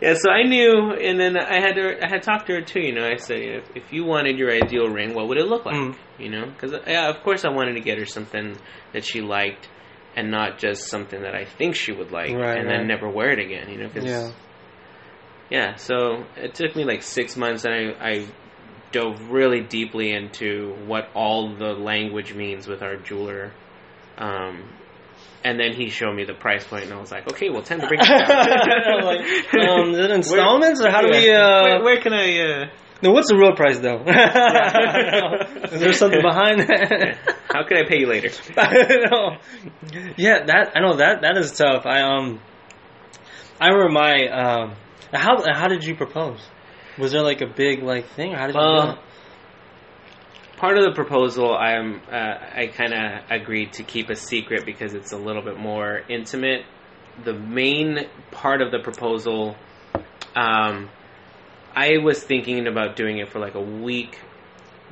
yeah, 0.00 0.14
so 0.14 0.30
I 0.30 0.42
knew, 0.42 0.92
and 1.00 1.18
then 1.20 1.36
I 1.36 1.60
had 1.60 1.74
to, 1.74 2.04
I 2.04 2.08
had 2.08 2.22
talked 2.22 2.46
to 2.46 2.54
her 2.54 2.62
too. 2.62 2.80
You 2.80 2.94
know, 2.94 3.06
I 3.06 3.16
said, 3.16 3.38
if, 3.40 3.76
if 3.76 3.92
you 3.92 4.04
wanted 4.04 4.38
your 4.38 4.50
ideal 4.50 4.88
ring, 4.88 5.14
what 5.14 5.28
would 5.28 5.38
it 5.38 5.46
look 5.46 5.66
like? 5.66 5.76
Mm. 5.76 5.96
You 6.18 6.30
know, 6.30 6.46
because 6.46 6.72
yeah, 6.86 7.08
of 7.10 7.22
course 7.22 7.44
I 7.44 7.50
wanted 7.50 7.74
to 7.74 7.80
get 7.80 7.98
her 7.98 8.06
something 8.06 8.56
that 8.92 9.04
she 9.04 9.20
liked, 9.20 9.68
and 10.16 10.30
not 10.30 10.58
just 10.58 10.88
something 10.88 11.22
that 11.22 11.34
I 11.34 11.44
think 11.44 11.74
she 11.74 11.92
would 11.92 12.10
like, 12.12 12.32
Right, 12.32 12.58
and 12.58 12.66
right. 12.68 12.78
then 12.78 12.86
never 12.88 13.08
wear 13.08 13.30
it 13.30 13.38
again. 13.40 13.68
You 13.70 13.78
know, 13.78 13.88
'cause- 13.88 14.04
yeah. 14.04 14.30
Yeah. 15.54 15.76
So 15.76 16.24
it 16.36 16.56
took 16.56 16.74
me 16.74 16.84
like 16.84 17.02
six 17.02 17.36
months, 17.36 17.64
and 17.64 17.72
I, 17.72 18.10
I 18.10 18.26
dove 18.90 19.30
really 19.30 19.60
deeply 19.60 20.12
into 20.12 20.74
what 20.86 21.10
all 21.14 21.54
the 21.54 21.74
language 21.74 22.34
means 22.34 22.66
with 22.66 22.82
our 22.82 22.96
jeweler. 22.96 23.52
Um, 24.18 24.68
and 25.44 25.60
then 25.60 25.72
he 25.74 25.90
showed 25.90 26.14
me 26.16 26.24
the 26.24 26.34
price 26.34 26.66
point, 26.66 26.84
and 26.84 26.92
I 26.92 26.98
was 26.98 27.12
like, 27.12 27.30
okay, 27.30 27.50
well, 27.50 27.62
time 27.62 27.80
to 27.80 27.86
bring 27.86 28.00
it 28.00 28.06
down. 28.06 29.04
like, 29.04 29.20
um, 29.54 29.90
is 29.90 29.98
it 29.98 30.10
installments 30.22 30.80
or 30.80 30.90
how 30.90 31.02
do 31.02 31.10
we? 31.10 31.30
Uh, 31.30 31.62
where, 31.62 31.84
where 31.84 32.00
can 32.00 32.12
I? 32.12 32.40
Uh, 32.40 32.66
no, 33.00 33.12
what's 33.12 33.28
the 33.28 33.36
real 33.36 33.54
price 33.54 33.78
though? 33.78 34.00
is 35.72 35.80
there 35.80 35.92
something 35.92 36.22
behind 36.22 36.62
that? 36.62 37.18
how 37.48 37.64
can 37.64 37.76
I 37.76 37.88
pay 37.88 38.00
you 38.00 38.08
later? 38.08 38.30
I 38.56 38.72
know. 39.06 39.36
Yeah, 40.16 40.46
that 40.46 40.72
I 40.74 40.80
know 40.80 40.96
that 40.96 41.20
that 41.22 41.36
is 41.36 41.52
tough. 41.52 41.86
I 41.86 42.00
um, 42.00 42.40
I 43.60 43.68
remember 43.68 43.92
my 43.92 44.26
um, 44.28 44.74
how 45.14 45.42
how 45.52 45.68
did 45.68 45.84
you 45.84 45.94
propose? 45.94 46.40
Was 46.98 47.12
there 47.12 47.22
like 47.22 47.40
a 47.40 47.46
big 47.46 47.82
like 47.82 48.06
thing? 48.10 48.32
Or 48.34 48.36
how 48.36 48.46
did 48.46 48.54
you 48.54 48.60
do 48.60 48.66
Well, 48.66 48.90
it? 48.92 48.98
Part 50.56 50.78
of 50.78 50.84
the 50.84 50.92
proposal, 50.92 51.54
I'm 51.54 52.00
uh, 52.10 52.14
I 52.14 52.70
kind 52.72 52.94
of 52.94 53.30
agreed 53.30 53.72
to 53.74 53.82
keep 53.82 54.08
a 54.08 54.14
secret 54.16 54.64
because 54.64 54.94
it's 54.94 55.12
a 55.12 55.16
little 55.18 55.42
bit 55.42 55.58
more 55.58 56.02
intimate. 56.08 56.64
The 57.24 57.34
main 57.34 58.06
part 58.30 58.62
of 58.62 58.70
the 58.70 58.78
proposal, 58.78 59.56
um, 60.34 60.88
I 61.74 61.98
was 62.02 62.22
thinking 62.22 62.66
about 62.66 62.96
doing 62.96 63.18
it 63.18 63.30
for 63.30 63.40
like 63.40 63.54
a 63.56 63.60
week, 63.60 64.18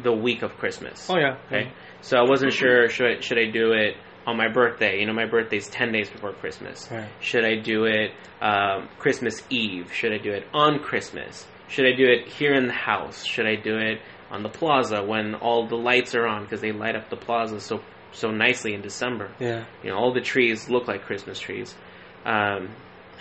the 0.02 0.12
week 0.12 0.42
of 0.42 0.56
Christmas. 0.58 1.08
Oh 1.08 1.16
yeah. 1.18 1.38
Okay. 1.46 1.72
So 2.00 2.18
I 2.18 2.22
wasn't 2.28 2.52
sure 2.52 2.88
should 2.88 3.18
I, 3.18 3.20
should 3.20 3.38
I 3.38 3.50
do 3.50 3.72
it 3.72 3.96
on 4.26 4.36
my 4.36 4.48
birthday? 4.48 5.00
You 5.00 5.06
know, 5.06 5.12
my 5.12 5.26
birthday's 5.26 5.68
ten 5.68 5.92
days 5.92 6.10
before 6.10 6.32
Christmas. 6.32 6.88
Right. 6.90 7.08
Should 7.20 7.44
I 7.44 7.56
do 7.56 7.84
it 7.84 8.12
um, 8.40 8.88
Christmas 8.98 9.42
Eve? 9.50 9.92
Should 9.92 10.12
I 10.12 10.18
do 10.18 10.32
it 10.32 10.44
on 10.52 10.80
Christmas? 10.80 11.46
Should 11.68 11.86
I 11.86 11.92
do 11.96 12.06
it 12.06 12.28
here 12.28 12.52
in 12.52 12.66
the 12.66 12.74
house? 12.74 13.24
Should 13.24 13.46
I 13.46 13.56
do 13.56 13.78
it 13.78 14.00
on 14.30 14.42
the 14.42 14.48
plaza 14.48 15.02
when 15.02 15.34
all 15.34 15.66
the 15.66 15.76
lights 15.76 16.14
are 16.14 16.26
on 16.26 16.44
because 16.44 16.60
they 16.60 16.72
light 16.72 16.96
up 16.96 17.10
the 17.10 17.16
plaza 17.16 17.60
so 17.60 17.80
so 18.12 18.30
nicely 18.30 18.74
in 18.74 18.82
December? 18.82 19.30
Yeah. 19.38 19.64
You 19.82 19.90
know, 19.90 19.96
all 19.96 20.12
the 20.12 20.20
trees 20.20 20.68
look 20.68 20.86
like 20.88 21.02
Christmas 21.02 21.38
trees. 21.38 21.74
Um, 22.24 22.74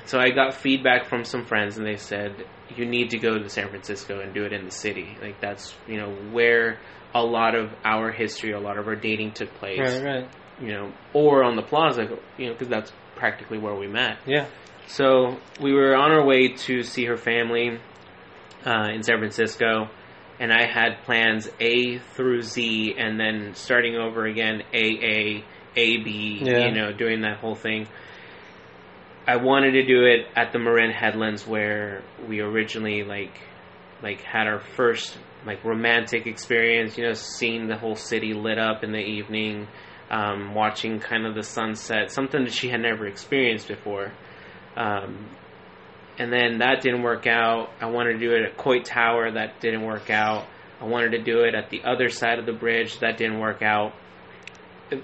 so 0.05 0.19
I 0.19 0.31
got 0.31 0.53
feedback 0.55 1.05
from 1.05 1.23
some 1.23 1.45
friends, 1.45 1.77
and 1.77 1.85
they 1.85 1.97
said 1.97 2.43
you 2.75 2.85
need 2.85 3.11
to 3.11 3.17
go 3.17 3.37
to 3.37 3.49
San 3.49 3.69
Francisco 3.69 4.19
and 4.19 4.33
do 4.33 4.43
it 4.43 4.53
in 4.53 4.65
the 4.65 4.71
city. 4.71 5.15
Like 5.21 5.39
that's 5.39 5.75
you 5.87 5.97
know 5.97 6.11
where 6.31 6.79
a 7.13 7.23
lot 7.23 7.55
of 7.55 7.71
our 7.83 8.11
history, 8.11 8.51
a 8.53 8.59
lot 8.59 8.77
of 8.77 8.87
our 8.87 8.95
dating 8.95 9.33
took 9.33 9.53
place. 9.55 9.79
Right. 9.79 10.03
Right. 10.03 10.29
You 10.61 10.73
know, 10.73 10.93
or 11.13 11.43
on 11.43 11.55
the 11.55 11.63
plaza, 11.63 12.03
you 12.37 12.47
know, 12.47 12.53
because 12.53 12.67
that's 12.67 12.91
practically 13.15 13.57
where 13.57 13.75
we 13.75 13.87
met. 13.87 14.19
Yeah. 14.27 14.47
So 14.87 15.37
we 15.61 15.73
were 15.73 15.95
on 15.95 16.11
our 16.11 16.25
way 16.25 16.49
to 16.49 16.83
see 16.83 17.05
her 17.05 17.17
family 17.17 17.79
uh, 18.65 18.89
in 18.93 19.03
San 19.03 19.17
Francisco, 19.19 19.89
and 20.39 20.51
I 20.51 20.65
had 20.65 21.03
plans 21.03 21.49
A 21.59 21.99
through 21.99 22.41
Z, 22.41 22.95
and 22.97 23.19
then 23.19 23.53
starting 23.55 23.95
over 23.95 24.25
again 24.25 24.63
A 24.73 24.85
A 24.85 25.43
A 25.75 26.03
B. 26.03 26.41
Yeah. 26.43 26.67
You 26.67 26.71
know, 26.73 26.91
doing 26.93 27.21
that 27.21 27.37
whole 27.37 27.55
thing. 27.55 27.87
I 29.27 29.37
wanted 29.37 29.71
to 29.73 29.85
do 29.85 30.05
it 30.05 30.25
at 30.35 30.51
the 30.51 30.59
Marin 30.59 30.91
Headlands 30.91 31.45
where 31.45 32.03
we 32.27 32.39
originally 32.39 33.03
like 33.03 33.39
like 34.01 34.21
had 34.21 34.47
our 34.47 34.59
first 34.75 35.17
like 35.45 35.63
romantic 35.63 36.25
experience. 36.25 36.97
You 36.97 37.05
know, 37.05 37.13
seeing 37.13 37.67
the 37.67 37.77
whole 37.77 37.95
city 37.95 38.33
lit 38.33 38.57
up 38.57 38.83
in 38.83 38.91
the 38.91 38.99
evening. 38.99 39.67
Um, 40.11 40.53
watching 40.53 40.99
kind 40.99 41.25
of 41.25 41.35
the 41.35 41.43
sunset, 41.43 42.11
something 42.11 42.43
that 42.43 42.51
she 42.53 42.67
had 42.67 42.81
never 42.81 43.07
experienced 43.07 43.69
before. 43.69 44.11
Um, 44.75 45.29
and 46.19 46.31
then 46.31 46.59
that 46.59 46.81
didn't 46.81 47.01
work 47.01 47.25
out. 47.27 47.69
I 47.79 47.87
wanted 47.87 48.13
to 48.13 48.19
do 48.19 48.31
it 48.33 48.43
at 48.43 48.57
Coit 48.57 48.85
Tower. 48.85 49.31
That 49.31 49.59
didn't 49.59 49.83
work 49.83 50.09
out. 50.09 50.45
I 50.81 50.85
wanted 50.85 51.11
to 51.11 51.23
do 51.23 51.41
it 51.41 51.55
at 51.55 51.69
the 51.69 51.83
other 51.83 52.09
side 52.09 52.39
of 52.39 52.45
the 52.45 52.53
bridge. 52.53 52.99
That 52.99 53.17
didn't 53.17 53.39
work 53.39 53.61
out. 53.61 53.93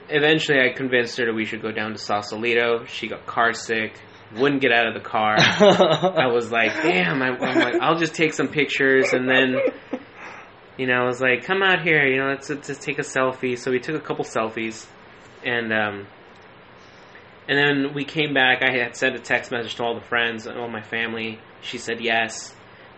Eventually, 0.09 0.59
I 0.59 0.73
convinced 0.73 1.17
her 1.17 1.25
that 1.25 1.33
we 1.33 1.45
should 1.45 1.61
go 1.61 1.71
down 1.71 1.93
to 1.93 1.97
Sausalito. 1.97 2.85
She 2.85 3.07
got 3.07 3.25
car 3.25 3.53
sick, 3.53 3.99
wouldn't 4.35 4.61
get 4.61 4.71
out 4.71 4.87
of 4.87 4.93
the 4.93 5.07
car. 5.07 5.37
I 5.39 6.27
was 6.27 6.51
like, 6.51 6.73
damn. 6.83 7.21
I, 7.21 7.29
I'm 7.29 7.59
like, 7.59 7.75
I'll 7.81 7.97
just 7.97 8.13
take 8.13 8.33
some 8.33 8.49
pictures 8.49 9.13
and 9.13 9.29
then, 9.29 9.55
you 10.77 10.87
know, 10.87 10.95
I 10.95 11.05
was 11.05 11.21
like, 11.21 11.45
come 11.45 11.63
out 11.63 11.83
here. 11.83 12.05
You 12.05 12.19
know, 12.19 12.29
let's, 12.29 12.49
let's 12.49 12.67
just 12.67 12.81
take 12.81 12.99
a 12.99 13.03
selfie. 13.03 13.57
So 13.57 13.71
we 13.71 13.79
took 13.79 13.95
a 13.95 14.05
couple 14.05 14.25
selfies, 14.25 14.85
and 15.47 15.71
um, 15.73 16.07
and 17.47 17.57
then 17.57 17.93
we 17.93 18.03
came 18.03 18.33
back. 18.33 18.61
I 18.61 18.71
had 18.77 18.95
sent 18.95 19.15
a 19.15 19.19
text 19.19 19.51
message 19.51 19.75
to 19.75 19.83
all 19.83 19.95
the 19.95 20.05
friends 20.05 20.45
and 20.47 20.59
all 20.59 20.67
my 20.69 20.81
family. 20.81 21.39
She 21.61 21.77
said 21.77 22.01
yes. 22.01 22.53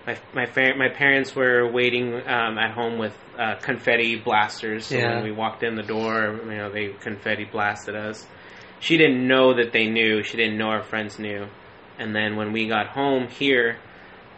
My 0.08 0.18
my 0.34 0.46
fa- 0.46 0.76
my 0.76 0.90
parents 0.90 1.36
were 1.36 1.72
waiting 1.72 2.14
um, 2.16 2.58
at 2.58 2.72
home 2.72 2.98
with 2.98 3.16
uh, 3.38 3.56
confetti 3.62 4.16
blasters. 4.16 4.88
So 4.88 4.98
Yeah. 4.98 5.16
when 5.16 5.24
we 5.24 5.32
walked 5.32 5.64
in 5.64 5.76
the 5.76 5.84
door, 5.84 6.40
you 6.46 6.56
know, 6.58 6.72
they 6.72 6.88
confetti 7.00 7.46
blasted 7.46 7.96
us. 7.96 8.26
She 8.80 8.98
didn't 8.98 9.28
know 9.28 9.54
that 9.56 9.72
they 9.72 9.88
knew. 9.88 10.24
She 10.24 10.38
didn't 10.38 10.58
know 10.58 10.70
our 10.70 10.84
friends 10.84 11.20
knew. 11.20 11.48
And 12.00 12.16
then 12.16 12.36
when 12.38 12.54
we 12.54 12.68
got 12.68 12.88
home 12.88 13.28
here, 13.28 13.78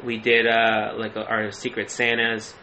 we 0.04 0.18
did 0.18 0.48
uh, 0.48 0.94
like 0.98 1.16
our 1.16 1.52
secret 1.52 1.90
Santas. 1.92 2.54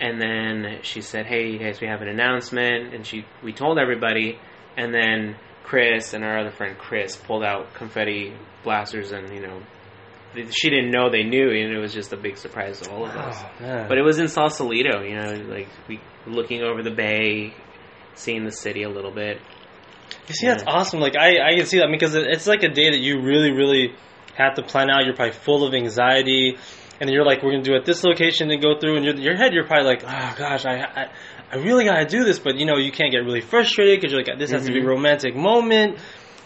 And 0.00 0.20
then 0.20 0.80
she 0.82 1.00
said, 1.00 1.24
"Hey, 1.26 1.50
you 1.52 1.58
guys, 1.58 1.80
we 1.80 1.86
have 1.86 2.02
an 2.02 2.08
announcement." 2.08 2.92
And 2.94 3.06
she 3.06 3.24
we 3.42 3.52
told 3.52 3.78
everybody. 3.78 4.38
And 4.80 4.94
then 4.94 5.36
Chris 5.62 6.14
and 6.14 6.24
our 6.24 6.38
other 6.38 6.50
friend 6.50 6.78
Chris 6.78 7.14
pulled 7.14 7.44
out 7.44 7.74
confetti 7.74 8.34
blasters, 8.64 9.12
and 9.12 9.28
you 9.34 9.42
know, 9.42 9.62
she 10.50 10.70
didn't 10.70 10.90
know 10.90 11.10
they 11.10 11.22
knew, 11.22 11.50
and 11.50 11.70
it 11.70 11.78
was 11.78 11.92
just 11.92 12.14
a 12.14 12.16
big 12.16 12.38
surprise 12.38 12.80
to 12.80 12.90
all 12.90 13.04
of 13.04 13.14
us. 13.14 13.38
Oh. 13.60 13.84
But 13.86 13.98
it 13.98 14.02
was 14.02 14.18
in 14.18 14.28
Sausalito, 14.28 15.02
you 15.02 15.16
know, 15.16 15.32
like 15.54 15.68
we 15.86 16.00
looking 16.26 16.62
over 16.62 16.82
the 16.82 16.90
bay, 16.90 17.54
seeing 18.14 18.44
the 18.44 18.52
city 18.52 18.82
a 18.84 18.88
little 18.88 19.10
bit. 19.10 19.38
You 20.28 20.34
see, 20.34 20.46
that's 20.46 20.64
awesome. 20.66 20.98
Like 20.98 21.14
I, 21.14 21.50
I 21.50 21.56
can 21.56 21.66
see 21.66 21.78
that 21.78 21.88
because 21.90 22.14
it's 22.14 22.46
like 22.46 22.62
a 22.62 22.70
day 22.70 22.90
that 22.90 23.00
you 23.00 23.20
really, 23.20 23.52
really 23.52 23.94
have 24.36 24.54
to 24.54 24.62
plan 24.62 24.88
out. 24.90 25.04
You're 25.04 25.14
probably 25.14 25.34
full 25.34 25.66
of 25.66 25.74
anxiety, 25.74 26.56
and 27.00 27.10
you're 27.10 27.24
like, 27.24 27.42
we're 27.42 27.52
gonna 27.52 27.62
do 27.62 27.74
it 27.74 27.80
at 27.80 27.84
this 27.84 28.02
location 28.02 28.50
and 28.50 28.62
go 28.62 28.78
through. 28.80 28.96
And 28.96 29.04
your 29.04 29.14
your 29.16 29.36
head, 29.36 29.52
you're 29.52 29.66
probably 29.66 29.88
like, 29.88 30.04
oh 30.04 30.34
gosh, 30.38 30.64
I, 30.64 30.78
I, 30.80 31.10
I 31.52 31.56
really 31.56 31.84
gotta 31.84 32.06
do 32.06 32.24
this, 32.24 32.38
but 32.38 32.56
you 32.56 32.66
know, 32.66 32.76
you 32.76 32.92
can't 32.92 33.10
get 33.12 33.18
really 33.18 33.40
frustrated 33.40 33.98
because 34.00 34.12
you're 34.12 34.22
like, 34.22 34.38
this 34.38 34.50
has 34.52 34.66
to 34.66 34.72
be 34.72 34.78
a 34.80 34.82
Mhm. 34.82 34.88
romantic 34.88 35.34
moment. 35.34 35.98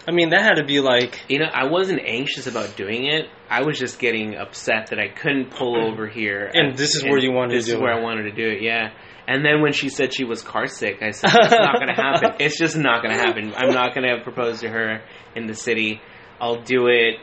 I 0.06 0.10
mean, 0.12 0.30
that 0.30 0.42
had 0.42 0.54
to 0.56 0.64
be 0.64 0.80
like, 0.80 1.22
You 1.28 1.38
know, 1.38 1.46
I 1.52 1.64
wasn't 1.66 2.00
anxious 2.04 2.46
about 2.46 2.76
doing 2.76 3.06
it. 3.06 3.26
I 3.50 3.62
was 3.62 3.78
just 3.78 3.98
getting 3.98 4.36
upset 4.36 4.88
that 4.88 4.98
I 4.98 5.08
couldn't 5.08 5.50
pull 5.50 5.76
over 5.76 6.06
here. 6.08 6.50
And 6.52 6.76
this 6.76 6.94
is 6.94 7.04
where 7.04 7.18
you 7.18 7.32
wanted 7.32 7.50
to 7.50 7.54
do 7.54 7.56
it. 7.56 7.60
this 7.64 7.68
is 7.74 7.80
where. 7.80 7.92
I 7.94 8.00
wanted 8.00 8.24
to 8.24 8.32
do 8.32 8.46
it. 8.48 8.62
Yeah. 8.62 8.90
And 9.26 9.42
then 9.44 9.62
when 9.62 9.72
she 9.72 9.88
said 9.88 10.12
she 10.12 10.24
was 10.24 10.42
car 10.42 10.66
sick, 10.66 10.98
I 11.02 11.10
said 11.12 11.30
it's 11.34 11.50
not 11.52 11.76
going 11.76 11.88
to 11.94 12.02
happen. 12.02 12.32
It's 12.40 12.58
just 12.58 12.76
not 12.76 13.02
going 13.02 13.14
to 13.16 13.20
happen. 13.20 13.54
I'm 13.56 13.72
not 13.72 13.94
going 13.94 14.06
to 14.06 14.22
propose 14.22 14.60
to 14.60 14.68
her 14.68 15.00
in 15.34 15.46
the 15.46 15.54
city. 15.54 16.00
I'll 16.40 16.60
do 16.62 16.88
it 16.88 17.14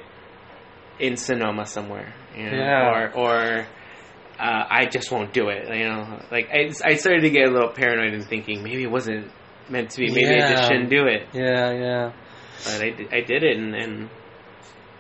in 1.00 1.16
Sonoma 1.18 1.66
somewhere. 1.66 2.14
You 2.36 2.50
know, 2.50 2.58
Yeah. 2.58 2.90
Or 2.90 3.12
or 3.14 3.66
uh, 4.42 4.66
I 4.70 4.86
just 4.88 5.12
won't 5.12 5.34
do 5.34 5.50
it. 5.50 5.68
You 5.68 5.86
know, 5.88 6.20
like 6.32 6.50
I, 6.52 6.72
I 6.84 6.96
started 6.96 7.22
to 7.22 7.30
get 7.30 7.48
a 7.48 7.52
little 7.52 7.70
paranoid 7.70 8.14
and 8.14 8.26
thinking 8.26 8.64
maybe 8.64 8.84
it 8.84 8.92
wasn't 8.92 9.30
meant 9.70 9.92
to 9.92 9.98
be. 10.00 10.12
Maybe 10.12 10.36
I 10.42 10.50
just 10.52 10.64
shouldn't 10.64 10.90
do 10.90 11.06
it. 11.06 11.28
yeah, 11.34 11.72
yeah. 11.72 12.12
But 12.66 12.82
I, 12.82 12.90
did- 12.92 13.14
I 13.14 13.22
did 13.22 13.44
it, 13.44 13.58
and, 13.58 13.76
and 13.76 14.10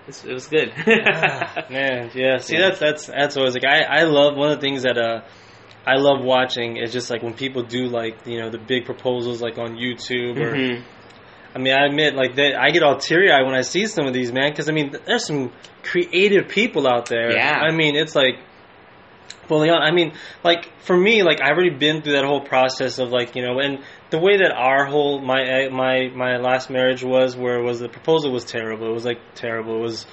it's, 0.07 0.23
it 0.25 0.33
was 0.33 0.47
good. 0.47 0.71
Ah, 0.77 1.65
man, 1.69 2.11
yeah. 2.13 2.37
See, 2.45 2.55
Yeah. 2.55 2.69
that's 2.69 2.79
that's 2.79 3.05
that's 3.07 3.37
always 3.37 3.53
like 3.53 3.65
I 3.65 3.81
I 3.83 4.03
love 4.03 4.35
one 4.35 4.51
of 4.51 4.57
the 4.59 4.61
things 4.61 4.83
that 4.83 4.97
uh 4.97 5.21
I 5.85 5.95
love 5.95 6.23
watching 6.23 6.77
is 6.77 6.91
just 6.93 7.09
like 7.09 7.23
when 7.23 7.33
people 7.33 7.63
do 7.63 7.87
like 7.87 8.25
you 8.27 8.39
know 8.39 8.49
the 8.49 8.57
big 8.59 8.85
proposals 8.85 9.41
like 9.41 9.57
on 9.57 9.75
YouTube 9.77 10.37
or 10.37 10.53
Mhm. 10.55 10.83
I 11.55 11.57
mean 11.59 11.73
I 11.73 11.85
admit 11.85 12.15
like 12.15 12.35
that 12.35 12.55
I 12.59 12.69
get 12.71 12.81
all 12.83 12.97
teary 12.97 13.31
eyed 13.31 13.45
when 13.45 13.55
I 13.55 13.61
see 13.61 13.85
some 13.87 14.05
of 14.05 14.13
these 14.13 14.31
man 14.31 14.51
because 14.51 14.69
I 14.69 14.73
mean 14.73 14.95
there's 15.05 15.25
some 15.25 15.51
creative 15.83 16.47
people 16.49 16.87
out 16.87 17.07
there. 17.07 17.31
Yeah. 17.35 17.51
I 17.59 17.71
mean 17.75 17.95
it's 17.95 18.15
like. 18.15 18.35
Fully 19.47 19.69
on. 19.69 19.81
I 19.81 19.91
mean, 19.91 20.13
like 20.43 20.71
for 20.83 20.95
me, 20.95 21.23
like 21.23 21.41
I've 21.41 21.53
already 21.53 21.75
been 21.75 22.01
through 22.01 22.13
that 22.13 22.25
whole 22.25 22.41
process 22.41 22.99
of 22.99 23.09
like 23.09 23.35
you 23.35 23.43
know, 23.43 23.59
and 23.59 23.79
the 24.09 24.19
way 24.19 24.37
that 24.37 24.51
our 24.51 24.85
whole 24.85 25.19
my 25.19 25.67
my 25.69 26.09
my 26.15 26.37
last 26.37 26.69
marriage 26.69 27.03
was, 27.03 27.35
where 27.35 27.59
it 27.59 27.63
was 27.63 27.79
the 27.79 27.89
proposal 27.89 28.31
was 28.31 28.45
terrible. 28.45 28.87
It 28.89 28.93
was 28.93 29.05
like 29.05 29.19
terrible. 29.35 29.77
It 29.77 29.81
was 29.81 30.05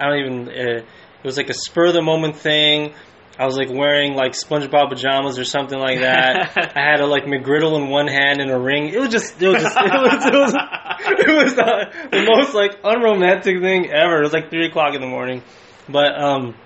I 0.00 0.08
don't 0.08 0.18
even. 0.18 0.48
Uh, 0.48 0.82
it 1.18 1.24
was 1.24 1.36
like 1.36 1.50
a 1.50 1.54
spur 1.54 1.86
of 1.86 1.94
the 1.94 2.02
moment 2.02 2.36
thing. 2.36 2.94
I 3.38 3.44
was 3.44 3.56
like 3.56 3.70
wearing 3.70 4.14
like 4.14 4.32
SpongeBob 4.32 4.88
pajamas 4.88 5.38
or 5.38 5.44
something 5.44 5.78
like 5.78 6.00
that. 6.00 6.56
I 6.76 6.80
had 6.80 7.00
a 7.00 7.06
like 7.06 7.24
McGriddle 7.24 7.80
in 7.80 7.88
one 7.88 8.08
hand 8.08 8.40
and 8.40 8.50
a 8.50 8.58
ring. 8.58 8.88
It 8.88 8.98
was 8.98 9.10
just, 9.10 9.40
it 9.40 9.48
was 9.48 9.62
just, 9.62 9.76
it 9.76 9.92
was, 9.92 10.26
it 10.26 10.34
was, 10.34 10.54
it 11.00 11.44
was 11.44 11.54
the, 11.54 12.08
the 12.10 12.26
most 12.28 12.54
like 12.54 12.80
unromantic 12.82 13.60
thing 13.60 13.90
ever. 13.90 14.18
It 14.18 14.22
was 14.22 14.32
like 14.32 14.50
three 14.50 14.66
o'clock 14.66 14.94
in 14.94 15.00
the 15.00 15.06
morning, 15.06 15.42
but 15.88 16.20
um, 16.20 16.56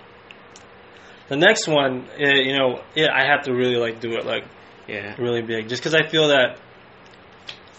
the 1.33 1.39
next 1.39 1.67
one, 1.67 2.07
eh, 2.19 2.43
you 2.45 2.53
know, 2.59 2.83
yeah, 2.95 3.09
I 3.11 3.25
have 3.25 3.45
to 3.45 3.55
really 3.55 3.77
like 3.77 4.01
do 4.01 4.13
it 4.19 4.27
like 4.27 4.45
yeah. 4.87 5.15
really 5.19 5.41
big, 5.41 5.67
just 5.67 5.81
because 5.83 5.95
I 5.95 6.07
feel 6.07 6.29
that 6.29 6.59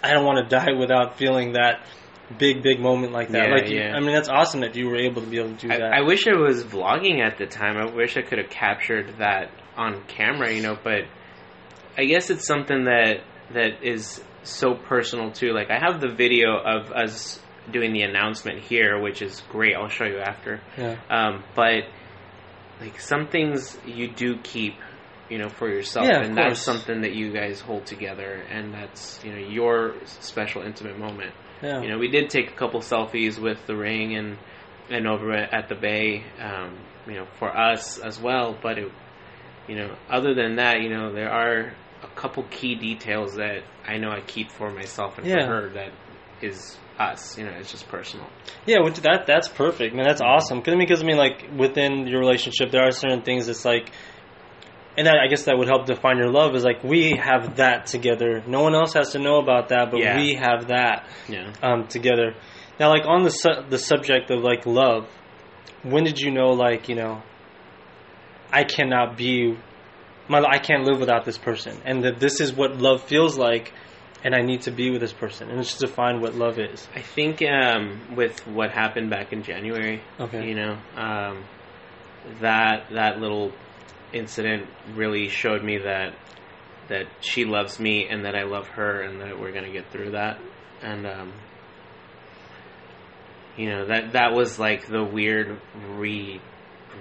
I 0.04 0.12
don't 0.12 0.26
want 0.26 0.50
to 0.50 0.56
die 0.56 0.72
without 0.78 1.20
feeling 1.20 1.54
that 1.54 1.86
big, 2.40 2.64
big 2.64 2.80
moment 2.80 3.14
like 3.14 3.30
that. 3.30 3.50
Yeah, 3.50 3.54
like, 3.54 3.70
you- 3.70 3.78
yeah. 3.78 3.94
I 3.96 4.00
mean, 4.00 4.14
that's 4.16 4.28
awesome 4.28 4.62
that 4.62 4.76
you 4.76 4.88
were 4.88 4.98
able 4.98 5.22
to 5.22 5.28
be 5.28 5.38
able 5.38 5.56
to 5.56 5.68
do 5.68 5.72
I, 5.72 5.78
that. 5.78 5.94
I 5.94 6.02
wish 6.02 6.28
I 6.28 6.36
was 6.36 6.64
vlogging 6.64 7.20
at 7.24 7.38
the 7.38 7.46
time. 7.46 7.78
I 7.78 7.94
wish 7.94 8.18
I 8.18 8.24
could 8.24 8.40
have 8.40 8.50
captured 8.50 9.20
that 9.20 9.52
on 9.78 10.04
camera, 10.08 10.52
you 10.52 10.64
know. 10.64 10.76
But 10.84 11.04
I 11.96 12.06
guess 12.06 12.32
it's 12.32 12.48
something 12.48 12.86
that 12.86 13.18
that 13.54 13.84
is 13.84 14.20
so 14.42 14.74
personal 14.74 15.32
too. 15.32 15.54
Like 15.54 15.70
I 15.70 15.78
have 15.78 16.02
the 16.02 16.10
video 16.10 16.58
of 16.58 16.92
us 16.92 17.40
doing 17.72 17.94
the 17.94 18.02
announcement 18.02 18.62
here, 18.64 19.00
which 19.00 19.22
is 19.22 19.44
great. 19.52 19.76
I'll 19.76 19.90
show 19.90 20.06
you 20.06 20.18
after. 20.18 20.60
yeah. 20.76 20.98
Um, 21.12 21.44
but 21.56 21.84
like 22.84 23.00
some 23.00 23.28
things 23.28 23.78
you 23.86 24.10
do 24.12 24.38
keep, 24.44 24.76
you 25.30 25.38
know, 25.38 25.50
for 25.50 25.70
yourself, 25.70 26.08
Yeah, 26.08 26.22
and 26.24 26.38
that's 26.38 26.62
something 26.62 27.02
that 27.02 27.14
you 27.14 27.32
guys 27.32 27.60
hold 27.62 27.86
together, 27.86 28.44
and 28.50 28.74
that's 28.74 29.24
you 29.24 29.32
know 29.32 29.40
your 29.40 29.96
special 30.06 30.62
intimate 30.64 30.98
moment. 31.00 31.34
Yeah. 31.62 31.82
You 31.82 31.90
know, 31.90 31.98
we 31.98 32.10
did 32.10 32.30
take 32.30 32.50
a 32.52 32.56
couple 32.56 32.82
selfies 32.82 33.40
with 33.42 33.66
the 33.68 33.76
ring 33.76 34.16
and 34.16 34.38
and 34.90 35.08
over 35.08 35.32
at 35.32 35.70
the 35.70 35.76
bay, 35.76 36.24
um, 36.42 36.78
you 37.08 37.14
know, 37.14 37.28
for 37.40 37.56
us 37.58 37.98
as 38.00 38.20
well. 38.20 38.58
But 38.62 38.78
it, 38.78 38.92
you 39.68 39.76
know, 39.76 39.96
other 40.10 40.34
than 40.34 40.58
that, 40.58 40.82
you 40.82 40.90
know, 40.90 41.14
there 41.14 41.32
are 41.32 41.74
a 42.04 42.08
couple 42.16 42.44
key 42.52 42.76
details 42.76 43.36
that 43.36 43.64
I 43.88 43.98
know 43.98 44.10
I 44.10 44.20
keep 44.22 44.52
for 44.52 44.70
myself 44.72 45.18
and 45.18 45.26
Yeah. 45.26 45.46
for 45.48 45.62
her 45.62 45.70
that 45.76 45.92
is 46.42 46.78
us. 47.00 47.38
You 47.38 47.46
know, 47.46 47.52
it's 47.52 47.72
just 47.72 47.88
personal. 47.88 48.28
Yeah, 48.66 48.82
which 48.82 48.98
that 49.02 49.26
that's 49.28 49.48
perfect, 49.48 49.96
man. 49.96 50.06
That's 50.08 50.22
awesome. 50.22 50.62
Cause 50.62 50.74
I 50.74 50.78
mean, 50.78 50.88
cause 50.88 51.02
I 51.02 51.06
mean, 51.06 51.18
like 51.18 51.46
within 51.58 52.08
your 52.08 52.20
relationship, 52.20 52.72
there 52.72 52.84
are 52.88 52.92
certain 52.92 53.22
things 53.24 53.48
that's 53.48 53.66
like, 53.66 53.92
and 54.98 55.08
that, 55.08 55.16
I 55.18 55.28
guess 55.28 55.46
that 55.46 55.58
would 55.58 55.68
help 55.68 55.86
define 55.88 56.18
your 56.18 56.30
love. 56.32 56.54
Is 56.56 56.64
like 56.64 56.84
we 56.84 57.16
have 57.18 57.56
that 57.58 57.88
together. 57.88 58.44
No 58.48 58.62
one 58.62 58.76
else 58.76 58.94
has 58.94 59.12
to 59.14 59.20
know 59.20 59.38
about 59.40 59.70
that, 59.70 59.90
but 59.92 60.00
Yeah. 60.00 60.18
we 60.18 60.36
have 60.36 60.68
that 60.68 61.08
Yeah. 61.28 61.52
um, 61.64 61.88
together. 61.88 62.36
Now, 62.80 62.90
like 62.90 63.06
on 63.06 63.24
the 63.24 63.30
su- 63.32 63.64
the 63.70 63.78
subject 63.80 64.30
of 64.32 64.42
like 64.44 64.66
love, 64.66 65.08
when 65.84 66.04
did 66.04 66.20
you 66.20 66.32
know, 66.32 66.50
like 66.50 66.90
you 66.90 66.96
know, 66.96 67.22
I 68.52 68.64
cannot 68.64 69.18
be, 69.18 69.58
my 70.28 70.40
I 70.48 70.60
can't 70.60 70.84
live 70.84 71.00
without 71.00 71.26
this 71.26 71.38
person, 71.38 71.76
and 71.86 72.04
that 72.04 72.20
this 72.20 72.40
is 72.40 72.54
what 72.54 72.78
love 72.78 73.02
feels 73.04 73.38
like, 73.38 73.74
and 74.24 74.34
I 74.34 74.42
need 74.42 74.62
to 74.64 74.72
be 74.72 74.90
with 74.90 75.02
this 75.02 75.14
person, 75.14 75.50
and 75.50 75.60
it's 75.60 75.70
just 75.70 75.82
define 75.82 76.22
what 76.22 76.34
love 76.36 76.58
is. 76.60 76.88
I 76.96 77.02
think 77.02 77.42
um, 77.44 78.16
with 78.16 78.46
what 78.48 78.72
happened 78.72 79.10
back 79.10 79.34
in 79.34 79.44
January, 79.44 80.02
Okay. 80.20 80.48
you 80.48 80.56
know, 80.56 80.78
um, 80.96 81.44
that 82.42 82.86
that 82.92 83.20
little 83.20 83.52
incident 84.14 84.68
really 84.96 85.28
showed 85.30 85.64
me 85.64 85.80
that 85.80 86.14
that 86.90 87.08
she 87.22 87.46
loves 87.46 87.80
me 87.80 88.08
and 88.08 88.26
that 88.26 88.36
I 88.36 88.44
love 88.44 88.68
her 88.70 89.02
and 89.02 89.22
that 89.22 89.40
we're 89.40 89.52
gonna 89.52 89.72
get 89.72 89.90
through 89.92 90.12
that. 90.12 90.40
And 90.82 91.06
um, 91.08 91.34
you 93.58 93.70
know 93.70 93.86
that 93.88 94.14
that 94.14 94.34
was 94.34 94.58
like 94.60 94.88
the 94.88 95.04
weird 95.04 95.60
re 95.92 96.42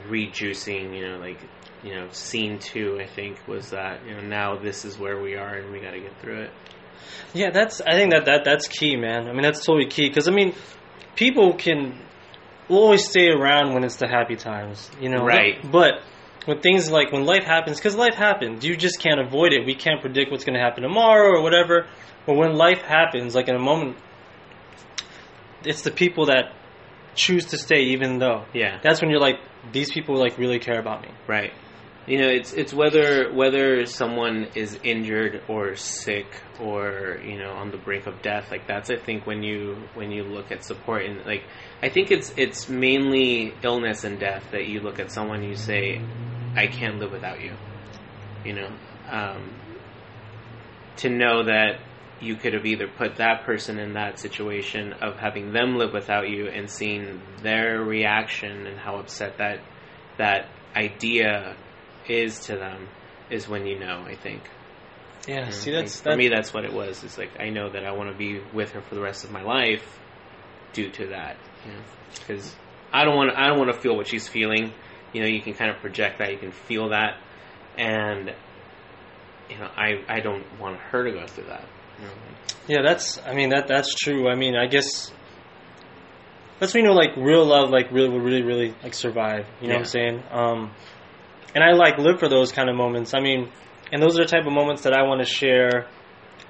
rejuicing. 0.09 0.95
You 0.97 1.09
know, 1.13 1.19
like 1.19 1.39
you 1.83 1.95
know, 1.95 2.09
scene 2.11 2.59
two. 2.59 2.99
I 3.01 3.07
think 3.07 3.47
was 3.47 3.71
that 3.71 4.05
you 4.07 4.15
know 4.15 4.21
now 4.23 4.57
this 4.57 4.85
is 4.85 4.99
where 4.99 5.21
we 5.21 5.35
are 5.37 5.55
and 5.55 5.73
we 5.73 5.81
got 5.81 5.93
to 5.93 6.01
get 6.01 6.19
through 6.21 6.43
it. 6.43 6.51
Yeah, 7.35 7.51
that's. 7.51 7.81
I 7.81 7.93
think 7.93 8.13
that, 8.13 8.27
that 8.27 8.43
that's 8.45 8.69
key, 8.69 8.97
man. 8.97 9.29
I 9.29 9.33
mean, 9.33 9.43
that's 9.43 9.65
totally 9.65 9.87
key 9.87 10.09
because 10.09 10.29
I 10.29 10.33
mean, 10.33 10.55
people 11.17 11.55
can 11.55 11.99
always 12.69 13.09
stay 13.09 13.29
around 13.29 13.75
when 13.75 13.85
it's 13.85 13.97
the 13.97 14.09
happy 14.09 14.37
times, 14.37 14.91
you 15.01 15.09
know. 15.09 15.25
Right. 15.25 15.59
But 15.71 16.03
when 16.47 16.61
things 16.61 16.91
like 16.91 17.13
when 17.13 17.25
life 17.25 17.45
happens, 17.45 17.79
because 17.79 17.97
life 17.97 18.15
happens, 18.15 18.65
you 18.65 18.77
just 18.77 19.01
can't 19.01 19.21
avoid 19.21 19.53
it. 19.53 19.67
We 19.67 19.75
can't 19.75 20.01
predict 20.01 20.31
what's 20.31 20.45
going 20.45 20.55
to 20.55 20.61
happen 20.61 20.83
tomorrow 20.83 21.39
or 21.39 21.43
whatever. 21.43 21.87
But 22.27 22.37
when 22.37 22.55
life 22.55 22.83
happens, 22.83 23.35
like 23.35 23.49
in 23.49 23.57
a 23.57 23.61
moment, 23.61 23.97
it's 25.65 25.83
the 25.83 25.91
people 25.91 26.27
that 26.27 26.53
choose 27.15 27.47
to 27.47 27.59
stay, 27.59 27.83
even 27.93 28.19
though. 28.19 28.45
Yeah. 28.55 28.79
That's 28.83 29.01
when 29.01 29.11
you're 29.11 29.21
like, 29.21 29.41
these 29.73 29.93
people 29.93 30.19
like 30.19 30.39
really 30.39 30.59
care 30.59 30.79
about 30.79 31.03
me. 31.03 31.09
Right. 31.27 31.53
You 32.07 32.19
know, 32.19 32.29
it's 32.29 32.53
it's 32.53 32.75
whether 32.75 33.33
whether 33.33 33.87
someone 33.87 34.49
is 34.57 34.77
injured 34.83 35.43
or 35.47 35.77
sick 35.77 36.27
or 36.61 37.21
you 37.25 37.39
know 37.39 37.53
on 37.53 37.71
the 37.71 37.77
brink 37.77 38.07
of 38.07 38.21
death. 38.23 38.51
Like 38.51 38.67
that's 38.67 38.91
I 38.91 38.97
think 38.97 39.25
when 39.25 39.45
you 39.45 39.77
when 39.95 40.11
you 40.11 40.25
look 40.25 40.51
at 40.51 40.65
support 40.65 41.05
and 41.05 41.25
like 41.25 41.45
I 41.81 41.89
think 41.91 42.11
it's 42.11 42.35
it's 42.37 42.69
mainly 42.69 43.55
illness 43.63 44.03
and 44.03 44.19
death 44.19 44.45
that 44.51 44.67
you 44.67 44.81
look 44.81 44.99
at 44.99 45.13
someone 45.13 45.45
you 45.45 45.55
say 45.55 46.03
I 46.57 46.67
can't 46.67 46.99
live 46.99 47.13
without 47.13 47.41
you. 47.41 47.55
You 48.45 48.55
know, 48.55 48.73
um, 49.09 49.55
to 50.97 51.09
know 51.09 51.45
that 51.45 51.79
you 52.21 52.35
could 52.35 52.53
have 52.55 52.67
either 52.67 52.89
put 52.89 53.17
that 53.17 53.45
person 53.45 53.79
in 53.79 53.95
that 53.95 54.19
situation 54.19 54.93
of 54.95 55.17
having 55.19 55.53
them 55.53 55.77
live 55.77 55.93
without 55.93 56.29
you 56.29 56.49
and 56.49 56.69
seeing 56.69 57.21
their 57.43 57.81
reaction 57.81 58.67
and 58.67 58.79
how 58.79 58.97
upset 58.97 59.39
that 59.39 59.61
that 60.19 60.49
idea 60.75 61.57
is 62.09 62.39
to 62.41 62.57
them 62.57 62.89
is 63.31 63.49
when 63.49 63.67
you 63.67 63.79
know 63.79 64.05
i 64.07 64.15
think 64.15 64.43
Yeah. 65.27 65.45
Know, 65.45 65.51
See, 65.51 65.71
like, 65.73 65.85
that's 65.85 66.01
for 66.01 66.17
me 66.17 66.29
that's 66.29 66.53
what 66.53 66.65
it 66.65 66.73
was 66.73 67.05
it's 67.05 67.19
like 67.19 67.31
i 67.39 67.49
know 67.51 67.71
that 67.71 67.85
i 67.85 67.93
want 67.93 68.11
to 68.11 68.17
be 68.17 68.41
with 68.53 68.73
her 68.73 68.81
for 68.81 68.95
the 68.95 69.01
rest 69.01 69.25
of 69.25 69.31
my 69.31 69.43
life 69.43 69.99
due 70.73 70.91
to 70.91 71.09
that 71.09 71.37
you 71.65 71.73
know 71.73 71.79
because 72.19 72.55
i 72.93 73.05
don't 73.05 73.17
want 73.17 73.31
to 73.31 73.41
i 73.41 73.47
don't 73.49 73.59
want 73.59 73.73
to 73.73 73.79
feel 73.79 73.97
what 73.97 74.07
she's 74.09 74.29
feeling 74.29 74.73
you 75.13 75.21
know 75.21 75.29
you 75.29 75.41
can 75.41 75.55
kind 75.55 75.71
of 75.71 75.79
project 75.79 76.19
that 76.19 76.33
you 76.33 76.39
can 76.39 76.53
feel 76.53 76.91
that 76.91 77.19
and 77.77 78.35
you 79.49 79.59
know 79.59 79.69
i 79.77 80.03
i 80.09 80.21
don't 80.21 80.45
want 80.59 80.77
her 80.79 81.05
to 81.05 81.13
go 81.13 81.27
through 81.27 81.45
that 81.45 81.65
you 81.99 82.07
know? 82.07 82.13
Yeah, 82.69 82.83
that's. 82.83 83.21
I 83.27 83.35
mean, 83.35 83.51
that 83.51 83.67
that's 83.67 83.95
true. 83.95 84.29
I 84.29 84.35
mean, 84.37 84.55
I 84.57 84.67
guess 84.67 85.11
that's 86.61 86.73
when 86.75 86.85
you 86.85 86.91
know, 86.91 86.95
like 86.95 87.17
real 87.17 87.45
love, 87.45 87.71
like 87.71 87.91
really 87.91 88.09
will 88.09 88.21
really 88.21 88.43
really 88.43 88.75
like 88.83 88.95
survive. 88.95 89.47
You 89.61 89.69
know 89.69 89.75
what 89.75 89.81
I'm 89.81 89.85
saying? 89.87 90.23
Um, 90.31 90.71
and 91.55 91.63
I 91.65 91.73
like 91.73 91.99
live 91.99 92.19
for 92.19 92.29
those 92.29 92.53
kind 92.53 92.69
of 92.71 92.77
moments. 92.77 93.15
I 93.15 93.21
mean, 93.21 93.51
and 93.93 94.03
those 94.03 94.19
are 94.19 94.23
the 94.25 94.29
type 94.29 94.47
of 94.47 94.53
moments 94.53 94.83
that 94.83 94.93
I 94.95 95.03
want 95.03 95.21
to 95.21 95.27
share 95.31 95.87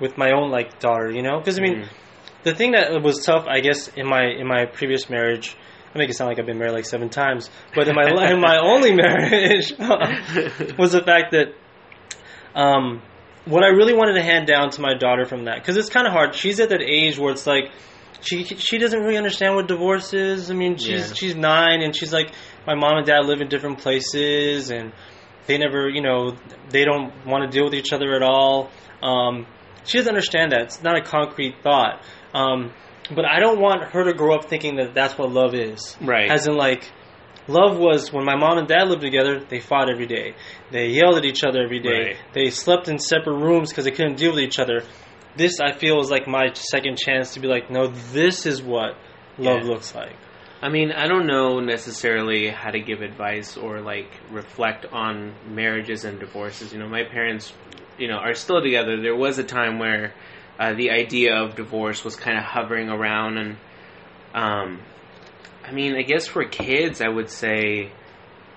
with 0.00 0.16
my 0.16 0.30
own 0.32 0.50
like 0.50 0.78
daughter. 0.80 1.10
You 1.10 1.22
know, 1.22 1.38
because 1.38 1.58
I 1.58 1.62
mean, 1.62 1.76
Mhm. 1.82 1.88
the 2.44 2.54
thing 2.54 2.72
that 2.72 3.02
was 3.02 3.24
tough, 3.24 3.46
I 3.48 3.60
guess, 3.60 3.88
in 3.88 4.06
my 4.06 4.24
in 4.26 4.46
my 4.46 4.66
previous 4.66 5.08
marriage. 5.10 5.56
I 5.94 5.98
make 5.98 6.08
it 6.08 6.14
sound 6.14 6.28
like 6.30 6.38
I've 6.38 6.46
been 6.46 6.58
married 6.58 6.72
like 6.72 6.86
seven 6.86 7.10
times, 7.10 7.50
but 7.74 7.86
in 7.86 7.94
my 7.94 8.04
in 8.30 8.40
my 8.40 8.56
only 8.58 8.94
marriage 9.04 9.72
was 10.78 10.92
the 10.92 11.02
fact 11.04 11.32
that 11.32 11.48
um, 12.54 13.02
what 13.44 13.62
I 13.64 13.68
really 13.68 13.92
wanted 13.92 14.14
to 14.14 14.22
hand 14.22 14.46
down 14.46 14.70
to 14.70 14.80
my 14.80 14.94
daughter 14.94 15.24
from 15.26 15.44
that 15.44 15.56
because 15.56 15.76
it's 15.76 15.90
kind 15.90 16.06
of 16.06 16.12
hard. 16.12 16.34
She's 16.34 16.60
at 16.60 16.70
that 16.70 16.80
age 16.82 17.18
where 17.18 17.32
it's 17.32 17.46
like 17.46 17.70
she 18.22 18.44
she 18.44 18.78
doesn't 18.78 19.00
really 19.00 19.16
understand 19.16 19.54
what 19.54 19.66
divorce 19.68 20.14
is. 20.14 20.50
I 20.50 20.54
mean, 20.54 20.76
she's 20.78 21.08
Yeah. 21.08 21.14
she's 21.14 21.34
nine 21.34 21.82
and 21.82 21.94
she's 21.94 22.12
like 22.12 22.30
my 22.66 22.74
mom 22.74 22.98
and 22.98 23.06
dad 23.06 23.24
live 23.26 23.40
in 23.40 23.48
different 23.48 23.78
places 23.78 24.70
and 24.70 24.92
they 25.46 25.58
never 25.58 25.88
you 25.88 26.02
know 26.02 26.36
they 26.70 26.84
don't 26.84 27.12
want 27.26 27.44
to 27.44 27.50
deal 27.56 27.64
with 27.64 27.74
each 27.74 27.92
other 27.92 28.14
at 28.14 28.22
all. 28.22 28.70
Um, 29.02 29.46
she 29.84 29.98
doesn't 29.98 30.10
understand 30.14 30.52
that. 30.52 30.62
It's 30.62 30.82
not 30.82 30.96
a 30.96 31.02
concrete 31.02 31.56
thought. 31.62 32.02
Um, 32.34 32.72
but 33.14 33.24
I 33.24 33.40
don't 33.40 33.60
want 33.60 33.82
her 33.92 34.04
to 34.04 34.14
grow 34.14 34.36
up 34.36 34.44
thinking 34.44 34.76
that 34.76 34.94
that's 34.94 35.18
what 35.18 35.30
love 35.32 35.54
is. 35.54 35.96
Right. 36.00 36.30
As 36.30 36.46
in, 36.46 36.54
like, 36.56 36.88
love 37.48 37.76
was 37.78 38.12
when 38.12 38.24
my 38.24 38.36
mom 38.36 38.58
and 38.58 38.68
dad 38.68 38.86
lived 38.88 39.02
together, 39.02 39.40
they 39.40 39.58
fought 39.58 39.90
every 39.90 40.06
day. 40.06 40.34
They 40.70 40.86
yelled 40.90 41.16
at 41.18 41.24
each 41.24 41.42
other 41.42 41.62
every 41.64 41.80
day. 41.80 41.90
Right. 41.90 42.16
They 42.32 42.50
slept 42.50 42.86
in 42.88 42.98
separate 43.00 43.34
rooms 43.38 43.70
because 43.70 43.84
they 43.84 43.90
couldn't 43.90 44.14
deal 44.18 44.30
with 44.30 44.40
each 44.44 44.60
other. 44.60 44.82
This, 45.36 45.58
I 45.60 45.72
feel, 45.72 45.98
is 46.00 46.10
like 46.10 46.28
my 46.28 46.52
second 46.54 46.96
chance 46.96 47.34
to 47.34 47.40
be 47.40 47.48
like, 47.48 47.70
no, 47.70 47.88
this 47.88 48.46
is 48.46 48.62
what 48.62 48.96
love 49.36 49.62
Yeah. 49.64 49.68
looks 49.68 49.94
like. 49.96 50.14
I 50.62 50.68
mean, 50.68 50.92
I 50.92 51.08
don't 51.08 51.26
know 51.26 51.58
necessarily 51.58 52.48
how 52.48 52.70
to 52.70 52.78
give 52.78 53.02
advice 53.02 53.56
or 53.56 53.80
like 53.80 54.08
reflect 54.30 54.86
on 54.86 55.34
marriages 55.48 56.04
and 56.04 56.20
divorces. 56.20 56.72
You 56.72 56.78
know, 56.78 56.88
my 56.88 57.02
parents, 57.02 57.52
you 57.98 58.06
know, 58.06 58.14
are 58.14 58.34
still 58.34 58.62
together. 58.62 59.02
There 59.02 59.16
was 59.16 59.38
a 59.38 59.44
time 59.44 59.80
where 59.80 60.14
uh, 60.60 60.74
the 60.74 60.92
idea 60.92 61.34
of 61.34 61.56
divorce 61.56 62.04
was 62.04 62.14
kind 62.14 62.38
of 62.38 62.44
hovering 62.44 62.88
around, 62.88 63.38
and 63.38 63.56
um, 64.34 64.80
I 65.64 65.72
mean, 65.72 65.96
I 65.96 66.02
guess 66.02 66.28
for 66.28 66.44
kids, 66.44 67.00
I 67.00 67.08
would 67.08 67.28
say 67.28 67.90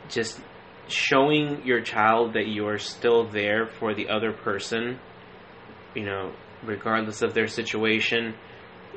just 0.08 0.40
showing 0.88 1.66
your 1.66 1.82
child 1.82 2.34
that 2.34 2.46
you 2.46 2.68
are 2.68 2.78
still 2.78 3.28
there 3.28 3.66
for 3.66 3.96
the 3.96 4.10
other 4.10 4.32
person. 4.32 5.00
You 5.96 6.06
know, 6.06 6.34
regardless 6.64 7.24
of 7.24 7.34
their 7.34 7.48
situation. 7.48 8.36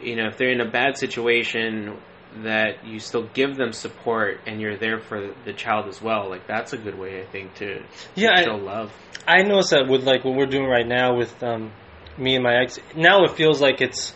You 0.02 0.16
know, 0.16 0.26
if 0.26 0.36
they're 0.36 0.52
in 0.52 0.60
a 0.60 0.70
bad 0.70 0.98
situation, 0.98 1.96
that 2.44 2.86
you 2.86 2.98
still 3.00 3.26
give 3.34 3.56
them 3.56 3.72
support 3.72 4.40
and 4.46 4.60
you're 4.60 4.76
there 4.78 5.00
for 5.00 5.32
the 5.44 5.52
child 5.52 5.88
as 5.88 6.00
well. 6.02 6.28
Like 6.28 6.46
that's 6.46 6.72
a 6.72 6.78
good 6.78 6.98
way, 6.98 7.20
I 7.22 7.26
think, 7.26 7.54
to, 7.56 7.78
to 7.80 7.84
Yeah, 8.14 8.30
I- 8.36 8.44
show 8.44 8.56
love. 8.56 8.92
I 9.26 9.42
notice 9.42 9.70
that 9.70 9.88
with 9.88 10.04
like 10.04 10.24
what 10.24 10.34
we're 10.36 10.46
doing 10.46 10.66
right 10.66 10.86
now 10.86 11.14
with 11.16 11.42
um, 11.42 11.72
me 12.16 12.34
and 12.34 12.42
my 12.42 12.62
ex. 12.62 12.78
Now 12.96 13.24
it 13.24 13.32
feels 13.32 13.60
like 13.60 13.80
it's 13.82 14.14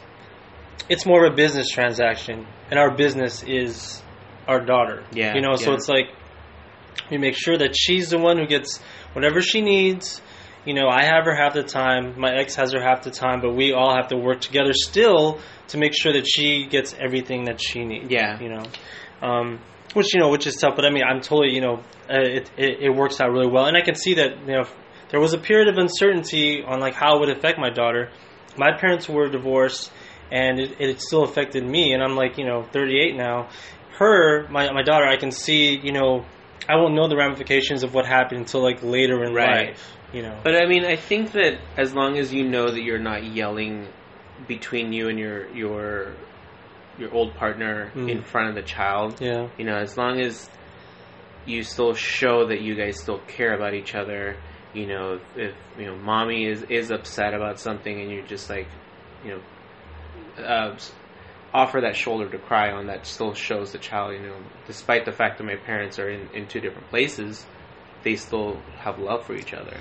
it's 0.89 1.05
more 1.07 1.27
of 1.27 1.33
a 1.33 1.37
business 1.37 1.69
transaction, 1.69 2.47
and 2.71 2.79
our 2.79 2.95
business 2.97 3.43
is 3.43 4.03
our 4.49 4.65
daughter. 4.65 5.05
Yeah, 5.13 5.35
you 5.35 5.43
know. 5.43 5.55
So 5.57 5.75
it's 5.75 5.89
like 5.89 6.07
we 7.11 7.19
make 7.19 7.37
sure 7.37 7.59
that 7.59 7.77
she's 7.77 8.11
the 8.11 8.19
one 8.19 8.39
who 8.39 8.47
gets 8.47 8.79
whatever 9.13 9.41
she 9.43 9.61
needs. 9.61 10.23
You 10.65 10.75
know, 10.75 10.89
I 10.89 11.03
have 11.05 11.25
her 11.25 11.35
half 11.35 11.55
the 11.55 11.63
time. 11.63 12.19
My 12.19 12.35
ex 12.35 12.55
has 12.55 12.73
her 12.73 12.81
half 12.81 13.03
the 13.03 13.11
time, 13.11 13.41
but 13.43 13.55
we 13.55 13.73
all 13.73 13.95
have 13.95 14.09
to 14.09 14.17
work 14.17 14.41
together 14.41 14.73
still 14.73 15.41
to 15.69 15.79
make 15.79 15.93
sure 15.95 16.13
that 16.13 16.27
she 16.27 16.67
gets 16.67 16.95
everything 16.99 17.45
that 17.45 17.61
she 17.61 17.85
needs. 17.85 18.11
Yeah. 18.11 18.39
you 18.41 18.49
know, 18.49 18.63
um, 19.23 19.61
which 19.95 20.13
you 20.15 20.21
know, 20.21 20.29
which 20.31 20.47
is 20.47 20.55
tough. 20.57 20.75
But 20.77 20.85
I 20.85 20.91
mean, 20.91 21.05
I'm 21.05 21.21
totally, 21.21 21.55
you 21.55 21.61
know, 21.61 21.75
uh, 22.11 22.21
it, 22.21 22.51
it 22.57 22.83
it 22.83 22.91
works 22.95 23.21
out 23.21 23.31
really 23.31 23.49
well, 23.51 23.67
and 23.67 23.77
I 23.77 23.83
can 23.83 23.95
see 23.95 24.15
that 24.15 24.39
you 24.47 24.55
know 24.55 24.65
there 25.11 25.21
was 25.21 25.35
a 25.35 25.39
period 25.39 25.69
of 25.69 25.77
uncertainty 25.79 26.63
on 26.67 26.81
like 26.81 26.95
how 26.95 27.17
it 27.17 27.21
would 27.21 27.31
affect 27.37 27.59
my 27.59 27.71
daughter. 27.71 28.11
My 28.57 28.77
parents 28.79 29.09
were 29.09 29.29
divorced, 29.29 29.91
and 30.31 30.59
it, 30.61 30.81
it 30.81 31.01
still 31.01 31.25
affected 31.25 31.65
me. 31.65 31.93
And 31.95 32.03
I'm 32.03 32.17
like, 32.17 32.37
you 32.39 32.45
know, 32.47 32.65
38 32.73 33.17
now. 33.17 33.49
Her, 33.99 34.49
my 34.49 34.71
my 34.73 34.83
daughter, 34.83 35.07
I 35.07 35.17
can 35.17 35.31
see, 35.31 35.79
you 35.83 35.93
know, 35.93 36.25
I 36.69 36.77
won't 36.77 36.95
know 36.95 37.09
the 37.09 37.17
ramifications 37.17 37.83
of 37.85 37.95
what 37.95 38.07
happened 38.07 38.41
until 38.41 38.63
like 38.63 38.83
later 38.83 39.23
in 39.25 39.33
Right. 39.35 39.69
life. 39.69 39.97
You 40.13 40.21
know, 40.23 40.39
But 40.45 40.57
I 40.63 40.67
mean, 40.67 40.85
I 40.85 40.97
think 40.97 41.33
that 41.33 41.59
as 41.79 41.95
long 41.95 42.19
as 42.19 42.35
you 42.35 42.47
know 42.47 42.71
that 42.71 42.83
you're 42.83 42.99
not 42.99 43.25
yelling 43.25 43.89
between 44.47 44.93
you 44.93 45.09
and 45.09 45.19
your 45.19 45.49
your 45.55 46.13
your 46.99 47.13
old 47.13 47.35
partner 47.35 47.91
Mm. 47.95 48.11
in 48.11 48.23
front 48.23 48.49
of 48.51 48.55
the 48.55 48.63
child, 48.63 49.21
yeah, 49.21 49.49
you 49.59 49.65
know, 49.65 49.77
as 49.77 49.97
long 49.97 50.21
as 50.21 50.49
you 51.47 51.63
still 51.63 51.95
show 51.95 52.47
that 52.49 52.61
you 52.61 52.75
guys 52.75 53.01
still 53.01 53.19
care 53.27 53.55
about 53.55 53.75
each 53.75 53.95
other, 53.95 54.37
you 54.75 54.87
know, 54.87 55.15
if, 55.15 55.37
if 55.37 55.55
you 55.79 55.87
know, 55.87 55.97
mommy 55.97 56.47
is 56.47 56.63
is 56.65 56.91
upset 56.91 57.35
about 57.35 57.59
something 57.61 58.01
and 58.01 58.11
you're 58.11 58.27
just 58.27 58.49
like, 58.51 58.69
you 59.25 59.31
know, 60.39 60.45
uh, 60.45 60.77
offer 61.55 61.81
that 61.83 61.97
shoulder 61.97 62.29
to 62.31 62.39
cry 62.39 62.71
on, 62.71 62.87
that 62.87 63.07
still 63.07 63.35
shows 63.35 63.73
the 63.73 63.79
child, 63.79 64.15
you 64.15 64.21
know, 64.21 64.37
despite 64.67 65.05
the 65.05 65.13
fact 65.13 65.39
that 65.39 65.45
my 65.45 65.57
parents 65.57 65.99
are 65.99 66.09
in, 66.09 66.29
in 66.35 66.47
two 66.47 66.61
different 66.61 66.89
places, 66.89 67.45
they 68.05 68.17
still 68.17 68.57
have 68.79 68.99
love 68.99 69.25
for 69.27 69.35
each 69.35 69.53
other. 69.53 69.79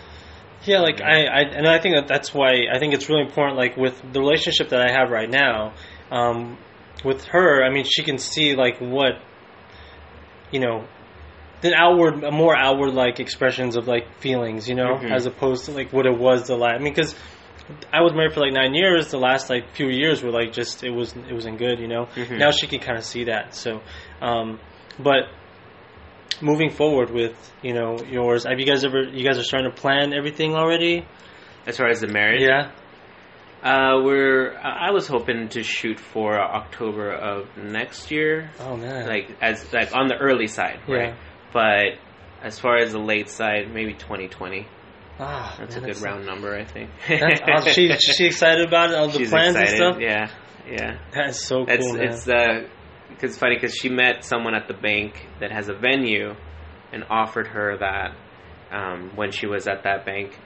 Yeah, 0.65 0.79
like 0.81 1.01
I, 1.01 1.23
I, 1.25 1.39
and 1.41 1.67
I 1.67 1.79
think 1.79 1.95
that 1.95 2.07
that's 2.07 2.33
why 2.33 2.67
I 2.71 2.77
think 2.79 2.93
it's 2.93 3.09
really 3.09 3.23
important. 3.23 3.57
Like 3.57 3.77
with 3.77 3.99
the 4.13 4.19
relationship 4.19 4.69
that 4.69 4.81
I 4.81 4.91
have 4.91 5.09
right 5.09 5.29
now, 5.29 5.73
um, 6.11 6.57
with 7.03 7.25
her, 7.25 7.63
I 7.63 7.69
mean, 7.71 7.85
she 7.85 8.03
can 8.03 8.17
see 8.19 8.55
like 8.55 8.77
what, 8.79 9.13
you 10.51 10.59
know, 10.59 10.85
the 11.61 11.73
outward, 11.75 12.23
more 12.33 12.55
outward 12.55 12.93
like 12.93 13.19
expressions 13.19 13.75
of 13.75 13.87
like 13.87 14.19
feelings, 14.19 14.67
you 14.67 14.75
know, 14.75 14.95
Mhm. 14.97 15.11
as 15.11 15.25
opposed 15.25 15.65
to 15.65 15.71
like 15.71 15.91
what 15.93 16.05
it 16.05 16.17
was 16.17 16.47
the 16.47 16.55
last. 16.55 16.75
I 16.75 16.77
mean, 16.79 16.93
because 16.93 17.15
I 17.93 18.01
was 18.01 18.13
married 18.13 18.33
for 18.33 18.41
like 18.41 18.53
nine 18.53 18.73
years. 18.73 19.09
The 19.11 19.19
last 19.19 19.49
like 19.49 19.69
few 19.75 19.87
years 19.87 20.21
were 20.23 20.31
like 20.31 20.51
just 20.51 20.83
it 20.83 20.89
was 20.91 21.15
it 21.15 21.33
wasn't 21.33 21.57
good, 21.57 21.79
you 21.79 21.87
know. 21.87 22.07
Mhm. 22.15 22.37
Now 22.37 22.51
she 22.51 22.67
can 22.67 22.79
kind 22.79 22.97
of 22.97 23.03
see 23.05 23.25
that. 23.25 23.55
So, 23.55 23.81
um, 24.21 24.59
but 24.99 25.29
moving 26.41 26.69
forward 26.69 27.09
with 27.11 27.35
you 27.61 27.73
know 27.73 27.97
yours, 28.03 28.45
have 28.45 28.59
you 28.59 28.65
guys 28.65 28.83
ever? 28.83 29.03
You 29.03 29.25
guys 29.25 29.37
are 29.37 29.43
starting 29.43 29.71
to 29.71 29.75
plan 29.75 30.13
everything 30.13 30.55
already? 30.55 31.05
As 31.67 31.77
far 31.77 31.87
as 31.89 32.01
the 32.01 32.07
marriage, 32.07 32.41
Yeah. 32.41 32.71
Uh, 33.63 34.01
we're. 34.03 34.57
I 34.57 34.89
was 34.91 35.07
hoping 35.07 35.49
to 35.49 35.61
shoot 35.61 35.99
for 35.99 36.39
October 36.39 37.11
of 37.13 37.45
next 37.57 38.09
year, 38.09 38.49
Oh 38.59 38.75
man. 38.75 39.07
like 39.07 39.29
as 39.39 39.71
like 39.71 39.95
on 39.95 40.07
the 40.07 40.15
early 40.17 40.47
side, 40.47 40.79
right? 40.87 41.09
Yeah. 41.09 41.15
But 41.53 41.99
as 42.43 42.57
far 42.59 42.77
as 42.77 42.91
the 42.93 42.99
late 42.99 43.29
side, 43.29 43.71
maybe 43.71 43.93
2020. 43.93 44.65
ah, 45.19 45.55
That's 45.59 45.75
man, 45.75 45.83
a 45.83 45.93
good 45.93 46.01
round 46.01 46.25
number, 46.25 46.55
I 46.57 46.65
think. 46.65 46.89
That's. 47.07 47.67
She 47.75 47.93
she 47.99 48.25
excited 48.25 48.67
about 48.67 48.89
it, 48.89 48.95
all 48.97 49.09
the 49.09 49.19
She's 49.19 49.29
plans 49.29 49.55
excited. 49.55 49.79
and 49.79 49.93
stuff. 49.93 50.01
Yeah, 50.01 50.31
yeah. 50.67 50.97
That's 51.13 51.45
so 51.45 51.65
It's 51.67 51.85
cool, 51.85 51.93
man. 51.97 52.07
it's 52.07 52.27
uh, 52.27 52.67
cause 53.19 53.31
it's 53.31 53.37
funny 53.37 53.55
because 53.55 53.75
she 53.75 53.89
met 53.89 54.23
someone 54.23 54.55
at 54.55 54.67
the 54.67 54.73
bank 54.73 55.27
that 55.39 55.51
has 55.51 55.69
a 55.69 55.73
venue, 55.73 56.33
and 56.93 57.03
offered 57.09 57.47
her 57.47 57.77
that 57.77 58.15
um, 58.71 59.11
when 59.15 59.31
she 59.31 59.47
was 59.47 59.67
at 59.67 59.83
that 59.83 60.05
bank, 60.05 60.37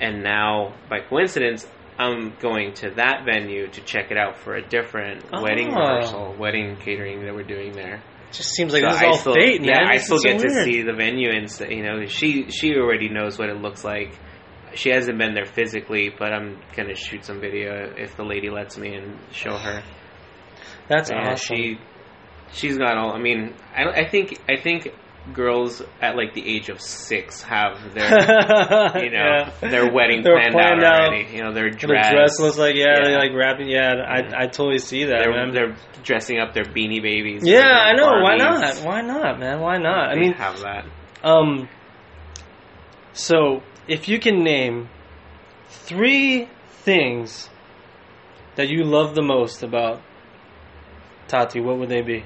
and 0.00 0.22
now 0.22 0.74
by 0.88 1.00
coincidence. 1.00 1.66
I'm 1.96 2.34
going 2.40 2.72
to 2.74 2.90
that 2.96 3.24
venue 3.24 3.68
to 3.68 3.80
check 3.82 4.10
it 4.10 4.16
out 4.16 4.36
for 4.38 4.56
a 4.56 4.68
different 4.68 5.30
wedding 5.30 5.68
Oh. 5.72 5.78
rehearsal, 5.78 6.34
wedding 6.36 6.74
catering 6.84 7.24
that 7.24 7.32
we're 7.32 7.44
doing 7.44 7.70
there. 7.72 8.02
just 8.32 8.50
seems 8.50 8.72
like 8.72 8.82
So 8.82 8.88
this 8.88 8.96
is 8.96 9.02
I 9.04 9.06
all 9.06 9.16
still, 9.16 9.34
fate, 9.34 9.60
man. 9.60 9.70
Yeah, 9.70 9.88
I 9.88 9.94
This 9.98 10.06
still 10.06 10.18
so 10.18 10.24
get 10.28 10.40
to 10.40 10.50
see 10.64 10.82
the 10.82 10.92
venue, 10.92 11.30
and 11.30 11.48
you 11.70 11.84
know, 11.84 12.04
she 12.06 12.50
she 12.50 12.74
already 12.74 13.08
knows 13.08 13.38
what 13.38 13.48
it 13.48 13.58
looks 13.62 13.84
like. 13.84 14.18
She 14.74 14.90
hasn't 14.90 15.18
been 15.20 15.34
there 15.34 15.44
physically, 15.44 16.10
but 16.18 16.32
I'm 16.32 16.60
gonna 16.76 16.96
shoot 16.96 17.24
some 17.24 17.38
video 17.40 17.94
if 17.96 18.16
the 18.16 18.24
lady 18.24 18.50
lets 18.50 18.76
me 18.76 18.96
and 18.96 19.16
show 19.30 19.56
her. 19.56 19.84
That's 20.88 21.10
Yeah, 21.12 21.30
awesome. 21.30 21.56
she 21.56 21.78
she's 22.52 22.78
got 22.78 22.96
all. 22.96 23.12
I 23.12 23.18
mean, 23.18 23.54
I 23.74 23.84
I 24.02 24.08
think 24.08 24.40
I 24.48 24.56
think 24.60 24.88
girls 25.32 25.80
at 26.02 26.16
like 26.16 26.34
the 26.34 26.46
age 26.46 26.68
of 26.68 26.78
six 26.80 27.42
have 27.42 27.94
their 27.94 28.04
you 29.04 29.10
know 29.10 29.18
Yeah. 29.18 29.50
their 29.62 29.90
wedding 29.90 30.22
They're 30.22 30.34
planned, 30.36 30.52
planned 30.52 30.84
out 30.84 31.00
out. 31.00 31.08
already. 31.08 31.34
You 31.34 31.42
know, 31.44 31.52
their 31.52 31.70
The 31.70 31.76
dress. 31.78 32.10
dress 32.12 32.40
looks 32.40 32.58
like 32.58 32.74
yeah, 32.74 32.98
Yeah. 32.98 33.04
they 33.08 33.16
like 33.16 33.32
wrapping. 33.34 33.68
Yeah, 33.68 33.94
Yeah. 33.94 34.02
I 34.36 34.42
I 34.42 34.46
totally 34.46 34.78
see 34.78 35.04
that, 35.04 35.20
they're, 35.22 35.32
man. 35.32 35.52
they're 35.54 35.76
dressing 36.02 36.38
up 36.38 36.52
their 36.52 36.64
beanie 36.64 37.00
babies. 37.02 37.42
yeah, 37.44 37.62
I 37.62 37.92
know. 37.94 38.20
Why 38.22 38.36
not? 38.36 38.76
Why 38.84 39.00
not, 39.00 39.38
man? 39.40 39.60
Why 39.60 39.78
not? 39.78 40.10
I 40.10 40.14
They 40.14 40.20
mean, 40.20 40.32
have 40.34 40.60
that. 40.60 40.84
Um. 41.22 41.68
So, 43.12 43.62
if 43.88 44.08
you 44.08 44.18
can 44.18 44.42
name 44.42 44.88
three 45.68 46.48
things 46.68 47.48
that 48.56 48.68
you 48.68 48.84
love 48.84 49.14
the 49.14 49.22
most 49.22 49.62
about 49.62 50.02
Tati, 51.28 51.60
what 51.60 51.78
would 51.78 51.88
they 51.88 52.02
be? 52.02 52.24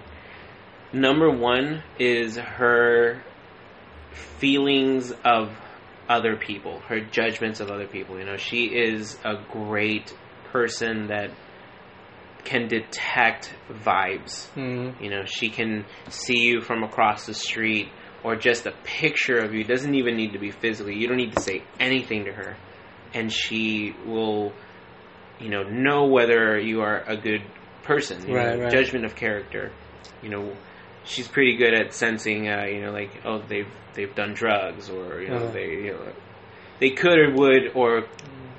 Number 0.93 1.31
one 1.31 1.83
is 1.99 2.37
her 2.37 3.23
feelings 4.39 5.13
of 5.25 5.51
other 6.09 6.37
people, 6.37 6.81
her 6.89 7.01
judgments 7.01 7.61
of 7.61 7.71
other 7.71 7.87
people. 7.87 8.19
You 8.19 8.25
know, 8.25 8.37
she 8.37 8.65
is 8.67 9.19
a 9.25 9.35
great 9.53 10.17
person 10.53 11.09
that 11.09 11.31
can 12.45 12.69
detect 12.69 13.53
vibes. 13.71 14.49
Mm, 14.55 15.03
You 15.03 15.11
know, 15.11 15.25
she 15.27 15.51
can 15.51 15.85
see 16.09 16.39
you 16.39 16.61
from 16.63 16.83
across 16.83 17.27
the 17.27 17.35
street 17.35 17.89
or 18.25 18.37
just 18.37 18.65
a 18.67 18.73
picture 18.85 19.37
of 19.39 19.53
you. 19.53 19.61
It 19.61 19.69
doesn't 19.69 19.95
even 19.95 20.17
need 20.17 20.33
to 20.33 20.39
be 20.39 20.51
physically. 20.51 20.97
You 20.97 21.09
don't 21.09 21.19
need 21.19 21.35
to 21.35 21.43
say 21.43 21.63
anything 21.79 22.25
to 22.25 22.33
her. 22.33 22.57
And 23.13 23.31
she 23.33 23.95
will, 24.07 24.53
you 25.39 25.51
know, 25.51 25.63
know 25.65 26.07
whether 26.07 26.59
you 26.59 26.81
are 26.81 27.03
a 27.07 27.17
good 27.17 27.43
person. 27.83 28.27
You 28.27 28.35
Right, 28.35 28.57
know, 28.57 28.63
right. 28.65 28.73
Judgment 28.73 29.05
of 29.05 29.15
character. 29.15 29.71
You 30.23 30.31
know, 30.31 30.53
she's 31.05 31.29
pretty 31.29 31.57
good 31.57 31.75
at 31.75 31.95
sensing, 31.95 32.49
uh, 32.49 32.65
you 32.65 32.81
know, 32.83 32.93
like, 32.93 33.11
oh, 33.25 33.43
they've, 33.49 33.69
they've 33.95 34.15
done 34.15 34.35
drugs 34.35 34.91
or, 34.91 35.21
you 35.21 35.29
know, 35.31 35.37
Uh-huh. 35.45 35.53
they, 35.53 35.67
you 35.71 35.93
know, 35.93 36.13
they 36.81 36.91
could 36.91 37.19
or 37.19 37.35
would 37.35 37.73
or 37.75 38.07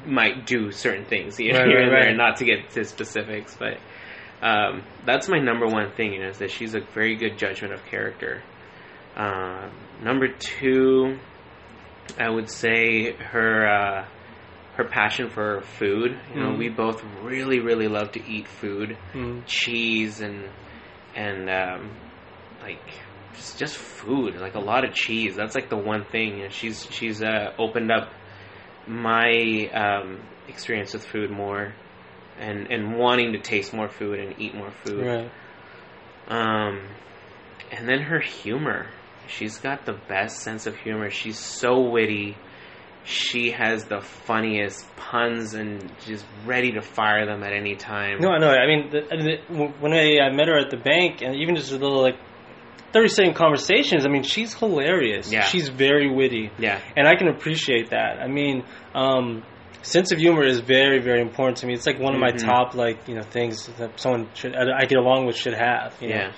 might 0.06 0.46
do 0.46 0.72
certain 0.72 1.06
things 1.06 1.40
you 1.40 1.52
know, 1.54 1.60
Right, 1.60 1.68
here 1.68 1.78
right, 1.78 1.84
and 1.86 1.94
there, 1.94 2.06
right. 2.10 2.18
not 2.18 2.38
to 2.38 2.46
get 2.46 2.70
to 2.72 2.84
specifics, 2.86 3.56
but 3.58 3.78
um, 4.42 4.84
that's 5.06 5.28
my 5.28 5.40
number 5.40 5.68
one 5.68 5.92
thing, 5.92 6.14
you 6.14 6.20
know, 6.22 6.30
is 6.30 6.40
that 6.40 6.52
she's 6.52 6.74
a 6.76 6.80
very 6.94 7.16
good 7.16 7.38
judgment 7.38 7.74
of 7.74 7.86
character. 7.86 8.42
Um, 9.16 9.72
number 10.02 10.28
two, 10.30 11.18
I 12.18 12.30
would 12.30 12.50
say 12.50 13.12
her 13.14 13.68
uh, 13.68 14.06
her 14.76 14.86
passion 14.86 15.30
for 15.30 15.62
food. 15.78 16.18
You 16.34 16.40
know, 16.40 16.52
Mhm. 16.54 16.58
we 16.58 16.70
both 16.70 17.04
really, 17.22 17.60
really 17.60 17.88
love 17.90 18.14
to 18.14 18.26
eat 18.26 18.48
food, 18.48 18.98
mm, 19.14 19.44
cheese 19.46 20.22
and 20.22 20.46
and 21.16 21.50
um, 21.50 21.92
like 22.70 22.94
just 23.36 23.58
just 23.58 23.78
food, 23.78 24.36
like 24.36 24.56
a 24.56 24.60
lot 24.60 24.86
of 24.86 24.94
cheese. 24.94 25.36
That's 25.36 25.56
like 25.56 25.70
the 25.70 25.78
one 25.78 26.06
thing. 26.06 26.40
Know, 26.40 26.50
she's 26.50 26.88
she's 26.92 27.22
uh, 27.22 27.54
opened 27.58 27.92
up 27.92 28.10
my 28.88 29.70
um, 29.74 30.22
experience 30.48 30.94
with 30.94 31.06
food 31.06 31.32
more, 31.32 31.74
and 32.40 32.68
and 32.72 32.98
wanting 32.98 33.34
to 33.34 33.40
taste 33.40 33.74
more 33.74 33.90
food 33.90 34.20
and 34.20 34.40
eat 34.40 34.56
more 34.56 34.72
food. 34.84 35.06
right. 35.06 35.32
Um, 36.28 36.88
and 37.72 37.88
then 37.88 38.02
her 38.02 38.20
humor. 38.20 38.88
She's 39.28 39.60
got 39.60 39.86
the 39.86 39.94
best 40.08 40.40
sense 40.40 40.66
of 40.66 40.76
humor. 40.76 41.12
She's 41.12 41.38
so 41.38 41.92
witty. 41.92 42.36
She 43.04 43.52
has 43.52 43.86
the 43.86 44.02
funniest 44.02 44.86
puns 44.96 45.54
and 45.54 45.92
she's 46.00 46.24
ready 46.46 46.72
to 46.74 46.82
fire 46.82 47.26
them 47.28 47.44
at 47.44 47.54
any 47.54 47.76
time. 47.76 48.20
No, 48.20 48.30
I 48.30 48.40
know. 48.40 48.50
I 48.50 48.66
mean, 48.66 48.90
the, 48.90 49.02
the, 49.02 49.68
when 49.80 49.94
I, 49.94 50.20
I 50.20 50.32
met 50.32 50.48
her 50.48 50.58
at 50.58 50.72
the 50.72 50.78
bank, 50.78 51.22
and 51.22 51.36
even 51.36 51.56
just 51.56 51.72
a 51.72 51.78
little 51.78 52.02
like 52.02 52.18
thirty 52.94 53.08
second 53.10 53.36
conversations. 53.36 54.06
I 54.06 54.10
mean, 54.10 54.24
she's 54.24 54.54
hilarious. 54.54 55.32
Yeah. 55.32 55.44
she's 55.46 55.70
very 55.70 56.10
witty. 56.10 56.52
Yeah. 56.60 56.80
and 56.96 57.08
I 57.08 57.16
can 57.16 57.28
appreciate 57.28 57.90
that. 57.92 58.20
I 58.20 58.28
mean, 58.28 58.64
um, 58.94 59.44
sense 59.82 60.12
of 60.12 60.20
humor 60.20 60.44
is 60.44 60.60
very, 60.60 61.00
very 61.00 61.22
important 61.22 61.58
to 61.60 61.68
me. 61.68 61.74
It's 61.74 61.86
like 61.88 62.00
one 62.00 62.14
of 62.14 62.20
my 62.20 62.32
Mhm. 62.32 62.46
top 62.46 62.76
like 62.76 63.08
you 63.08 63.16
know 63.16 63.22
things 63.22 63.68
that 63.78 64.00
someone 64.00 64.30
should 64.34 64.56
I 64.56 64.86
get 64.86 64.98
along 64.98 65.26
with 65.26 65.36
should 65.38 65.54
have. 65.54 65.96
You 66.02 66.10
know? 66.10 66.16
Yeah. 66.16 66.32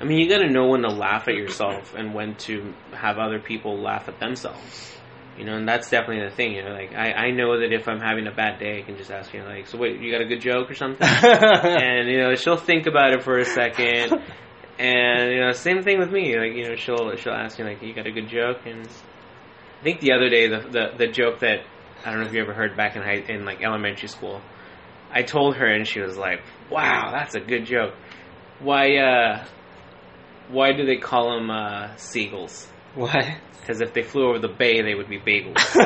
I 0.00 0.04
mean, 0.04 0.18
you 0.18 0.28
got 0.28 0.38
to 0.38 0.50
know 0.50 0.66
when 0.68 0.82
to 0.82 0.88
laugh 0.88 1.26
at 1.26 1.34
yourself 1.34 1.94
and 1.94 2.12
when 2.14 2.34
to 2.46 2.74
have 2.92 3.16
other 3.18 3.38
people 3.40 3.80
laugh 3.80 4.08
at 4.08 4.20
themselves. 4.20 4.92
You 5.38 5.44
know, 5.44 5.54
and 5.54 5.66
that's 5.68 5.90
definitely 5.90 6.28
the 6.28 6.34
thing. 6.34 6.52
You 6.54 6.62
know, 6.64 6.72
like 6.72 6.94
I, 6.94 7.12
I 7.12 7.30
know 7.30 7.60
that 7.60 7.72
if 7.72 7.88
I'm 7.88 8.00
having 8.00 8.26
a 8.26 8.30
bad 8.30 8.58
day, 8.58 8.78
I 8.78 8.82
can 8.82 8.96
just 8.96 9.10
ask 9.10 9.32
you, 9.34 9.42
like, 9.42 9.66
so 9.66 9.76
wait, 9.78 10.00
you 10.00 10.10
got 10.12 10.22
a 10.22 10.26
good 10.26 10.40
joke 10.40 10.70
or 10.70 10.74
something? 10.74 10.98
and 11.06 12.08
you 12.10 12.18
know, 12.20 12.34
she'll 12.34 12.56
think 12.56 12.86
about 12.86 13.12
it 13.14 13.22
for 13.22 13.38
a 13.38 13.44
second. 13.44 14.22
And 14.78 15.32
you 15.32 15.40
know, 15.40 15.52
same 15.52 15.82
thing 15.82 15.98
with 15.98 16.10
me. 16.10 16.36
Like 16.38 16.54
you 16.54 16.68
know, 16.68 16.76
she'll 16.76 17.16
she'll 17.16 17.32
ask 17.32 17.58
me 17.58 17.64
like, 17.64 17.82
you 17.82 17.94
got 17.94 18.06
a 18.06 18.12
good 18.12 18.28
joke? 18.28 18.58
And 18.66 18.86
I 18.86 19.82
think 19.82 20.00
the 20.00 20.12
other 20.12 20.28
day, 20.28 20.48
the 20.48 20.60
the, 20.60 20.90
the 20.98 21.06
joke 21.06 21.40
that 21.40 21.60
I 22.04 22.10
don't 22.10 22.20
know 22.20 22.26
if 22.26 22.34
you 22.34 22.42
ever 22.42 22.52
heard 22.52 22.76
back 22.76 22.94
in 22.96 23.02
high, 23.02 23.24
in 23.28 23.44
like 23.44 23.62
elementary 23.62 24.08
school. 24.08 24.40
I 25.10 25.22
told 25.22 25.56
her, 25.56 25.66
and 25.66 25.86
she 25.86 26.00
was 26.00 26.16
like, 26.18 26.42
"Wow, 26.70 27.10
that's 27.12 27.34
a 27.34 27.40
good 27.40 27.64
joke." 27.64 27.94
Why 28.58 28.96
uh, 28.96 29.46
why 30.48 30.72
do 30.72 30.84
they 30.84 30.98
call 30.98 31.34
them 31.34 31.50
uh, 31.50 31.96
seagulls? 31.96 32.68
Why? 32.96 33.38
Because 33.60 33.80
if 33.80 33.92
they 33.94 34.02
flew 34.02 34.28
over 34.28 34.38
the 34.38 34.48
bay, 34.48 34.80
they 34.82 34.94
would 34.94 35.08
be 35.08 35.18
bagels. 35.18 35.56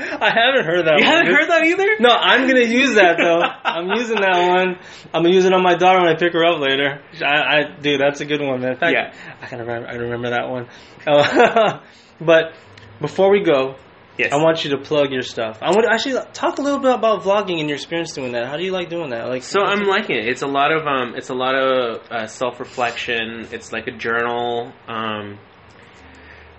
I 0.00 0.30
haven't 0.30 0.64
heard 0.64 0.86
that 0.86 0.98
you 1.00 1.04
one. 1.04 1.16
haven't 1.16 1.26
heard 1.34 1.48
that 1.50 1.64
either? 1.64 1.86
No, 2.00 2.10
I'm 2.10 2.46
gonna 2.46 2.64
use 2.64 2.94
that 2.94 3.16
though. 3.18 3.40
I'm 3.42 3.88
using 3.98 4.20
that 4.20 4.48
one. 4.48 4.78
I'm 5.12 5.22
gonna 5.24 5.34
use 5.34 5.44
it 5.44 5.52
on 5.52 5.62
my 5.62 5.74
daughter 5.74 6.00
when 6.00 6.08
I 6.08 6.16
pick 6.16 6.32
her 6.34 6.44
up 6.44 6.60
later. 6.60 7.02
I, 7.20 7.56
I 7.58 7.62
dude, 7.80 8.00
that's 8.00 8.20
a 8.20 8.24
good 8.24 8.40
one, 8.40 8.60
man. 8.60 8.76
Fact, 8.76 8.92
Yeah. 8.94 9.12
I 9.42 9.46
can 9.46 9.58
remember. 9.58 9.88
I 9.88 9.94
remember 9.94 10.30
that 10.30 10.48
one. 10.48 10.68
Uh, 11.06 11.80
but 12.20 12.52
before 13.00 13.30
we 13.30 13.42
go, 13.42 13.74
Yes. 14.18 14.32
I 14.32 14.36
want 14.36 14.64
you 14.64 14.70
to 14.70 14.78
plug 14.78 15.12
your 15.12 15.22
stuff. 15.22 15.58
I 15.62 15.70
want 15.70 15.84
to 15.84 15.92
actually 15.92 16.20
talk 16.32 16.58
a 16.58 16.62
little 16.62 16.80
bit 16.80 16.92
about 16.92 17.22
vlogging 17.22 17.60
and 17.60 17.68
your 17.68 17.76
experience 17.76 18.12
doing 18.12 18.32
that. 18.32 18.48
How 18.48 18.56
do 18.56 18.64
you 18.64 18.72
like 18.72 18.90
doing 18.90 19.10
that? 19.10 19.28
Like, 19.28 19.44
So 19.44 19.60
I'm 19.60 19.86
liking 19.86 20.16
it. 20.16 20.26
It's 20.26 20.42
a 20.42 20.48
lot 20.48 20.72
of 20.72 20.86
um, 20.86 21.14
it's 21.14 21.28
a 21.28 21.34
lot 21.34 21.54
of 21.54 22.02
uh, 22.10 22.26
self 22.26 22.58
reflection. 22.58 23.46
It's 23.52 23.72
like 23.72 23.86
a 23.86 23.92
journal. 23.92 24.72
Um, 24.88 25.38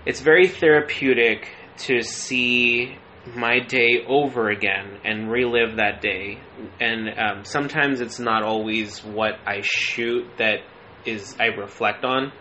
it's 0.06 0.22
very 0.22 0.48
therapeutic 0.48 1.50
to 1.80 2.02
see 2.02 2.98
my 3.36 3.60
day 3.60 4.04
over 4.08 4.50
again 4.50 5.00
and 5.04 5.30
relive 5.30 5.76
that 5.78 6.02
day. 6.02 6.40
And 6.80 7.10
um, 7.10 7.44
sometimes 7.44 8.00
it's 8.00 8.20
not 8.20 8.44
always 8.44 9.04
what 9.04 9.34
I 9.46 9.62
shoot 9.62 10.26
that 10.38 10.60
is 11.06 11.36
I 11.40 11.48
reflect 11.48 12.04
on. 12.06 12.32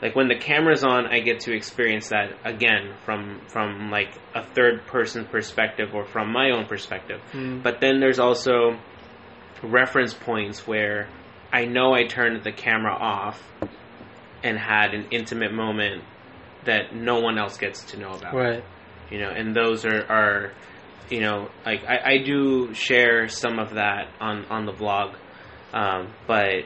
Like 0.00 0.14
when 0.14 0.28
the 0.28 0.36
camera's 0.36 0.84
on, 0.84 1.06
I 1.06 1.20
get 1.20 1.40
to 1.40 1.52
experience 1.54 2.10
that 2.10 2.30
again 2.44 2.94
from 3.04 3.40
from 3.48 3.90
like 3.90 4.10
a 4.34 4.44
third 4.44 4.86
person 4.86 5.24
perspective 5.24 5.94
or 5.94 6.04
from 6.04 6.32
my 6.32 6.50
own 6.50 6.66
perspective. 6.66 7.20
Mm. 7.32 7.62
But 7.62 7.80
then 7.80 7.98
there's 7.98 8.20
also 8.20 8.78
reference 9.62 10.14
points 10.14 10.66
where 10.66 11.08
I 11.52 11.64
know 11.64 11.94
I 11.94 12.04
turned 12.04 12.44
the 12.44 12.52
camera 12.52 12.94
off 12.94 13.42
and 14.42 14.58
had 14.58 14.94
an 14.94 15.08
intimate 15.10 15.52
moment 15.52 16.04
that 16.64 16.94
no 16.94 17.20
one 17.20 17.38
else 17.38 17.56
gets 17.56 17.84
to 17.86 17.98
know 17.98 18.12
about. 18.12 18.34
right. 18.34 18.64
You 19.10 19.18
know, 19.18 19.30
and 19.30 19.56
those 19.56 19.86
are, 19.86 20.04
are 20.04 20.52
you 21.10 21.20
know, 21.20 21.48
like 21.64 21.82
I, 21.84 22.12
I 22.12 22.18
do 22.18 22.74
share 22.74 23.28
some 23.28 23.58
of 23.58 23.74
that 23.74 24.08
on, 24.20 24.44
on 24.46 24.66
the 24.66 24.72
vlog, 24.72 25.16
um, 25.72 26.12
but 26.26 26.64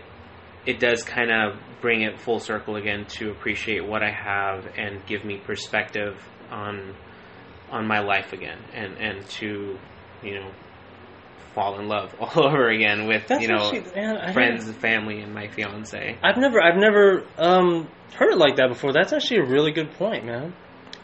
it 0.67 0.81
does 0.81 1.05
kind 1.05 1.31
of 1.31 1.57
bring 1.83 2.03
it 2.03 2.19
full 2.19 2.39
circle 2.39 2.77
again 2.77 3.05
to 3.07 3.31
appreciate 3.31 3.87
what 3.87 4.03
I 4.03 4.11
have 4.11 4.67
and 4.79 5.05
give 5.07 5.25
me 5.25 5.39
perspective 5.39 6.17
on 6.51 6.95
on 7.73 7.87
my 7.87 8.01
life 8.01 8.33
again 8.33 8.59
and, 8.75 8.97
and 8.99 9.27
to, 9.27 9.79
you 10.23 10.35
know, 10.35 10.51
fall 11.55 11.81
in 11.81 11.89
love 11.89 12.15
all 12.21 12.47
over 12.47 12.69
again 12.69 13.09
with, 13.09 13.27
That's 13.27 13.43
you 13.43 13.49
know, 13.49 13.73
actually, 13.73 13.95
man, 13.95 14.33
friends 14.33 14.67
and 14.67 14.77
family 14.77 15.21
and 15.21 15.35
my 15.35 15.49
fiance. 15.49 16.19
I've 16.23 16.37
never, 16.37 16.63
I've 16.63 16.79
never 16.79 17.25
um, 17.39 17.89
heard 18.15 18.33
it 18.33 18.39
like 18.39 18.57
that 18.57 18.69
before. 18.69 18.93
That's 18.93 19.13
actually 19.13 19.39
a 19.39 19.47
really 19.47 19.73
good 19.73 19.91
point, 19.93 20.25
man. 20.25 20.55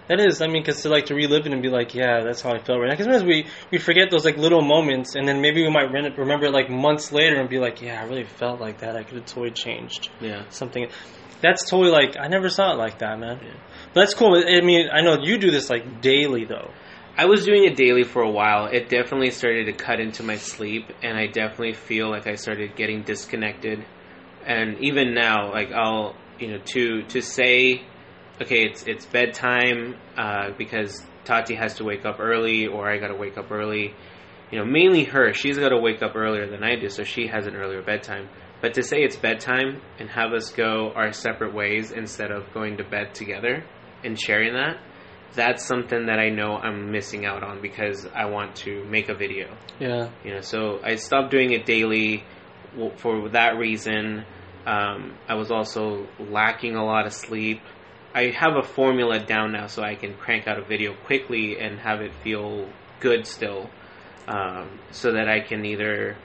That 0.09 0.21
is, 0.21 0.41
I 0.41 0.47
mean, 0.47 0.63
because 0.63 0.83
to 0.83 0.89
like 0.89 1.07
to 1.07 1.15
relive 1.15 1.47
it 1.47 1.53
and 1.53 1.63
be 1.63 1.69
like, 1.69 1.95
yeah, 1.95 2.21
that's 2.25 2.41
how 2.41 2.51
I 2.53 2.59
felt 2.59 2.81
right 2.81 2.89
now. 2.89 2.95
Because 2.95 3.07
sometimes 3.07 3.25
we 3.25 3.47
we 3.71 3.79
forget 3.79 4.11
those 4.11 4.25
like 4.25 4.37
little 4.39 4.63
moments, 4.63 5.15
and 5.15 5.29
then 5.29 5.41
maybe 5.41 5.63
we 5.63 5.71
might 5.71 5.91
re- 5.93 6.13
remember 6.17 6.47
it 6.47 6.53
like 6.53 6.71
months 6.71 7.13
later 7.13 7.37
and 7.41 7.49
be 7.49 7.59
like, 7.59 7.83
yeah, 7.83 8.01
I 8.01 8.05
really 8.05 8.25
felt 8.25 8.61
like 8.61 8.79
that. 8.81 8.97
I 8.97 9.03
could 9.03 9.17
have 9.19 9.27
totally 9.27 9.51
changed 9.51 10.09
Yeah. 10.21 10.49
something. 10.49 10.89
That's 11.41 11.69
totally 11.71 11.91
like 11.91 12.17
I 12.19 12.29
never 12.29 12.49
saw 12.49 12.73
it 12.73 12.79
like 12.79 12.99
that, 13.01 13.19
man. 13.19 13.39
Yeah. 13.43 13.53
But 13.95 14.01
that's 14.01 14.15
cool. 14.15 14.35
I 14.37 14.61
mean, 14.63 14.89
I 14.93 15.03
know 15.03 15.19
you 15.23 15.39
do 15.39 15.51
this 15.51 15.69
like 15.71 16.01
daily 16.01 16.45
though. 16.45 16.71
I 17.17 17.27
was 17.27 17.45
doing 17.45 17.65
it 17.65 17.77
daily 17.77 18.05
for 18.05 18.23
a 18.23 18.31
while. 18.31 18.67
It 18.67 18.89
definitely 18.89 19.31
started 19.31 19.67
to 19.67 19.73
cut 19.73 19.99
into 20.01 20.23
my 20.23 20.37
sleep, 20.37 20.85
and 21.03 21.19
I 21.19 21.27
definitely 21.27 21.75
feel 21.75 22.09
like 22.11 22.27
I 22.29 22.37
started 22.37 22.77
getting 22.77 23.03
disconnected. 23.03 23.85
And 24.47 24.79
even 24.81 25.15
now, 25.15 25.51
like 25.53 25.71
I'll, 25.73 26.15
you 26.39 26.49
know, 26.53 26.59
to 26.75 27.03
to 27.03 27.21
say, 27.21 27.83
okay, 28.41 28.65
it's 28.65 28.85
it's 28.85 29.07
bedtime 29.07 29.97
uh, 30.17 30.51
because 30.57 31.05
Tati 31.25 31.55
has 31.55 31.75
to 31.75 31.85
wake 31.85 32.05
up 32.05 32.21
early, 32.21 32.67
or 32.67 32.91
I 32.91 32.99
got 32.99 33.09
to 33.09 33.17
wake 33.17 33.39
up 33.39 33.51
early. 33.51 33.95
You 34.51 34.59
know, 34.59 34.65
mainly 34.65 35.05
her. 35.05 35.35
She's 35.35 35.59
got 35.59 35.71
to 35.71 35.79
wake 35.79 36.03
up 36.03 36.17
earlier 36.17 36.49
than 36.49 36.65
I 36.65 36.77
do, 36.77 36.89
so 36.89 37.05
she 37.05 37.27
has 37.27 37.47
an 37.47 37.55
earlier 37.55 37.83
bedtime. 37.83 38.29
But 38.61 38.75
to 38.75 38.83
say 38.83 38.99
it's 39.03 39.17
bedtime 39.17 39.81
and 39.99 40.09
have 40.09 40.33
us 40.33 40.51
go 40.51 40.93
our 40.95 41.13
separate 41.13 41.55
ways 41.55 41.93
instead 41.93 42.31
of 42.31 42.53
going 42.53 42.79
to 42.79 42.85
bed 42.85 43.15
together 43.15 43.65
and 44.03 44.19
sharing 44.19 44.55
that, 44.55 44.79
that's 45.35 45.65
something 45.65 46.07
that 46.07 46.19
I 46.19 46.31
know 46.31 46.57
I'm 46.57 46.91
missing 46.91 47.25
out 47.25 47.43
on 47.45 47.61
because 47.61 48.07
I 48.15 48.27
want 48.27 48.57
to 48.57 48.85
make 48.85 49.09
a 49.09 49.15
video. 49.15 49.57
Yeah. 49.79 50.11
You 50.25 50.35
know, 50.35 50.41
so 50.41 50.81
I 50.83 50.97
stopped 50.97 51.31
doing 51.31 51.53
it 51.53 51.67
daily 51.67 52.25
for 52.97 53.29
that 53.31 53.57
reason. 53.59 54.25
Um, 54.67 55.17
I 55.29 55.35
was 55.35 55.51
also 55.51 56.07
lacking 56.19 56.75
a 56.75 56.85
lot 56.85 57.07
of 57.07 57.13
sleep. 57.13 57.61
I 58.15 58.31
have 58.31 58.57
a 58.57 58.63
formula 58.63 59.21
down 59.21 59.53
now 59.53 59.67
so 59.67 59.83
I 59.83 59.95
can 59.95 60.15
crank 60.15 60.49
out 60.49 60.59
a 60.59 60.65
video 60.65 60.95
quickly 61.05 61.59
and 61.59 61.79
have 61.79 62.01
it 62.01 62.13
feel 62.25 62.69
good 63.01 63.27
still, 63.27 63.71
um, 64.27 64.79
so 64.91 65.13
that 65.13 65.29
I 65.29 65.41
can 65.41 65.65
either, 65.65 66.17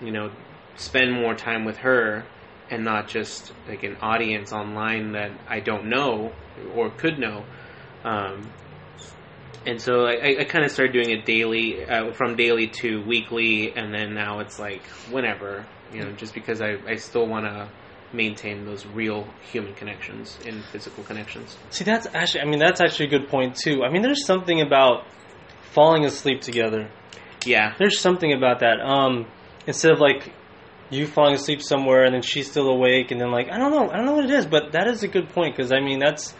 you 0.00 0.10
know, 0.10 0.30
spend 0.76 1.12
more 1.12 1.34
time 1.34 1.64
with 1.64 1.78
her 1.78 2.24
and 2.70 2.84
not 2.84 3.08
just 3.08 3.52
like 3.68 3.82
an 3.82 3.96
audience 4.00 4.52
online 4.52 5.12
that 5.12 5.30
I 5.48 5.60
don't 5.60 5.88
know 5.88 6.32
or 6.74 6.90
could 6.90 7.18
know. 7.18 7.44
Um, 8.04 8.50
and 9.64 9.80
so 9.80 10.06
I, 10.06 10.40
I 10.40 10.44
kind 10.44 10.64
of 10.64 10.70
started 10.70 10.92
doing 10.92 11.10
it 11.10 11.24
daily, 11.24 11.84
uh, 11.84 12.12
from 12.12 12.36
daily 12.36 12.68
to 12.68 13.02
weekly, 13.06 13.74
and 13.74 13.92
then 13.92 14.14
now 14.14 14.40
it's 14.40 14.58
like 14.58 14.82
whenever, 15.10 15.66
you 15.92 16.00
know, 16.00 16.12
just 16.12 16.34
because 16.34 16.60
I, 16.60 16.76
I 16.86 16.96
still 16.96 17.26
want 17.26 17.46
to 17.46 17.68
maintain 18.12 18.64
those 18.64 18.86
real 18.86 19.26
human 19.52 19.74
connections 19.74 20.38
and 20.46 20.64
physical 20.64 21.04
connections. 21.04 21.56
See, 21.70 21.84
that's 21.84 22.06
actually, 22.14 22.40
I 22.42 22.44
mean, 22.46 22.58
that's 22.58 22.80
actually 22.80 23.06
a 23.06 23.10
good 23.10 23.28
point 23.28 23.54
too. 23.54 23.82
I 23.84 23.90
mean, 23.90 24.02
there's 24.02 24.24
something 24.24 24.60
about 24.60 25.04
falling 25.72 26.04
asleep 26.04 26.40
together. 26.40 26.90
Yeah, 27.46 27.74
There's 27.78 28.00
something 28.00 28.32
about 28.32 28.60
that. 28.60 28.80
Um, 28.80 29.26
instead 29.66 29.92
of 29.92 30.00
like 30.00 30.32
you 30.90 31.06
falling 31.06 31.34
asleep 31.34 31.62
somewhere 31.62 32.04
and 32.04 32.14
then 32.14 32.22
she's 32.22 32.50
still 32.50 32.68
awake, 32.68 33.10
and 33.10 33.20
then 33.20 33.30
like 33.30 33.48
I 33.50 33.58
don't 33.58 33.70
know, 33.70 33.90
I 33.90 33.96
don't 33.96 34.06
know 34.06 34.14
what 34.14 34.24
it 34.24 34.30
is, 34.30 34.46
but 34.46 34.72
that 34.72 34.88
is 34.88 35.02
a 35.02 35.08
good 35.08 35.28
point 35.30 35.56
because 35.56 35.72
I 35.72 35.80
mean 35.80 35.98
that's 35.98 36.34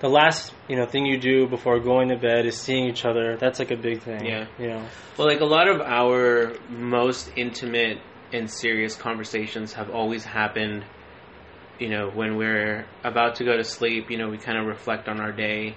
the 0.00 0.08
last 0.08 0.52
you 0.68 0.76
know 0.76 0.86
thing 0.86 1.06
you 1.06 1.18
do 1.18 1.46
before 1.46 1.78
going 1.78 2.08
to 2.08 2.16
bed 2.16 2.46
is 2.46 2.56
seeing 2.58 2.86
each 2.88 3.04
other. 3.04 3.36
That's 3.38 3.58
like 3.58 3.70
a 3.70 3.76
big 3.76 4.02
thing. 4.02 4.24
Yeah. 4.26 4.46
You 4.58 4.68
know. 4.68 4.86
Well, 5.16 5.28
like 5.28 5.40
a 5.40 5.44
lot 5.46 5.68
of 5.68 5.80
our 5.80 6.54
most 6.68 7.30
intimate 7.36 7.98
and 8.32 8.50
serious 8.50 8.96
conversations 8.96 9.72
have 9.74 9.90
always 9.90 10.24
happened, 10.24 10.84
you 11.78 11.88
know, 11.88 12.10
when 12.10 12.36
we're 12.36 12.86
about 13.04 13.36
to 13.36 13.44
go 13.44 13.56
to 13.56 13.64
sleep, 13.64 14.10
you 14.10 14.18
know, 14.18 14.28
we 14.28 14.38
kind 14.38 14.58
of 14.58 14.66
reflect 14.66 15.08
on 15.08 15.20
our 15.20 15.32
day. 15.32 15.76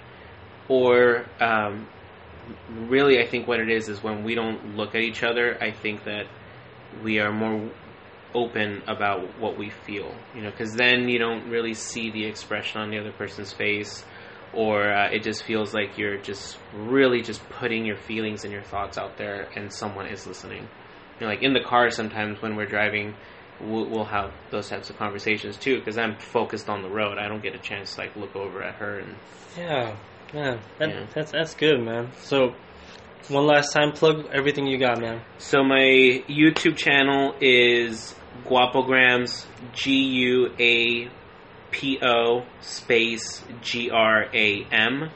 Or, 0.68 1.26
um, 1.40 1.88
really, 2.70 3.18
I 3.20 3.26
think 3.26 3.46
what 3.46 3.60
it 3.60 3.70
is 3.70 3.88
is 3.88 4.02
when 4.02 4.24
we 4.24 4.34
don't 4.34 4.76
look 4.76 4.94
at 4.94 5.02
each 5.02 5.22
other, 5.22 5.58
I 5.62 5.72
think 5.72 6.04
that 6.04 6.26
we 7.02 7.18
are 7.18 7.32
more 7.32 7.70
open 8.34 8.82
about 8.86 9.38
what 9.38 9.56
we 9.56 9.70
feel, 9.70 10.14
you 10.34 10.42
know, 10.42 10.50
because 10.50 10.74
then 10.74 11.08
you 11.08 11.18
don't 11.18 11.48
really 11.48 11.74
see 11.74 12.10
the 12.10 12.24
expression 12.24 12.80
on 12.80 12.90
the 12.90 12.98
other 12.98 13.12
person's 13.12 13.52
face. 13.52 14.04
Or 14.52 14.92
uh, 14.92 15.10
it 15.10 15.24
just 15.24 15.42
feels 15.42 15.74
like 15.74 15.98
you're 15.98 16.18
just 16.18 16.56
really 16.72 17.22
just 17.22 17.42
putting 17.48 17.84
your 17.84 17.96
feelings 17.96 18.44
and 18.44 18.52
your 18.52 18.62
thoughts 18.62 18.96
out 18.96 19.16
there 19.16 19.48
and 19.56 19.72
someone 19.72 20.06
is 20.06 20.28
listening 20.28 20.68
you 21.18 21.26
know 21.26 21.32
like 21.32 21.42
in 21.42 21.52
the 21.52 21.60
car 21.60 21.90
sometimes 21.90 22.40
when 22.42 22.56
we're 22.56 22.66
driving 22.66 23.14
we'll, 23.60 23.88
we'll 23.88 24.04
have 24.04 24.32
those 24.50 24.68
types 24.68 24.90
of 24.90 24.96
conversations 24.96 25.56
too 25.56 25.78
because 25.78 25.96
i'm 25.98 26.16
focused 26.18 26.68
on 26.68 26.82
the 26.82 26.88
road 26.88 27.18
i 27.18 27.28
don't 27.28 27.42
get 27.42 27.54
a 27.54 27.58
chance 27.58 27.94
to 27.94 28.00
like 28.00 28.14
look 28.16 28.34
over 28.36 28.62
at 28.62 28.74
her 28.76 28.98
and 29.00 29.14
Yeah. 29.56 29.96
Yeah. 30.32 30.58
That, 30.78 30.88
Yeah. 30.88 31.06
That's 31.14 31.30
that's 31.32 31.54
good, 31.54 31.80
man. 31.80 32.10
So. 32.22 32.54
One 33.28 33.46
last 33.46 33.72
time, 33.72 33.92
plug 33.92 34.26
everything 34.34 34.66
you 34.66 34.78
got, 34.78 35.00
man. 35.00 35.22
so 35.38 35.64
my 35.64 36.22
youtube 36.28 36.76
channel 36.76 37.34
is 37.40 38.14
guapograms 38.44 39.46
g-u-a 39.72 41.08
P 41.70 41.98
O 42.02 42.44
space 42.60 43.42
G 43.62 43.90
R 43.90 44.26
A 44.32 44.64
M. 44.70 45.10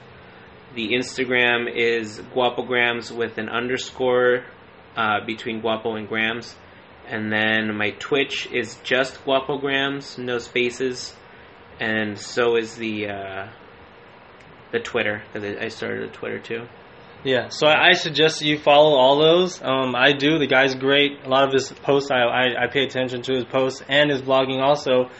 The 0.74 0.88
Instagram 0.92 1.72
is 1.72 2.18
guapograms 2.34 3.14
with 3.14 3.38
an 3.38 3.48
underscore 3.48 4.44
uh, 4.98 5.24
between 5.24 5.60
guapo 5.60 5.94
and 5.94 6.08
grams. 6.08 6.54
And 7.06 7.32
then 7.32 7.74
my 7.74 7.90
Twitch 7.92 8.48
is 8.52 8.76
just 8.82 9.24
Guapograms, 9.24 10.18
no 10.18 10.38
spaces, 10.38 11.14
and 11.80 12.18
so 12.18 12.56
is 12.56 12.76
the 12.76 13.08
uh, 13.08 13.48
the 14.72 14.80
Twitter 14.80 15.22
because 15.32 15.56
I 15.58 15.68
started 15.68 16.10
a 16.10 16.12
Twitter 16.12 16.38
too. 16.38 16.66
Yeah, 17.24 17.48
so 17.48 17.66
I, 17.66 17.88
I 17.88 17.92
suggest 17.92 18.42
you 18.42 18.58
follow 18.58 18.96
all 18.96 19.18
those. 19.18 19.62
Um, 19.62 19.96
I 19.96 20.12
do. 20.12 20.38
The 20.38 20.46
guy's 20.46 20.74
great. 20.74 21.24
A 21.24 21.28
lot 21.28 21.44
of 21.44 21.52
his 21.52 21.72
posts, 21.72 22.10
I, 22.10 22.20
I, 22.20 22.64
I 22.64 22.66
pay 22.68 22.84
attention 22.84 23.22
to 23.22 23.32
his 23.34 23.44
posts 23.44 23.82
and 23.88 24.10
his 24.10 24.20
blogging 24.22 24.60
also. 24.60 25.10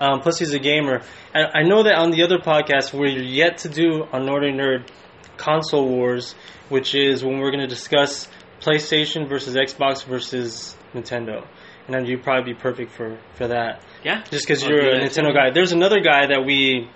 Um, 0.00 0.20
plus, 0.20 0.38
he's 0.38 0.54
a 0.54 0.58
gamer. 0.58 1.02
And 1.34 1.48
I 1.54 1.62
know 1.62 1.82
that 1.82 1.94
on 1.94 2.10
the 2.10 2.22
other 2.22 2.38
podcast, 2.38 2.94
we're 2.94 3.08
yet 3.08 3.58
to 3.58 3.68
do 3.68 4.06
on 4.12 4.24
Northern 4.24 4.56
Nerd 4.56 4.88
Console 5.36 5.88
Wars, 5.88 6.34
which 6.70 6.94
is 6.94 7.22
when 7.22 7.38
we're 7.38 7.50
going 7.50 7.60
to 7.60 7.66
discuss 7.66 8.28
PlayStation 8.62 9.28
versus 9.28 9.54
Xbox 9.56 10.04
versus 10.04 10.76
Nintendo. 10.94 11.46
And 11.86 11.94
then 11.94 12.06
you'd 12.06 12.22
probably 12.22 12.52
be 12.54 12.58
perfect 12.58 12.92
for, 12.92 13.18
for 13.34 13.48
that. 13.48 13.82
Yeah, 14.04 14.22
Just 14.30 14.46
because 14.46 14.64
you're 14.64 14.78
a 14.78 15.00
Nintendo 15.00 15.28
too. 15.28 15.34
guy. 15.34 15.50
There's 15.52 15.72
another 15.72 16.00
guy 16.00 16.26
that 16.28 16.44
we 16.46 16.88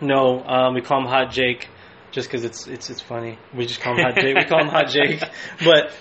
know. 0.00 0.42
Um, 0.44 0.74
we 0.74 0.80
call 0.82 1.00
him 1.00 1.06
Hot 1.08 1.30
Jake, 1.32 1.68
just 2.12 2.28
because 2.28 2.44
it's 2.44 2.66
it's 2.66 2.90
it's 2.90 3.00
funny. 3.00 3.38
We 3.54 3.66
just 3.66 3.80
call 3.80 3.94
him 3.96 4.04
Hot 4.04 4.14
Jake. 4.14 4.36
We 4.36 4.44
call 4.44 4.60
him 4.60 4.68
Hot 4.68 4.88
Jake, 4.96 5.20
but 5.64 5.92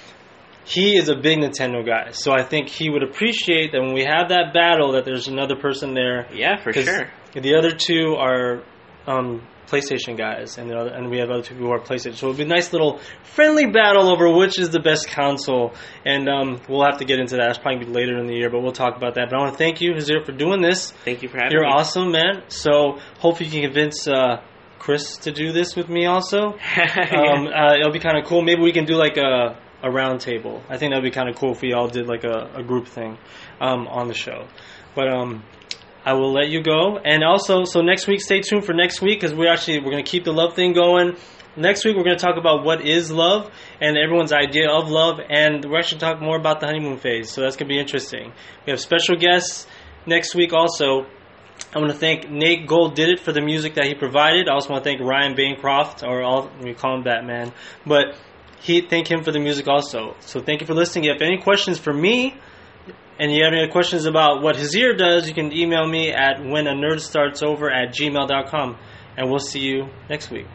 he 0.64 0.95
is 0.95 1.10
a 1.10 1.16
big 1.16 1.39
Nintendo 1.39 1.84
guy. 1.86 2.12
So 2.12 2.32
I 2.32 2.43
think 2.43 2.70
he 2.70 2.89
would 2.89 3.01
appreciate 3.03 3.72
that 3.72 3.82
when 3.82 3.93
we 3.93 4.03
have 4.03 4.30
that 4.30 4.53
battle, 4.53 4.91
that 4.93 5.05
there's 5.05 5.28
another 5.28 5.55
person 5.55 5.95
there. 5.95 6.28
Yeah, 6.34 6.62
for 6.62 6.72
sure. 6.72 7.10
The 7.34 7.55
other 7.55 7.72
two 7.72 8.16
are 8.18 8.64
um, 9.07 9.41
PlayStation 9.70 10.17
guys, 10.17 10.57
and 10.57 10.72
other, 10.72 10.89
and 10.89 11.09
we 11.09 11.20
have 11.20 11.30
other 11.30 11.43
two 11.43 11.55
who 11.55 11.72
are 11.72 11.80
PlayStation. 11.80 12.15
So 12.15 12.28
it'll 12.28 12.38
be 12.38 12.43
a 12.43 12.47
nice 12.47 12.72
little 12.74 12.99
friendly 13.24 13.67
battle 13.67 14.09
over 14.09 14.30
which 14.32 14.59
is 14.59 14.70
the 14.70 14.80
best 14.80 15.07
console, 15.09 15.74
and 16.05 16.28
um, 16.28 16.61
we'll 16.67 16.84
have 16.84 16.99
to 16.99 17.05
get 17.05 17.20
into 17.20 17.36
that. 17.36 17.47
That's 17.47 17.57
probably 17.57 17.86
later 17.88 18.17
in 18.17 18.28
the 18.28 18.36
year, 18.36 18.49
but 18.49 18.61
we'll 18.61 18.72
talk 18.72 18.97
about 18.97 19.15
that. 19.15 19.30
But 19.30 19.38
I 19.38 19.39
want 19.39 19.53
to 19.53 19.57
thank 19.57 19.82
you, 19.82 19.93
Hazir, 19.93 20.26
for 20.26 20.32
doing 20.32 20.61
this. 20.61 20.91
Thank 21.05 21.22
you 21.24 21.30
for 21.30 21.38
having 21.38 21.49
me. 21.49 21.53
You're 21.55 21.67
awesome, 21.67 22.11
man. 22.11 22.43
So 22.47 22.99
hopefully 23.20 23.49
you 23.49 23.51
can 23.51 23.61
convince 23.63 24.07
uh, 24.07 24.41
Chris 24.80 25.17
to 25.17 25.32
do 25.32 25.51
this 25.51 25.76
with 25.76 25.89
me 25.89 26.05
also. 26.05 26.57
Um, 27.09 27.47
uh, 27.47 27.76
it'll 27.76 27.91
be 27.91 27.99
kind 27.99 28.17
of 28.17 28.26
cool. 28.26 28.41
Maybe 28.41 28.61
we 28.61 28.72
can 28.72 28.86
do 28.86 28.95
like 28.95 29.17
a 29.17 29.57
a 29.82 29.89
round 29.89 30.22
table. 30.22 30.61
I 30.70 30.78
think 30.78 30.91
that'd 30.91 31.03
be 31.03 31.11
kind 31.11 31.30
of 31.30 31.36
cool 31.36 31.51
if 31.51 31.61
we 31.61 31.74
all 31.74 31.88
did 31.88 32.07
like 32.07 32.24
a, 32.24 32.51
a 32.55 32.63
group 32.63 32.88
thing 32.88 33.17
um, 33.61 33.88
on 33.88 34.07
the 34.07 34.13
show. 34.13 34.47
But 34.95 35.07
um, 35.07 35.43
I 36.10 36.14
will 36.14 36.34
let 36.34 36.49
you 36.49 36.64
go. 36.64 36.97
And 36.97 37.24
also, 37.24 37.66
so 37.66 37.82
next 37.82 38.07
week, 38.07 38.20
stay 38.20 38.41
tuned 38.41 38.66
for 38.66 38.74
next 38.74 38.99
week 38.99 39.20
because 39.22 39.36
we're 39.36 39.51
actually 39.51 39.80
we're 39.80 39.91
gonna 39.91 40.01
keep 40.01 40.24
the 40.24 40.34
love 40.34 40.55
thing 40.55 40.74
going. 40.74 41.16
Next 41.55 41.86
week, 41.86 41.95
we're 41.95 42.03
going 42.03 42.18
to 42.18 42.24
talk 42.24 42.38
about 42.38 42.64
what 42.64 42.86
is 42.86 43.12
love 43.12 43.51
and 43.82 43.97
everyone's 43.97 44.32
idea 44.32 44.70
of 44.70 44.88
love, 44.88 45.20
and 45.30 45.66
we're 45.66 45.80
actually 45.80 45.99
talk 45.99 46.22
more 46.22 46.38
about 46.38 46.60
the 46.62 46.68
honeymoon 46.68 46.97
phase. 46.97 47.32
So 47.32 47.41
that's 47.41 47.57
going 47.57 47.68
to 47.68 47.74
be 47.74 47.80
interesting. 47.80 48.32
We 48.66 48.72
have 48.72 48.80
special 48.80 49.16
guests 49.18 49.68
next 50.05 50.36
week 50.36 50.53
also. 50.53 51.05
I 51.76 51.80
want 51.80 51.91
to 51.91 51.97
thank 51.97 52.30
Nate 52.30 52.66
Gold 52.66 52.95
did 52.95 53.10
it 53.10 53.20
for 53.20 53.34
the 53.34 53.41
music 53.41 53.74
that 53.76 53.86
he 53.86 53.93
provided. 53.93 54.47
I 54.47 54.53
also 54.53 54.70
want 54.70 54.84
to 54.84 54.89
thank 54.89 55.01
Ryan 55.01 55.36
Bancroft, 55.36 56.03
or 56.03 56.22
all 56.22 56.49
we 56.62 56.74
call 56.74 56.95
him 56.95 57.03
Batman, 57.03 57.51
but 57.86 58.16
he 58.62 58.82
thank 58.82 59.12
him 59.12 59.24
for 59.24 59.32
the 59.32 59.39
music 59.39 59.68
also. 59.68 60.16
So 60.22 60.39
thank 60.39 60.62
you 60.62 60.68
for 60.68 60.76
listening. 60.76 61.05
If 61.05 61.07
you 61.07 61.14
have 61.14 61.22
any 61.22 61.41
questions 61.41 61.78
for 61.78 61.93
me, 61.93 62.36
and 63.20 63.32
you 63.32 63.43
have 63.43 63.53
any 63.53 63.67
questions 63.70 64.05
about 64.05 64.41
what 64.41 64.55
Hazir 64.55 64.97
does, 64.97 65.28
you 65.28 65.34
can 65.34 65.51
email 65.51 65.86
me 65.86 66.11
at 66.11 66.43
when 66.43 66.67
a 66.67 66.74
nerd 66.74 67.01
starts 67.01 67.43
over 67.43 67.70
at 67.70 67.93
gmail.com. 67.93 68.78
And 69.17 69.30
we'll 69.30 69.39
see 69.39 69.59
you 69.59 69.89
next 70.09 70.32
week. 70.32 70.45